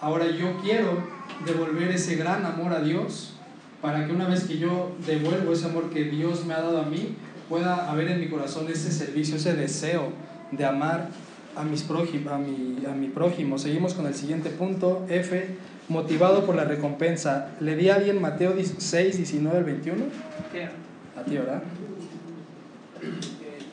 Ahora 0.00 0.26
yo 0.26 0.60
quiero 0.60 1.02
devolver 1.46 1.90
ese 1.90 2.16
gran 2.16 2.44
amor 2.44 2.74
a 2.74 2.80
Dios 2.80 3.35
para 3.86 4.04
que 4.04 4.12
una 4.12 4.26
vez 4.26 4.42
que 4.42 4.58
yo 4.58 4.96
devuelvo 5.06 5.52
ese 5.52 5.66
amor 5.66 5.90
que 5.90 6.02
Dios 6.02 6.44
me 6.44 6.54
ha 6.54 6.60
dado 6.60 6.80
a 6.80 6.86
mí, 6.86 7.14
pueda 7.48 7.88
haber 7.88 8.08
en 8.08 8.18
mi 8.18 8.28
corazón 8.28 8.66
ese 8.68 8.90
servicio, 8.90 9.36
ese 9.36 9.54
deseo 9.54 10.08
de 10.50 10.64
amar 10.64 11.10
a, 11.54 11.62
mis 11.62 11.84
prójimos, 11.84 12.32
a, 12.32 12.36
mi, 12.36 12.84
a 12.84 12.90
mi 12.90 13.06
prójimo. 13.06 13.58
Seguimos 13.58 13.94
con 13.94 14.08
el 14.08 14.14
siguiente 14.16 14.50
punto, 14.50 15.06
F, 15.08 15.54
motivado 15.88 16.44
por 16.44 16.56
la 16.56 16.64
recompensa. 16.64 17.52
Le 17.60 17.76
di 17.76 17.88
a 17.88 17.94
alguien 17.94 18.20
Mateo 18.20 18.54
6, 18.60 19.18
19 19.18 19.56
al 19.56 19.62
21. 19.62 20.04
A 21.16 21.22
ti, 21.22 21.36
¿verdad? 21.36 21.62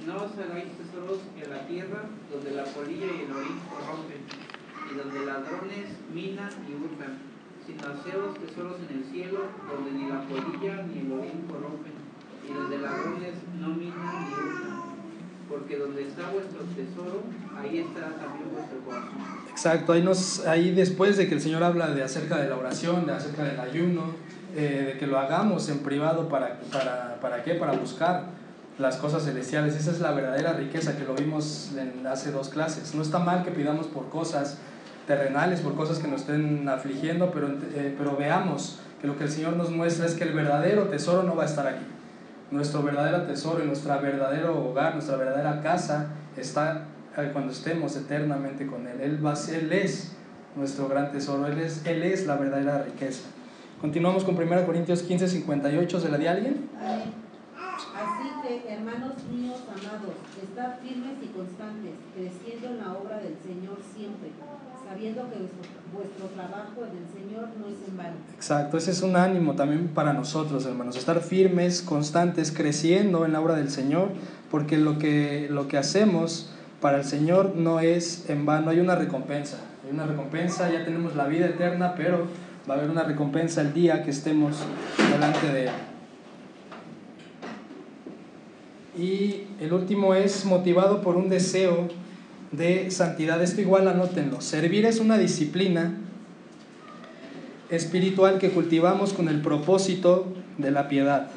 no 0.05 0.15
os 0.17 0.31
hagáis 0.37 0.65
tesoros 0.77 1.21
en 1.43 1.49
la 1.49 1.65
tierra, 1.65 2.03
donde 2.31 2.51
la 2.51 2.65
polilla 2.65 3.07
y 3.07 3.25
el 3.25 3.31
orín 3.31 3.59
corrompen, 3.67 4.21
y 4.91 4.95
donde 4.95 5.25
ladrones 5.25 5.87
minan 6.13 6.51
y 6.69 6.73
hurtan, 6.75 7.32
sino 7.65 7.79
haceros 7.79 8.37
tesoros 8.39 8.77
en 8.89 8.97
el 8.97 9.05
cielo, 9.11 9.39
donde 9.69 9.91
ni 9.91 10.09
la 10.09 10.21
polilla 10.21 10.83
ni 10.83 10.99
el 10.99 11.11
orín 11.11 11.47
corrompen, 11.47 11.93
y 12.47 12.53
donde 12.53 12.77
ladrones 12.79 13.35
no 13.59 13.69
minan 13.69 14.27
ni 14.27 14.33
hurtan. 14.33 14.83
Porque 15.49 15.77
donde 15.77 16.07
está 16.07 16.29
vuestro 16.31 16.61
tesoro, 16.75 17.23
ahí 17.55 17.79
estará 17.79 18.07
también 18.15 18.49
vuestro 18.53 18.79
corazón. 18.79 19.13
Exacto, 19.49 19.93
ahí, 19.93 20.01
nos, 20.01 20.45
ahí 20.45 20.71
después 20.71 21.17
de 21.17 21.27
que 21.27 21.35
el 21.35 21.41
Señor 21.41 21.63
habla 21.63 21.93
de 21.93 22.03
acerca 22.03 22.37
de 22.37 22.49
la 22.49 22.57
oración, 22.57 23.05
de 23.05 23.13
acerca 23.13 23.43
del 23.43 23.59
ayuno, 23.59 24.03
eh, 24.55 24.91
de 24.93 24.99
que 24.99 25.05
lo 25.05 25.19
hagamos 25.19 25.69
en 25.69 25.79
privado, 25.79 26.29
¿para, 26.29 26.59
para, 26.71 27.19
¿para 27.21 27.43
qué? 27.43 27.55
Para 27.55 27.73
buscar 27.73 28.25
las 28.79 28.97
cosas 28.97 29.23
celestiales. 29.23 29.75
Esa 29.75 29.91
es 29.91 29.99
la 29.99 30.11
verdadera 30.11 30.53
riqueza 30.53 30.97
que 30.97 31.03
lo 31.03 31.13
vimos 31.13 31.71
en 31.77 32.07
hace 32.07 32.31
dos 32.31 32.49
clases. 32.49 32.95
No 32.95 33.01
está 33.01 33.19
mal 33.19 33.43
que 33.43 33.51
pidamos 33.51 33.87
por 33.87 34.09
cosas 34.09 34.57
terrenales, 35.07 35.61
por 35.61 35.75
cosas 35.75 35.99
que 35.99 36.07
nos 36.07 36.21
estén 36.21 36.67
afligiendo, 36.69 37.31
pero, 37.31 37.47
eh, 37.47 37.93
pero 37.97 38.15
veamos 38.15 38.79
que 39.01 39.07
lo 39.07 39.17
que 39.17 39.25
el 39.25 39.29
Señor 39.29 39.55
nos 39.57 39.69
muestra 39.69 40.05
es 40.05 40.15
que 40.15 40.23
el 40.23 40.33
verdadero 40.33 40.83
tesoro 40.83 41.23
no 41.23 41.35
va 41.35 41.43
a 41.43 41.45
estar 41.45 41.67
aquí. 41.67 41.85
Nuestro 42.51 42.83
verdadero 42.83 43.23
tesoro 43.23 43.63
y 43.63 43.67
nuestro 43.67 43.99
verdadero 43.99 44.63
hogar, 44.63 44.93
nuestra 44.93 45.17
verdadera 45.17 45.61
casa 45.61 46.07
está 46.37 46.85
eh, 47.17 47.29
cuando 47.33 47.51
estemos 47.51 47.95
eternamente 47.95 48.67
con 48.67 48.87
Él. 48.87 49.01
Él, 49.01 49.25
va, 49.25 49.33
él 49.51 49.71
es 49.73 50.13
nuestro 50.55 50.87
gran 50.87 51.11
tesoro, 51.11 51.47
Él 51.47 51.59
es, 51.59 51.85
él 51.85 52.03
es 52.03 52.25
la 52.27 52.35
verdadera 52.35 52.83
riqueza. 52.83 53.23
Continuamos 53.81 54.23
con 54.23 54.37
1 54.37 54.65
Corintios 54.65 55.01
15, 55.01 55.27
58. 55.27 55.99
¿Se 55.99 56.09
la 56.09 56.17
di 56.17 56.27
a 56.27 56.31
alguien? 56.31 56.69
Así 56.79 57.22
hermanos 58.49 59.13
míos 59.31 59.59
amados, 59.69 60.15
estad 60.41 60.79
firmes 60.81 61.13
y 61.23 61.27
constantes, 61.27 61.93
creciendo 62.13 62.67
en 62.67 62.77
la 62.79 62.93
obra 62.93 63.17
del 63.19 63.37
Señor 63.41 63.77
siempre, 63.95 64.29
sabiendo 64.87 65.29
que 65.29 65.37
vuestro, 65.93 66.25
trabajo 66.35 66.83
en 66.83 66.97
el 66.97 67.07
Señor 67.07 67.49
no 67.57 67.67
es 67.67 67.87
en 67.87 67.97
vano. 67.97 68.15
Exacto, 68.35 68.77
ese 68.77 68.91
es 68.91 69.01
un 69.01 69.15
ánimo 69.15 69.53
también 69.53 69.87
para 69.87 70.11
nosotros, 70.11 70.65
hermanos, 70.65 70.97
estar 70.97 71.21
firmes, 71.21 71.81
constantes, 71.81 72.51
creciendo 72.51 73.25
en 73.25 73.31
la 73.31 73.39
obra 73.39 73.55
del 73.55 73.69
Señor, 73.69 74.09
porque 74.51 74.77
lo 74.77 74.99
que, 74.99 75.47
lo 75.49 75.69
que 75.69 75.77
hacemos 75.77 76.49
para 76.81 76.97
el 76.97 77.05
Señor 77.05 77.55
no 77.55 77.79
es 77.79 78.29
en 78.29 78.45
vano, 78.45 78.71
hay 78.71 78.81
una 78.81 78.95
recompensa, 78.95 79.57
hay 79.85 79.93
una 79.93 80.05
recompensa, 80.05 80.69
ya 80.69 80.83
tenemos 80.83 81.15
la 81.15 81.27
vida 81.27 81.45
eterna, 81.45 81.95
pero 81.95 82.27
va 82.69 82.75
a 82.75 82.77
haber 82.77 82.89
una 82.89 83.03
recompensa 83.03 83.61
el 83.61 83.73
día 83.73 84.03
que 84.03 84.11
estemos 84.11 84.57
delante 84.97 85.47
de 85.47 85.65
Él. 85.67 85.92
Y 88.97 89.43
el 89.59 89.73
último 89.73 90.13
es 90.13 90.45
motivado 90.45 91.01
por 91.01 91.15
un 91.15 91.29
deseo 91.29 91.87
de 92.51 92.91
santidad. 92.91 93.41
Esto 93.41 93.61
igual 93.61 93.87
anótenlo. 93.87 94.41
Servir 94.41 94.85
es 94.85 94.99
una 94.99 95.17
disciplina 95.17 95.97
espiritual 97.69 98.37
que 98.37 98.51
cultivamos 98.51 99.13
con 99.13 99.27
el 99.29 99.41
propósito 99.41 100.27
de 100.57 100.71
la 100.71 100.87
piedad. 100.87 101.31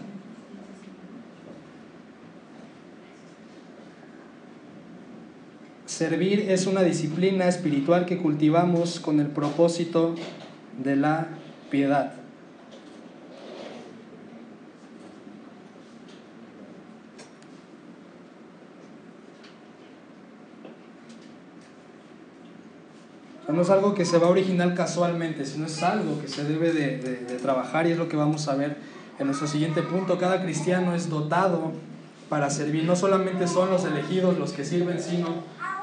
Servir 5.87 6.51
es 6.51 6.67
una 6.67 6.83
disciplina 6.83 7.49
espiritual 7.49 8.05
que 8.05 8.19
cultivamos 8.19 9.01
con 9.01 9.19
el 9.19 9.29
propósito 9.29 10.15
de 10.85 10.97
la 10.97 11.29
piedad. 11.71 12.26
No 23.49 23.63
es 23.63 23.71
algo 23.71 23.95
que 23.95 24.05
se 24.05 24.19
va 24.19 24.27
a 24.27 24.31
originar 24.31 24.75
casualmente, 24.75 25.45
sino 25.45 25.67
es 25.67 25.83
algo 25.83 26.21
que 26.21 26.29
se 26.29 26.45
debe 26.45 26.73
de, 26.73 26.99
de, 26.99 27.37
trabajar 27.37 27.87
y 27.87 27.93
es 27.93 27.99
lo 27.99 28.09
que 28.09 28.17
vamos 28.17 28.49
a 28.49 28.57
ver 28.57 28.77
en 29.19 29.27
nuestro 29.27 29.47
siguiente 29.47 29.83
punto. 29.83 30.19
Cada 30.19 30.43
cristiano 30.43 30.95
es 30.95 31.09
dotado 31.09 31.73
para 32.29 32.51
servir. 32.51 32.85
No 32.85 32.97
solamente 32.97 33.47
son 33.47 33.71
los 33.71 33.85
elegidos 33.85 34.37
los 34.39 34.53
que 34.53 34.65
sirven, 34.65 35.01
sino 35.01 35.29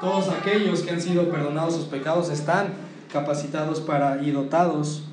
todos 0.00 0.28
aquellos 0.28 0.82
que 0.82 0.90
han 0.90 1.00
sido 1.00 1.30
perdonados 1.30 1.74
sus 1.74 1.84
pecados 1.86 2.30
están 2.30 2.68
capacitados 3.12 3.80
para 3.80 4.22
y 4.22 4.30
dotados 4.30 5.04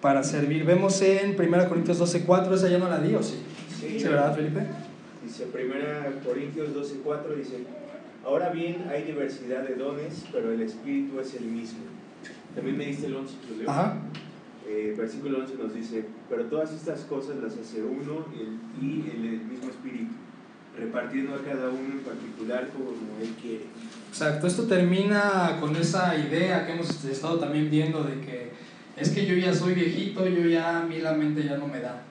para 0.00 0.22
servir. 0.22 0.64
Vemos 0.64 1.00
en 1.02 1.38
1 1.38 1.68
Corintios 1.68 1.98
12:4, 2.00 2.54
esa 2.54 2.68
ya 2.68 2.78
no 2.78 2.88
la 2.88 2.98
di, 2.98 3.14
¿o 3.14 3.22
sí? 3.22 3.42
Sí, 3.80 4.02
¿verdad, 4.04 4.34
Felipe? 4.34 4.66
Dice 5.22 5.46
1 5.52 6.22
Corintios 6.24 6.68
12:4, 6.70 7.36
dice, 7.36 7.66
ahora 8.24 8.50
bien 8.50 8.86
hay 8.90 9.04
diversidad 9.04 9.62
de 9.62 9.74
dones, 9.74 10.24
pero 10.32 10.52
el 10.52 10.62
Espíritu 10.62 11.20
es 11.20 11.34
el 11.34 11.44
mismo. 11.44 11.80
También 12.54 12.76
me 12.76 12.86
dice 12.86 13.06
el 13.06 13.16
11, 13.16 13.34
leo. 13.58 13.70
Ajá. 13.70 13.96
Eh, 14.68 14.94
versículo 14.96 15.38
11 15.38 15.54
nos 15.56 15.74
dice, 15.74 16.04
pero 16.28 16.44
todas 16.44 16.72
estas 16.72 17.00
cosas 17.00 17.36
las 17.42 17.54
hace 17.56 17.82
uno 17.82 18.26
y 18.80 19.10
el, 19.10 19.26
el 19.26 19.40
mismo 19.40 19.68
Espíritu, 19.68 20.12
repartiendo 20.78 21.34
a 21.34 21.42
cada 21.42 21.70
uno 21.70 21.92
en 21.92 22.00
particular 22.00 22.68
como 22.68 22.90
Él 23.20 23.34
quiere. 23.40 23.64
Exacto, 24.08 24.46
esto 24.46 24.64
termina 24.64 25.56
con 25.60 25.74
esa 25.76 26.16
idea 26.16 26.66
que 26.66 26.72
hemos 26.72 27.04
estado 27.04 27.38
también 27.38 27.70
viendo 27.70 28.04
de 28.04 28.20
que 28.20 28.50
es 28.96 29.10
que 29.10 29.24
yo 29.26 29.34
ya 29.34 29.54
soy 29.54 29.74
viejito, 29.74 30.26
yo 30.28 30.46
ya, 30.46 30.80
a 30.80 30.82
mí 30.84 30.98
la 30.98 31.12
mente 31.14 31.42
ya 31.42 31.56
no 31.56 31.66
me 31.66 31.80
da. 31.80 32.02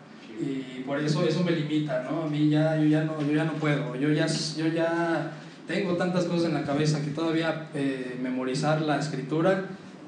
Y 0.41 0.81
por 0.85 0.99
eso 0.99 1.23
eso 1.23 1.43
me 1.43 1.51
limita, 1.51 2.03
¿no? 2.03 2.23
A 2.23 2.27
mí 2.27 2.49
ya, 2.49 2.77
yo 2.77 2.85
ya 2.85 3.03
no, 3.03 3.21
yo 3.21 3.33
ya 3.33 3.43
no 3.43 3.53
puedo, 3.53 3.95
yo 3.95 4.11
ya, 4.11 4.25
yo 4.25 4.67
ya 4.67 5.31
tengo 5.69 5.93
tantas 5.97 6.25
cosas 6.25 6.45
en 6.45 6.55
la 6.55 6.63
cabeza 6.63 6.99
que 7.03 7.11
todavía 7.11 7.69
eh, 7.75 8.17
memorizar 8.19 8.81
la 8.81 8.97
escritura, 8.97 9.65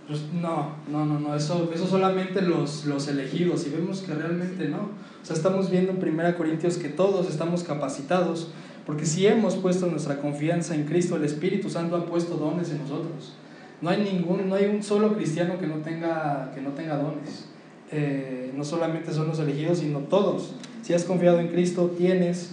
pues 0.07 0.23
no, 0.33 0.77
no, 0.91 1.05
no, 1.05 1.19
no, 1.19 1.35
eso, 1.35 1.69
eso 1.71 1.85
solamente 1.85 2.41
los, 2.41 2.85
los 2.85 3.07
elegidos 3.07 3.67
y 3.67 3.69
vemos 3.69 4.01
que 4.01 4.11
realmente 4.11 4.67
no. 4.67 4.89
O 5.21 5.25
sea, 5.25 5.35
estamos 5.35 5.69
viendo 5.69 5.91
en 5.91 6.19
1 6.19 6.35
Corintios 6.35 6.79
que 6.79 6.89
todos 6.89 7.29
estamos 7.29 7.63
capacitados, 7.63 8.51
porque 8.87 9.05
si 9.05 9.27
hemos 9.27 9.55
puesto 9.55 9.85
nuestra 9.85 10.19
confianza 10.19 10.73
en 10.73 10.85
Cristo, 10.85 11.15
el 11.15 11.25
Espíritu 11.25 11.69
Santo 11.69 11.95
ha 11.95 12.07
puesto 12.07 12.37
dones 12.37 12.71
en 12.71 12.79
nosotros. 12.79 13.35
No 13.81 13.91
hay, 13.91 14.01
ningún, 14.01 14.49
no 14.49 14.55
hay 14.55 14.65
un 14.65 14.81
solo 14.81 15.13
cristiano 15.13 15.59
que 15.59 15.67
no 15.67 15.75
tenga, 15.75 16.53
que 16.55 16.61
no 16.61 16.71
tenga 16.71 16.97
dones. 16.97 17.49
Eh, 17.91 18.51
no 18.57 18.63
solamente 18.63 19.13
son 19.13 19.27
los 19.27 19.37
elegidos, 19.37 19.77
sino 19.77 19.99
todos. 19.99 20.55
Si 20.81 20.95
has 20.95 21.03
confiado 21.03 21.39
en 21.39 21.49
Cristo, 21.49 21.93
tienes 21.95 22.49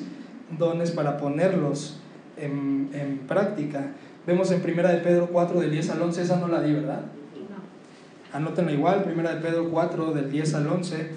dones 0.59 0.91
para 0.91 1.17
ponerlos 1.17 2.01
en, 2.41 2.91
en 2.93 3.19
práctica. 3.27 3.93
Vemos 4.27 4.51
en 4.51 4.63
1 4.63 4.89
de 4.89 4.99
Pedro 4.99 5.29
4, 5.33 5.61
del 5.61 5.71
10 5.71 5.91
al 5.91 6.03
11, 6.03 6.23
esa 6.23 6.39
no 6.39 6.49
la 6.49 6.63
di, 6.63 6.73
¿verdad? 6.73 7.01
Anótenla 8.33 8.73
igual, 8.73 9.11
1 9.13 9.29
de 9.29 9.37
Pedro 9.37 9.71
4, 9.71 10.13
del 10.13 10.31
10 10.31 10.55
al 10.55 10.67
11. 10.69 11.11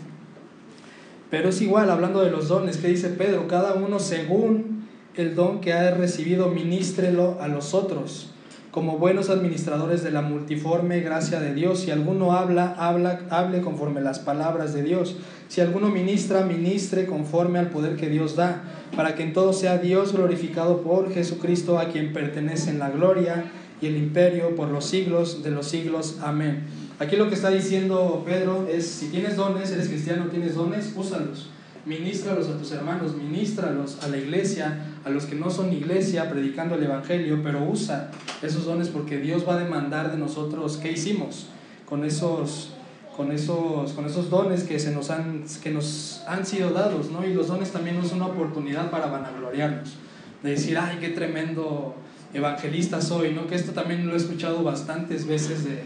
Pero 1.29 1.49
es 1.49 1.61
igual, 1.61 1.89
hablando 1.89 2.21
de 2.21 2.31
los 2.31 2.47
dones, 2.47 2.77
que 2.77 2.87
dice 2.87 3.09
Pedro, 3.09 3.47
cada 3.47 3.73
uno 3.73 3.99
según 3.99 4.87
el 5.15 5.35
don 5.35 5.59
que 5.59 5.73
ha 5.73 5.91
recibido, 5.91 6.49
ministrelo 6.49 7.37
a 7.41 7.47
los 7.47 7.73
otros 7.73 8.31
como 8.71 8.97
buenos 8.97 9.29
administradores 9.29 10.01
de 10.01 10.11
la 10.11 10.21
multiforme 10.21 11.01
gracia 11.01 11.39
de 11.39 11.53
Dios. 11.53 11.81
Si 11.81 11.91
alguno 11.91 12.33
habla, 12.33 12.73
habla, 12.77 13.19
hable 13.29 13.61
conforme 13.61 14.01
las 14.01 14.19
palabras 14.19 14.73
de 14.73 14.83
Dios. 14.83 15.17
Si 15.51 15.59
alguno 15.59 15.89
ministra, 15.89 16.45
ministre 16.45 17.05
conforme 17.05 17.59
al 17.59 17.71
poder 17.71 17.97
que 17.97 18.07
Dios 18.07 18.37
da, 18.37 18.63
para 18.95 19.15
que 19.15 19.23
en 19.23 19.33
todo 19.33 19.51
sea 19.51 19.79
Dios 19.79 20.13
glorificado 20.13 20.81
por 20.81 21.13
Jesucristo, 21.13 21.77
a 21.77 21.89
quien 21.89 22.13
pertenecen 22.13 22.79
la 22.79 22.89
gloria 22.89 23.51
y 23.81 23.87
el 23.87 23.97
imperio 23.97 24.55
por 24.55 24.69
los 24.69 24.85
siglos 24.85 25.43
de 25.43 25.51
los 25.51 25.67
siglos. 25.67 26.19
Amén. 26.21 26.67
Aquí 26.99 27.17
lo 27.17 27.27
que 27.27 27.35
está 27.35 27.49
diciendo 27.49 28.23
Pedro 28.25 28.65
es, 28.71 28.87
si 28.87 29.07
tienes 29.07 29.35
dones, 29.35 29.71
eres 29.71 29.89
cristiano, 29.89 30.27
tienes 30.27 30.55
dones, 30.55 30.93
úsalos 30.95 31.49
ministralos 31.85 32.47
a 32.47 32.57
tus 32.57 32.71
hermanos, 32.71 33.17
ministralos 33.17 34.01
a 34.03 34.07
la 34.07 34.17
iglesia, 34.17 34.85
a 35.03 35.09
los 35.09 35.25
que 35.25 35.35
no 35.35 35.49
son 35.49 35.73
iglesia, 35.73 36.29
predicando 36.29 36.75
el 36.75 36.83
Evangelio, 36.83 37.41
pero 37.43 37.61
usa 37.69 38.11
esos 38.41 38.63
dones 38.63 38.87
porque 38.87 39.17
Dios 39.17 39.45
va 39.45 39.55
a 39.55 39.63
demandar 39.63 40.11
de 40.11 40.17
nosotros 40.17 40.77
qué 40.77 40.93
hicimos 40.93 41.47
con 41.89 42.05
esos, 42.05 42.69
con 43.15 43.31
esos, 43.31 43.91
con 43.93 44.05
esos 44.05 44.29
dones 44.29 44.63
que, 44.63 44.79
se 44.79 44.91
nos 44.91 45.09
han, 45.09 45.43
que 45.61 45.71
nos 45.71 46.23
han 46.27 46.45
sido 46.45 46.71
dados, 46.71 47.11
¿no? 47.11 47.25
Y 47.25 47.33
los 47.33 47.47
dones 47.47 47.71
también 47.71 47.97
es 47.97 48.11
una 48.11 48.27
oportunidad 48.27 48.89
para 48.89 49.07
vanagloriarnos, 49.07 49.95
de 50.43 50.51
decir, 50.51 50.77
ay, 50.77 50.97
qué 50.99 51.09
tremendo 51.09 51.95
evangelista 52.33 53.01
soy, 53.01 53.33
¿no? 53.33 53.47
Que 53.47 53.55
esto 53.55 53.73
también 53.73 54.07
lo 54.07 54.13
he 54.13 54.17
escuchado 54.17 54.63
bastantes 54.63 55.27
veces 55.27 55.65
de, 55.65 55.83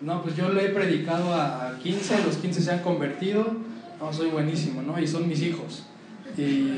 no, 0.00 0.22
pues 0.22 0.36
yo 0.36 0.50
le 0.50 0.66
he 0.66 0.68
predicado 0.68 1.34
a 1.34 1.78
15, 1.82 2.24
los 2.24 2.36
15 2.36 2.60
se 2.60 2.70
han 2.70 2.80
convertido, 2.80 3.46
no, 3.98 4.12
soy 4.12 4.28
buenísimo, 4.28 4.82
¿no? 4.82 5.00
Y 5.00 5.06
son 5.06 5.26
mis 5.28 5.42
hijos. 5.42 5.86
Y, 6.36 6.70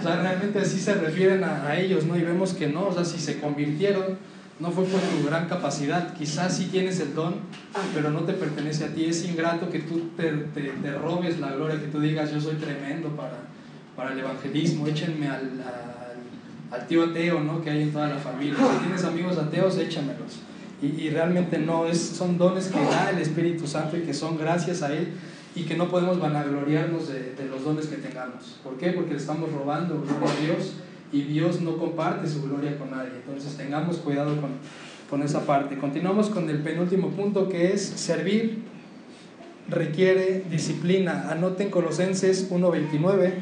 o 0.00 0.02
sea, 0.02 0.20
realmente 0.20 0.58
así 0.58 0.80
se 0.80 0.94
refieren 0.94 1.44
a, 1.44 1.68
a 1.68 1.78
ellos, 1.78 2.04
¿no? 2.06 2.16
Y 2.16 2.22
vemos 2.22 2.54
que 2.54 2.66
no, 2.66 2.88
o 2.88 2.92
sea, 2.92 3.04
si 3.04 3.18
se 3.18 3.38
convirtieron, 3.38 4.18
no 4.58 4.70
fue 4.70 4.84
por 4.84 5.00
tu 5.00 5.26
gran 5.26 5.48
capacidad. 5.48 6.14
Quizás 6.14 6.56
sí 6.56 6.66
tienes 6.66 6.98
el 7.00 7.14
don, 7.14 7.34
pero 7.94 8.10
no 8.10 8.20
te 8.20 8.32
pertenece 8.32 8.84
a 8.84 8.88
ti. 8.88 9.04
Es 9.04 9.24
ingrato 9.24 9.70
que 9.70 9.80
tú 9.80 10.10
te, 10.16 10.30
te, 10.30 10.62
te 10.70 10.92
robes 10.92 11.38
la 11.38 11.52
gloria, 11.52 11.80
que 11.80 11.88
tú 11.88 12.00
digas, 12.00 12.32
yo 12.32 12.40
soy 12.40 12.54
tremendo 12.54 13.10
para, 13.10 13.36
para 13.94 14.12
el 14.12 14.20
evangelismo, 14.20 14.86
échenme 14.86 15.28
al, 15.28 15.62
al, 15.62 16.80
al, 16.80 16.86
tío 16.86 17.04
ateo 17.04 17.40
¿no? 17.40 17.62
que 17.62 17.70
hay 17.70 17.82
en 17.82 17.92
toda 17.92 18.08
la 18.08 18.18
familia. 18.18 18.56
Si 18.56 18.84
tienes 18.84 19.04
amigos 19.04 19.36
ateos, 19.36 19.76
échamelos. 19.76 20.40
Y, 20.80 20.86
y 20.86 21.10
realmente 21.10 21.58
no, 21.58 21.86
es, 21.86 22.00
son 22.00 22.38
dones 22.38 22.68
que 22.68 22.80
da 22.80 23.10
el 23.10 23.18
Espíritu 23.18 23.66
Santo 23.66 23.96
y 23.96 24.02
que 24.02 24.14
son 24.14 24.38
gracias 24.38 24.82
a 24.82 24.92
Él 24.92 25.08
y 25.54 25.62
que 25.62 25.74
no 25.74 25.88
podemos 25.88 26.20
vanagloriarnos 26.20 27.08
de, 27.08 27.34
de 27.34 27.46
los 27.46 27.64
dones 27.64 27.86
que 27.86 27.96
tengamos. 27.96 28.58
¿Por 28.62 28.76
qué? 28.76 28.90
Porque 28.90 29.12
le 29.12 29.18
estamos 29.18 29.50
robando 29.52 29.94
a 30.04 30.44
Dios 30.44 30.74
y 31.12 31.22
Dios 31.22 31.60
no 31.60 31.76
comparte 31.76 32.28
su 32.28 32.42
gloria 32.42 32.78
con 32.78 32.90
nadie. 32.90 33.10
Entonces 33.16 33.56
tengamos 33.56 33.98
cuidado 33.98 34.40
con, 34.40 34.50
con 35.08 35.22
esa 35.22 35.46
parte. 35.46 35.78
Continuamos 35.78 36.30
con 36.30 36.50
el 36.50 36.58
penúltimo 36.58 37.10
punto 37.10 37.48
que 37.48 37.72
es 37.72 37.82
servir 37.82 38.64
requiere 39.68 40.44
disciplina. 40.50 41.28
Anoten 41.30 41.70
Colosenses 41.70 42.50
1.29. 42.50 43.32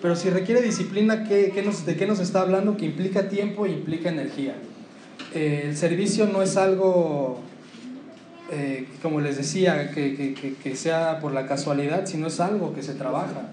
Pero 0.00 0.14
si 0.14 0.30
requiere 0.30 0.62
disciplina, 0.62 1.24
¿qué, 1.24 1.50
qué 1.52 1.62
nos, 1.62 1.84
¿de 1.84 1.96
qué 1.96 2.06
nos 2.06 2.20
está 2.20 2.42
hablando? 2.42 2.76
Que 2.76 2.86
implica 2.86 3.28
tiempo 3.28 3.66
e 3.66 3.70
implica 3.70 4.10
energía. 4.10 4.54
Eh, 5.34 5.64
el 5.66 5.76
servicio 5.76 6.26
no 6.26 6.40
es 6.40 6.56
algo, 6.56 7.40
eh, 8.52 8.86
como 9.02 9.20
les 9.20 9.36
decía, 9.36 9.90
que, 9.90 10.14
que, 10.14 10.54
que 10.54 10.76
sea 10.76 11.18
por 11.20 11.32
la 11.32 11.46
casualidad, 11.46 12.06
sino 12.06 12.28
es 12.28 12.38
algo 12.38 12.74
que 12.74 12.82
se 12.82 12.94
trabaja. 12.94 13.50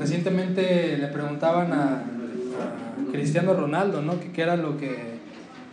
Recientemente 0.00 0.96
le 0.96 1.06
preguntaban 1.08 1.72
a, 1.74 1.98
a 1.98 3.12
Cristiano 3.12 3.52
Ronaldo, 3.52 4.00
¿no? 4.00 4.18
Que 4.18 4.32
qué 4.32 4.42
era 4.42 4.56
lo 4.56 4.78
que... 4.78 5.20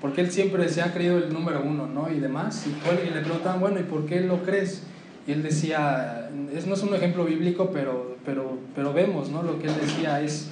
Porque 0.01 0.19
él 0.19 0.31
siempre 0.31 0.67
se 0.67 0.81
ha 0.81 0.93
creído 0.93 1.17
el 1.17 1.33
número 1.33 1.63
uno, 1.63 1.87
¿no? 1.87 2.11
Y 2.11 2.19
demás. 2.19 2.65
Y, 2.67 3.07
y 3.07 3.13
le 3.13 3.21
preguntaban, 3.21 3.61
bueno, 3.61 3.79
¿y 3.79 3.83
por 3.83 4.05
qué 4.05 4.19
lo 4.19 4.43
crees? 4.43 4.83
Y 5.25 5.31
él 5.31 5.43
decía, 5.43 6.29
es, 6.53 6.67
no 6.67 6.73
es 6.73 6.83
un 6.83 6.93
ejemplo 6.93 7.23
bíblico, 7.23 7.71
pero, 7.71 8.17
pero, 8.25 8.57
pero 8.75 8.93
vemos, 8.93 9.29
¿no? 9.29 9.43
Lo 9.43 9.59
que 9.59 9.67
él 9.67 9.73
decía 9.79 10.21
es, 10.21 10.49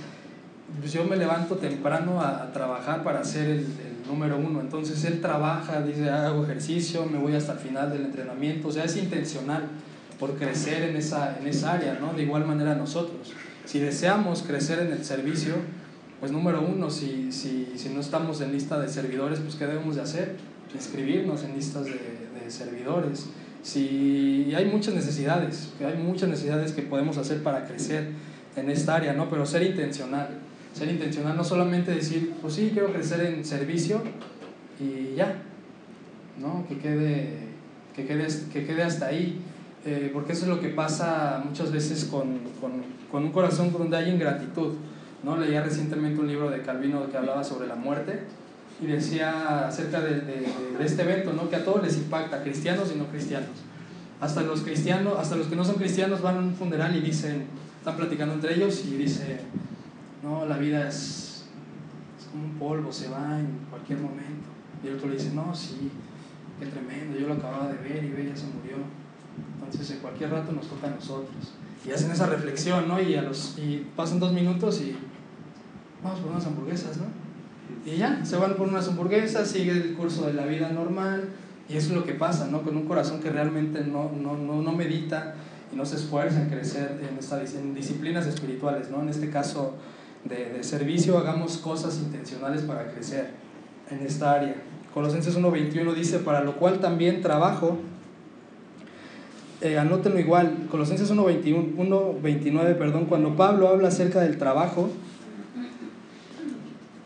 pues 0.79 0.93
yo 0.93 1.03
me 1.03 1.17
levanto 1.17 1.57
temprano 1.57 2.21
a, 2.21 2.43
a 2.43 2.53
trabajar 2.53 3.03
para 3.03 3.23
ser 3.25 3.45
el, 3.45 3.59
el, 3.59 4.07
número 4.07 4.37
uno. 4.37 4.61
Entonces 4.61 5.03
él 5.03 5.19
trabaja, 5.19 5.81
dice, 5.81 6.09
hago 6.09 6.43
ejercicio, 6.43 7.05
me 7.05 7.17
voy 7.17 7.35
hasta 7.35 7.53
el 7.53 7.59
final 7.59 7.91
del 7.91 8.05
entrenamiento. 8.05 8.69
O 8.69 8.71
sea, 8.71 8.85
es 8.85 8.95
intencional 8.95 9.63
por 10.19 10.35
crecer 10.35 10.83
en 10.83 10.95
esa, 10.95 11.37
en 11.39 11.47
esa 11.47 11.73
área, 11.73 11.97
¿no? 11.99 12.13
De 12.13 12.23
igual 12.23 12.45
manera 12.45 12.75
nosotros. 12.75 13.33
Si 13.65 13.79
deseamos 13.79 14.43
crecer 14.43 14.79
en 14.79 14.91
el 14.91 15.03
servicio, 15.03 15.55
pues 16.19 16.31
número 16.31 16.61
uno, 16.61 16.89
si, 16.89 17.31
si, 17.31 17.73
si 17.75 17.89
no 17.89 17.99
estamos 17.99 18.41
en 18.41 18.51
lista 18.51 18.79
de 18.79 18.87
servidores, 18.87 19.39
pues 19.39 19.55
¿qué 19.55 19.65
debemos 19.65 19.95
de 19.95 20.01
hacer? 20.01 20.35
Inscribirnos 20.73 21.43
en 21.43 21.55
listas 21.55 21.85
de, 21.85 21.91
de 21.91 22.51
servidores. 22.51 23.25
Si 23.63 24.53
hay 24.55 24.65
muchas 24.65 24.93
necesidades, 24.93 25.69
hay 25.79 25.97
muchas 25.97 26.29
necesidades 26.29 26.71
que 26.71 26.83
podemos 26.83 27.17
hacer 27.17 27.41
para 27.41 27.65
crecer 27.65 28.09
en 28.55 28.69
esta 28.69 28.95
área, 28.95 29.13
¿no? 29.13 29.29
Pero 29.29 29.45
ser 29.45 29.63
intencional, 29.63 30.29
ser 30.73 30.89
intencional, 30.89 31.35
no 31.35 31.43
solamente 31.43 31.91
decir, 31.91 32.33
pues 32.41 32.53
sí, 32.53 32.69
quiero 32.71 32.93
crecer 32.93 33.21
en 33.25 33.43
servicio 33.43 34.03
y 34.79 35.15
ya, 35.15 35.41
¿no? 36.39 36.65
Que 36.67 36.77
quede, 36.77 37.37
que 37.95 38.05
quede, 38.05 38.27
que 38.53 38.65
quede 38.65 38.83
hasta 38.83 39.07
ahí. 39.07 39.41
Eh, 39.85 40.09
porque 40.13 40.33
eso 40.33 40.43
es 40.43 40.49
lo 40.49 40.59
que 40.59 40.69
pasa 40.69 41.43
muchas 41.45 41.71
veces 41.71 42.05
con, 42.05 42.39
con, 42.59 42.83
con, 43.11 43.23
un 43.23 43.31
corazón 43.31 43.71
donde 43.71 43.97
hay 43.97 44.09
ingratitud. 44.09 44.73
¿no? 45.23 45.37
Leía 45.37 45.63
recientemente 45.63 46.19
un 46.19 46.27
libro 46.27 46.49
de 46.49 46.61
Calvino 46.61 47.09
que 47.09 47.17
hablaba 47.17 47.43
sobre 47.43 47.67
la 47.67 47.75
muerte 47.75 48.23
y 48.81 48.87
decía 48.87 49.67
acerca 49.67 50.01
de, 50.01 50.45
este 50.79 51.01
evento, 51.01 51.33
¿no? 51.33 51.49
que 51.49 51.55
a 51.55 51.63
todos 51.63 51.81
les 51.81 51.97
impacta, 51.97 52.43
cristianos 52.43 52.91
y 52.93 52.97
no 52.97 53.05
cristianos. 53.07 53.49
Hasta 54.21 54.41
los 54.41 54.61
cristianos, 54.61 55.17
hasta 55.19 55.35
los 55.35 55.47
que 55.47 55.55
no 55.55 55.65
son 55.65 55.75
cristianos 55.75 56.21
van 56.21 56.37
a 56.37 56.39
un 56.39 56.55
funeral 56.55 56.95
y 56.95 57.01
dicen, 57.01 57.45
están 57.79 57.97
platicando 57.97 58.35
entre 58.35 58.55
ellos 58.55 58.83
y 58.85 58.95
dice, 58.97 59.39
no, 60.23 60.45
la 60.45 60.57
vida 60.57 60.87
es, 60.87 61.45
es 62.19 62.25
como 62.31 62.45
un 62.45 62.51
polvo, 62.51 62.91
se 62.91 63.09
va 63.09 63.39
en 63.39 63.47
cualquier 63.69 63.99
momento. 63.99 64.49
Y 64.83 64.87
el 64.87 64.95
otro 64.95 65.09
le 65.09 65.15
dice, 65.15 65.31
no, 65.33 65.53
sí, 65.53 65.91
qué 66.59 66.65
tremendo, 66.67 67.17
yo 67.17 67.27
lo 67.27 67.33
acababa 67.35 67.67
de 67.67 67.77
ver 67.77 68.03
y 68.03 68.09
ve, 68.09 68.27
ya 68.27 68.35
se 68.35 68.45
murió. 68.47 68.77
Entonces, 69.55 69.91
en 69.91 69.99
cualquier 69.99 70.31
rato 70.31 70.51
nos 70.51 70.67
toca 70.67 70.87
a 70.87 70.91
nosotros. 70.91 71.53
Y 71.87 71.91
hacen 71.91 72.11
esa 72.11 72.25
reflexión, 72.27 72.87
¿no? 72.87 73.01
Y, 73.01 73.15
a 73.15 73.21
los, 73.21 73.57
y 73.57 73.85
pasan 73.95 74.19
dos 74.19 74.33
minutos 74.33 74.81
y 74.81 74.95
vamos 76.03 76.19
por 76.19 76.31
unas 76.31 76.45
hamburguesas, 76.45 76.97
¿no? 76.97 77.05
Y 77.85 77.97
ya, 77.97 78.25
se 78.25 78.37
van 78.37 78.55
por 78.55 78.67
unas 78.67 78.87
hamburguesas, 78.87 79.47
sigue 79.47 79.71
el 79.71 79.93
curso 79.93 80.25
de 80.27 80.33
la 80.33 80.45
vida 80.45 80.69
normal. 80.69 81.29
Y 81.67 81.77
eso 81.77 81.89
es 81.89 81.95
lo 81.95 82.05
que 82.05 82.13
pasa, 82.13 82.47
¿no? 82.47 82.61
Con 82.61 82.77
un 82.77 82.85
corazón 82.85 83.21
que 83.21 83.29
realmente 83.29 83.83
no, 83.83 84.11
no, 84.11 84.37
no, 84.37 84.61
no 84.61 84.71
medita 84.71 85.35
y 85.73 85.75
no 85.75 85.85
se 85.85 85.95
esfuerza 85.95 86.41
en 86.41 86.49
crecer 86.49 86.99
en, 87.09 87.17
esta, 87.17 87.39
disciplinas 87.39 88.27
espirituales, 88.27 88.89
¿no? 88.91 89.01
En 89.01 89.09
este 89.09 89.29
caso 89.29 89.73
de, 90.23 90.53
de 90.53 90.63
servicio, 90.63 91.17
hagamos 91.17 91.57
cosas 91.57 91.97
intencionales 91.97 92.61
para 92.61 92.91
crecer 92.91 93.31
en 93.89 94.05
esta 94.05 94.33
área. 94.33 94.55
Colosenses 94.93 95.37
1.21 95.37 95.93
dice, 95.93 96.19
para 96.19 96.43
lo 96.43 96.55
cual 96.57 96.79
también 96.79 97.21
trabajo 97.21 97.79
eh, 99.65 99.79
anótenlo 99.79 100.19
igual, 100.19 100.67
Colosenses 100.69 101.11
1.29, 101.11 102.77
perdón, 102.77 103.05
cuando 103.05 103.35
Pablo 103.35 103.67
habla 103.67 103.87
acerca 103.87 104.21
del 104.21 104.37
trabajo, 104.37 104.89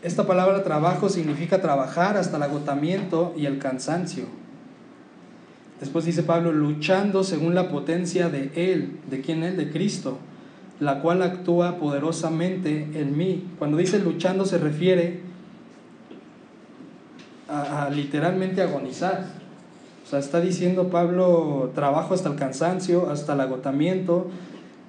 esta 0.02 0.26
palabra 0.26 0.62
trabajo 0.62 1.08
significa 1.08 1.62
trabajar 1.62 2.18
hasta 2.18 2.36
el 2.36 2.42
agotamiento 2.42 3.34
y 3.36 3.46
el 3.46 3.58
cansancio. 3.58 4.24
Después 5.80 6.04
dice 6.04 6.22
Pablo, 6.22 6.52
luchando 6.52 7.24
según 7.24 7.54
la 7.54 7.70
potencia 7.70 8.28
de 8.28 8.50
Él, 8.54 8.98
¿de 9.08 9.22
quién 9.22 9.42
Él? 9.42 9.56
De 9.56 9.70
Cristo, 9.70 10.18
la 10.80 11.00
cual 11.00 11.22
actúa 11.22 11.78
poderosamente 11.78 12.88
en 12.94 13.16
mí. 13.16 13.46
Cuando 13.58 13.78
dice 13.78 13.98
luchando 13.98 14.44
se 14.44 14.58
refiere 14.58 15.20
a, 17.48 17.86
a 17.86 17.90
literalmente 17.90 18.60
agonizar. 18.60 19.40
O 20.10 20.12
sea, 20.12 20.18
está 20.18 20.40
diciendo 20.40 20.88
Pablo, 20.88 21.70
trabajo 21.72 22.14
hasta 22.14 22.30
el 22.30 22.34
cansancio, 22.34 23.10
hasta 23.10 23.34
el 23.34 23.42
agotamiento, 23.42 24.26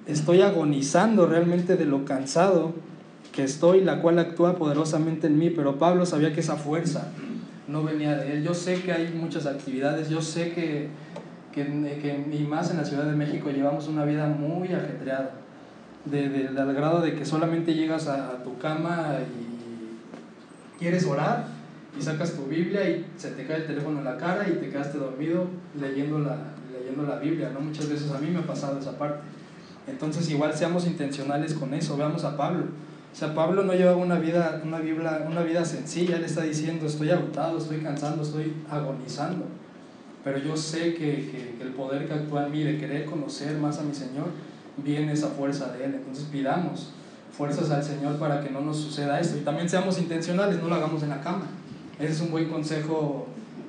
estoy 0.08 0.42
agonizando 0.42 1.26
realmente 1.26 1.76
de 1.76 1.84
lo 1.84 2.04
cansado 2.04 2.72
que 3.30 3.44
estoy, 3.44 3.82
la 3.82 4.02
cual 4.02 4.18
actúa 4.18 4.56
poderosamente 4.56 5.28
en 5.28 5.38
mí, 5.38 5.50
pero 5.50 5.78
Pablo 5.78 6.06
sabía 6.06 6.32
que 6.32 6.40
esa 6.40 6.56
fuerza 6.56 7.12
no 7.68 7.84
venía 7.84 8.16
de 8.16 8.32
él. 8.32 8.42
Yo 8.42 8.52
sé 8.52 8.82
que 8.82 8.90
hay 8.90 9.14
muchas 9.14 9.46
actividades, 9.46 10.08
yo 10.08 10.20
sé 10.20 10.54
que, 10.54 10.88
que, 11.52 11.62
que 11.62 12.36
y 12.36 12.42
más 12.42 12.72
en 12.72 12.78
la 12.78 12.84
Ciudad 12.84 13.04
de 13.04 13.14
México 13.14 13.48
llevamos 13.50 13.86
una 13.86 14.04
vida 14.04 14.26
muy 14.26 14.74
ajetreada, 14.74 15.34
de, 16.04 16.30
de, 16.30 16.48
grado 16.74 17.00
de 17.00 17.14
que 17.14 17.24
solamente 17.24 17.74
llegas 17.74 18.08
a, 18.08 18.30
a 18.30 18.42
tu 18.42 18.58
cama 18.58 19.18
y 19.20 20.80
quieres 20.80 21.06
orar 21.06 21.61
y 21.98 22.02
sacas 22.02 22.32
tu 22.32 22.46
Biblia 22.46 22.88
y 22.88 23.06
se 23.16 23.32
te 23.32 23.46
cae 23.46 23.58
el 23.58 23.66
teléfono 23.66 23.98
en 23.98 24.04
la 24.04 24.16
cara 24.16 24.48
y 24.48 24.52
te 24.52 24.70
quedaste 24.70 24.98
dormido 24.98 25.46
leyendo 25.78 26.18
la, 26.18 26.54
leyendo 26.72 27.02
la 27.02 27.18
Biblia, 27.18 27.50
¿no? 27.52 27.60
Muchas 27.60 27.88
veces 27.88 28.10
a 28.10 28.18
mí 28.18 28.28
me 28.30 28.38
ha 28.38 28.46
pasado 28.46 28.78
esa 28.78 28.96
parte. 28.96 29.20
Entonces 29.86 30.30
igual 30.30 30.54
seamos 30.54 30.86
intencionales 30.86 31.54
con 31.54 31.74
eso, 31.74 31.96
veamos 31.96 32.24
a 32.24 32.36
Pablo. 32.36 32.64
O 33.12 33.14
sea, 33.14 33.34
Pablo 33.34 33.62
no 33.62 33.74
lleva 33.74 33.94
una 33.94 34.18
vida, 34.18 34.62
una, 34.64 34.78
Biblia, 34.78 35.26
una 35.28 35.42
vida 35.42 35.64
sencilla, 35.64 36.16
él 36.16 36.24
está 36.24 36.42
diciendo, 36.42 36.86
estoy 36.86 37.10
agotado, 37.10 37.58
estoy 37.58 37.78
cansando, 37.78 38.22
estoy 38.22 38.54
agonizando. 38.70 39.44
Pero 40.24 40.38
yo 40.38 40.56
sé 40.56 40.94
que, 40.94 41.30
que, 41.30 41.56
que 41.58 41.62
el 41.62 41.70
poder 41.70 42.06
que 42.06 42.14
actúa 42.14 42.46
en 42.46 42.52
mí 42.52 42.62
de 42.62 42.78
querer 42.78 43.04
conocer 43.04 43.58
más 43.58 43.78
a 43.78 43.82
mi 43.82 43.94
Señor, 43.94 44.28
viene 44.78 45.12
esa 45.12 45.28
fuerza 45.28 45.72
de 45.72 45.84
Él. 45.84 45.94
Entonces 45.96 46.24
pidamos 46.32 46.92
fuerzas 47.36 47.70
al 47.70 47.82
Señor 47.82 48.16
para 48.18 48.40
que 48.40 48.50
no 48.50 48.60
nos 48.60 48.78
suceda 48.78 49.20
esto. 49.20 49.36
Y 49.36 49.40
también 49.40 49.68
seamos 49.68 49.98
intencionales, 49.98 50.62
no 50.62 50.68
lo 50.68 50.74
hagamos 50.76 51.02
en 51.02 51.10
la 51.10 51.20
cama. 51.20 51.46
Ese 51.98 52.12
es 52.12 52.20
un 52.20 52.30
buen 52.30 52.48
consejo 52.48 53.26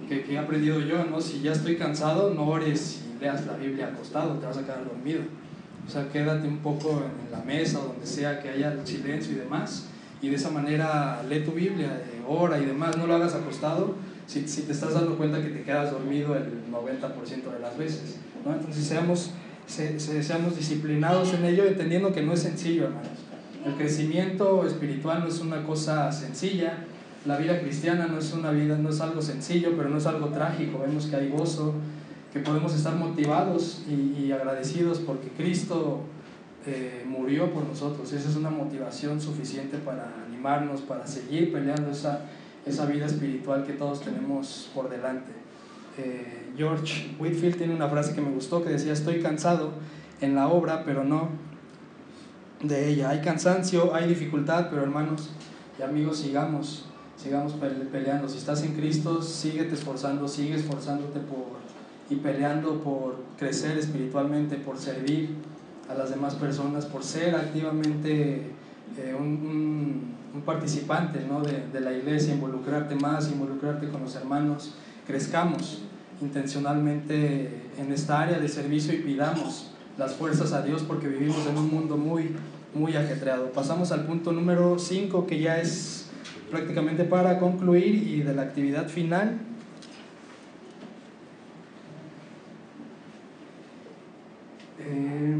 que, 0.07 0.23
que, 0.23 0.33
he 0.33 0.37
aprendido 0.37 0.79
yo, 0.79 1.05
¿no? 1.05 1.21
Si 1.21 1.41
ya 1.41 1.51
estoy 1.51 1.77
cansado, 1.77 2.33
no 2.33 2.47
ores 2.47 3.01
y 3.15 3.21
leas 3.21 3.45
la 3.45 3.57
Biblia 3.57 3.87
acostado, 3.87 4.35
te 4.35 4.45
vas 4.45 4.57
a 4.57 4.63
quedar 4.63 4.85
dormido. 4.85 5.21
O 5.87 5.91
sea, 5.91 6.09
quédate 6.09 6.47
un 6.47 6.59
poco 6.59 7.03
en 7.03 7.31
la 7.31 7.43
mesa 7.43 7.79
o 7.79 7.87
donde 7.87 8.05
sea 8.05 8.41
que 8.41 8.49
haya 8.49 8.71
el 8.71 8.87
silencio 8.87 9.33
y 9.33 9.35
demás, 9.35 9.87
y 10.21 10.29
de 10.29 10.37
esa 10.37 10.49
manera 10.49 11.21
lee 11.27 11.41
tu 11.41 11.51
Biblia, 11.51 12.01
ora 12.27 12.57
y 12.57 12.65
demás, 12.65 12.97
no 12.97 13.05
lo 13.05 13.15
hagas 13.15 13.35
acostado, 13.35 13.95
si, 14.25 14.47
si, 14.47 14.61
te 14.61 14.71
estás 14.71 14.93
dando 14.93 15.17
cuenta 15.17 15.41
que 15.41 15.49
te 15.49 15.63
quedas 15.63 15.91
dormido 15.91 16.35
el 16.35 16.45
90% 16.71 17.51
de 17.51 17.59
las 17.59 17.77
veces. 17.77 18.19
¿no? 18.45 18.53
Entonces 18.53 18.85
seamos, 18.85 19.31
se, 19.67 19.99
seamos 19.99 20.55
disciplinados 20.55 21.33
en 21.33 21.43
ello, 21.43 21.65
entendiendo 21.65 22.13
que 22.13 22.21
no 22.21 22.33
es 22.33 22.41
sencillo, 22.41 22.85
hermanos. 22.85 23.09
El 23.65 23.73
crecimiento 23.75 24.65
espiritual 24.65 25.21
no 25.21 25.27
es 25.27 25.39
una 25.39 25.63
cosa 25.63 26.11
sencilla, 26.13 26.85
la 27.25 27.37
vida 27.37 27.59
cristiana 27.59 28.07
no 28.07 28.19
es 28.19 28.33
una 28.33 28.51
vida, 28.51 28.77
no 28.77 28.89
es 28.89 28.99
algo 29.01 29.21
sencillo, 29.21 29.73
pero 29.77 29.89
no 29.89 29.97
es 29.97 30.05
algo 30.05 30.27
trágico. 30.27 30.79
Vemos 30.79 31.07
que 31.07 31.15
hay 31.15 31.29
gozo, 31.29 31.73
que 32.31 32.39
podemos 32.39 32.73
estar 32.75 32.95
motivados 32.95 33.83
y, 33.87 34.25
y 34.25 34.31
agradecidos 34.31 34.99
porque 34.99 35.29
Cristo 35.29 36.01
eh, 36.65 37.03
murió 37.05 37.53
por 37.53 37.65
nosotros. 37.65 38.11
Esa 38.13 38.29
es 38.29 38.35
una 38.37 38.49
motivación 38.49 39.19
suficiente 39.19 39.77
para 39.77 40.13
animarnos, 40.25 40.81
para 40.81 41.05
seguir 41.05 41.51
peleando 41.51 41.91
esa, 41.91 42.21
esa 42.65 42.85
vida 42.85 43.05
espiritual 43.05 43.65
que 43.65 43.73
todos 43.73 44.01
tenemos 44.01 44.71
por 44.73 44.89
delante. 44.89 45.31
Eh, 45.97 46.51
George 46.55 47.15
Whitfield 47.19 47.57
tiene 47.57 47.75
una 47.75 47.89
frase 47.89 48.15
que 48.15 48.21
me 48.21 48.31
gustó 48.31 48.63
que 48.63 48.69
decía, 48.69 48.93
estoy 48.93 49.21
cansado 49.21 49.73
en 50.21 50.35
la 50.35 50.47
obra, 50.47 50.85
pero 50.85 51.03
no 51.03 51.29
de 52.61 52.87
ella. 52.89 53.09
Hay 53.09 53.19
cansancio, 53.21 53.93
hay 53.93 54.07
dificultad, 54.07 54.69
pero 54.69 54.83
hermanos 54.83 55.31
y 55.77 55.81
amigos, 55.81 56.19
sigamos, 56.19 56.85
sigamos 57.23 57.53
peleando. 57.91 58.27
Si 58.27 58.37
estás 58.37 58.63
en 58.63 58.73
Cristo, 58.73 59.21
síguete 59.21 59.75
esforzando, 59.75 60.27
sigue 60.27 60.55
esforzándote 60.55 61.19
por, 61.19 61.63
y 62.09 62.15
peleando 62.17 62.81
por 62.81 63.15
crecer 63.37 63.77
espiritualmente, 63.77 64.57
por 64.57 64.77
servir 64.77 65.29
a 65.89 65.93
las 65.93 66.09
demás 66.09 66.35
personas, 66.35 66.85
por 66.85 67.03
ser 67.03 67.35
activamente 67.35 68.51
eh, 68.97 69.15
un, 69.17 70.13
un, 70.33 70.41
participante 70.41 71.25
¿no? 71.25 71.41
de, 71.41 71.67
de, 71.71 71.79
la 71.79 71.93
iglesia, 71.93 72.33
involucrarte 72.33 72.95
más, 72.95 73.31
involucrarte 73.31 73.87
con 73.87 74.01
los 74.01 74.15
hermanos, 74.15 74.73
crezcamos 75.07 75.83
intencionalmente 76.21 77.69
en 77.77 77.93
esta 77.93 78.21
área 78.21 78.39
de 78.39 78.49
servicio 78.49 78.93
y 78.93 78.97
pidamos 78.97 79.71
las 79.97 80.13
fuerzas 80.15 80.51
a 80.51 80.61
Dios 80.61 80.81
porque 80.81 81.07
vivimos 81.07 81.45
en 81.47 81.57
un 81.57 81.69
mundo 81.69 81.95
muy, 81.95 82.35
muy 82.73 82.97
ajetreado. 82.97 83.51
Pasamos 83.51 83.91
al 83.91 84.05
punto 84.05 84.33
número 84.33 84.77
5 84.77 85.25
que 85.25 85.39
ya 85.39 85.59
es 85.59 86.02
prácticamente 86.53 87.03
para 87.03 87.39
concluir 87.39 87.95
y 87.95 88.21
de 88.21 88.33
la 88.35 88.43
actividad 88.43 88.87
final. 88.87 89.39
Eh, 94.79 95.37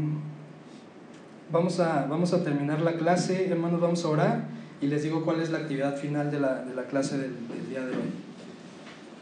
Vamos 1.54 1.78
a, 1.78 2.06
vamos 2.06 2.32
a 2.32 2.42
terminar 2.42 2.80
la 2.80 2.94
clase, 2.94 3.48
hermanos, 3.48 3.80
vamos 3.80 4.04
a 4.04 4.08
orar 4.08 4.44
y 4.80 4.88
les 4.88 5.04
digo 5.04 5.24
cuál 5.24 5.40
es 5.40 5.50
la 5.50 5.58
actividad 5.58 5.96
final 5.96 6.32
de 6.32 6.40
la, 6.40 6.64
de 6.64 6.74
la 6.74 6.82
clase 6.86 7.16
del, 7.16 7.46
del, 7.46 7.68
día 7.68 7.86
de 7.86 7.92
hoy. 7.92 8.10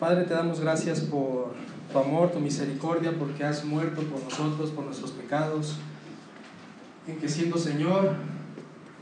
Padre, 0.01 0.25
te 0.25 0.33
damos 0.33 0.59
gracias 0.59 1.01
por 1.01 1.53
tu 1.93 1.99
amor, 1.99 2.31
tu 2.31 2.41
misericordia, 2.41 3.13
porque 3.19 3.45
has 3.45 3.67
muerto 3.67 4.01
por 4.05 4.25
nosotros, 4.25 4.71
por 4.71 4.87
nuestros 4.87 5.11
pecados, 5.11 5.77
en 7.07 7.19
que 7.19 7.29
siendo 7.29 7.59
Señor 7.59 8.15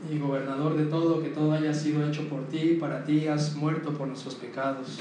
y 0.09 0.17
gobernador 0.17 0.75
de 0.75 0.85
todo, 0.85 1.21
que 1.21 1.29
todo 1.29 1.51
haya 1.51 1.73
sido 1.73 2.07
hecho 2.07 2.27
por 2.27 2.47
ti, 2.47 2.77
para 2.79 3.03
ti 3.03 3.27
has 3.27 3.55
muerto 3.55 3.93
por 3.93 4.07
nuestros 4.07 4.35
pecados, 4.35 4.99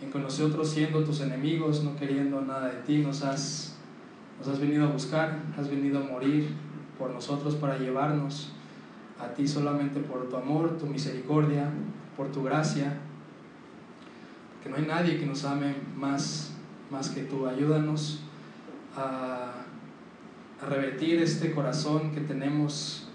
en 0.00 0.10
que 0.10 0.18
nosotros 0.18 0.70
siendo 0.70 1.04
tus 1.04 1.20
enemigos, 1.20 1.82
no 1.82 1.96
queriendo 1.96 2.40
nada 2.40 2.68
de 2.68 2.80
ti, 2.82 2.98
nos 2.98 3.22
has, 3.22 3.76
nos 4.38 4.48
has 4.48 4.60
venido 4.60 4.84
a 4.84 4.90
buscar, 4.90 5.42
has 5.58 5.68
venido 5.68 5.98
a 5.98 6.02
morir 6.02 6.48
por 6.98 7.10
nosotros 7.10 7.54
para 7.56 7.78
llevarnos 7.78 8.52
a 9.20 9.28
ti 9.28 9.46
solamente 9.46 10.00
por 10.00 10.28
tu 10.28 10.36
amor, 10.36 10.78
tu 10.78 10.86
misericordia, 10.86 11.70
por 12.16 12.28
tu 12.32 12.42
gracia, 12.42 12.98
que 14.62 14.70
no 14.70 14.76
hay 14.76 14.86
nadie 14.86 15.18
que 15.18 15.26
nos 15.26 15.44
ame 15.44 15.74
más, 15.96 16.52
más 16.90 17.10
que 17.10 17.22
tú. 17.22 17.46
Ayúdanos 17.46 18.20
a, 18.96 19.52
a 20.60 20.66
revertir 20.66 21.22
este 21.22 21.52
corazón 21.52 22.10
que 22.12 22.20
tenemos, 22.20 23.05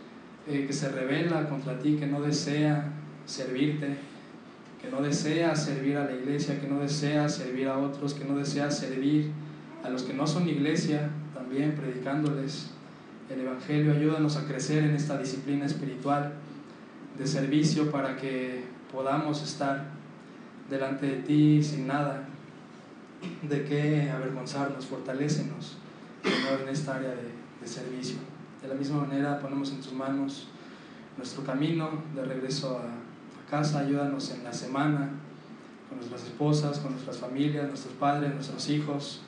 eh, 0.48 0.66
que 0.66 0.74
se 0.74 0.90
revela 0.90 1.48
contra 1.48 1.78
ti, 1.80 1.98
que 1.98 2.08
no 2.08 2.22
desea 2.22 2.92
servirte, 3.26 3.96
que 4.82 4.90
no 4.90 5.02
desea 5.02 5.56
servir 5.56 5.98
a 5.98 6.06
la 6.06 6.14
iglesia, 6.14 6.60
que 6.60 6.68
no 6.68 6.80
desea 6.80 7.30
servir 7.30 7.68
a 7.68 7.78
otros, 7.78 8.16
que 8.16 8.26
no 8.26 8.36
desea 8.36 8.72
servir 8.72 9.32
a 9.84 9.90
los 9.90 10.04
que 10.04 10.14
no 10.14 10.26
son 10.26 10.50
iglesia, 10.50 11.10
también 11.34 11.76
predicándoles 11.76 12.72
el 13.30 13.42
Evangelio. 13.42 13.94
Ayúdanos 13.94 14.38
a 14.38 14.46
crecer 14.46 14.84
en 14.84 14.96
esta 14.96 15.18
disciplina 15.18 15.66
espiritual 15.66 16.34
de 17.18 17.28
servicio 17.28 17.92
para 17.92 18.18
que 18.18 18.64
podamos 18.92 19.44
estar 19.44 19.86
delante 20.70 21.06
de 21.06 21.18
ti 21.18 21.64
sin 21.64 21.86
nada 21.86 22.28
de 23.44 23.64
qué 23.64 24.10
avergonzarnos, 24.10 24.86
fortalécenos, 24.88 25.78
en 26.24 26.70
esta 26.70 26.96
área 26.96 27.10
de, 27.10 27.30
de 27.62 27.68
servicio. 27.68 28.31
De 28.62 28.68
la 28.68 28.76
misma 28.76 29.02
manera 29.02 29.40
ponemos 29.40 29.72
en 29.72 29.82
tus 29.82 29.94
manos 29.94 30.48
nuestro 31.18 31.44
camino 31.44 31.90
de 32.16 32.24
regreso 32.24 32.78
a, 32.78 33.02
casa, 33.52 33.80
ayúdanos 33.80 34.32
en 34.32 34.46
la 34.46 34.54
semana 34.54 35.10
con 35.90 35.98
nuestras 35.98 36.24
esposas, 36.24 36.80
con 36.80 36.94
nuestras 36.94 37.18
familias, 37.18 37.68
nuestros 37.68 37.94
padres, 37.96 38.34
nuestros 38.34 38.70
hijos, 38.70 39.20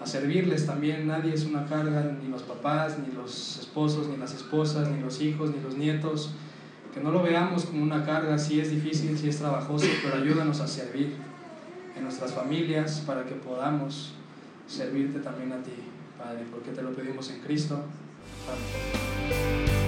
a 0.00 0.06
servirles 0.06 0.66
también. 0.66 1.06
Nadie 1.06 1.32
es 1.32 1.44
una 1.44 1.64
carga, 1.64 2.16
ni 2.20 2.28
los 2.28 2.42
papás, 2.42 2.98
ni 2.98 3.14
los 3.14 3.60
esposos, 3.60 4.08
ni 4.08 4.16
las 4.16 4.34
esposas, 4.34 4.88
ni 4.88 5.00
los 5.00 5.20
hijos, 5.20 5.54
ni 5.54 5.62
los 5.62 5.76
nietos. 5.76 6.32
Que 6.92 7.00
no 7.00 7.12
lo 7.12 7.22
veamos 7.22 7.66
como 7.66 7.84
una 7.84 8.04
carga, 8.04 8.36
si 8.36 8.58
es 8.58 8.70
difícil, 8.72 9.16
si 9.16 9.28
es 9.28 9.38
trabajoso, 9.38 9.86
pero 10.02 10.16
ayúdanos 10.16 10.60
a 10.60 10.66
servir 10.66 11.14
en 11.96 12.02
nuestras 12.02 12.32
familias 12.32 13.04
para 13.06 13.24
que 13.26 13.36
podamos 13.36 14.12
servirte 14.66 15.20
también 15.20 15.52
a 15.52 15.62
ti, 15.62 15.72
Padre, 16.18 16.44
porque 16.50 16.72
te 16.72 16.82
lo 16.82 16.90
pedimos 16.90 17.30
en 17.30 17.40
Cristo. 17.42 17.80
Amén. 18.48 19.87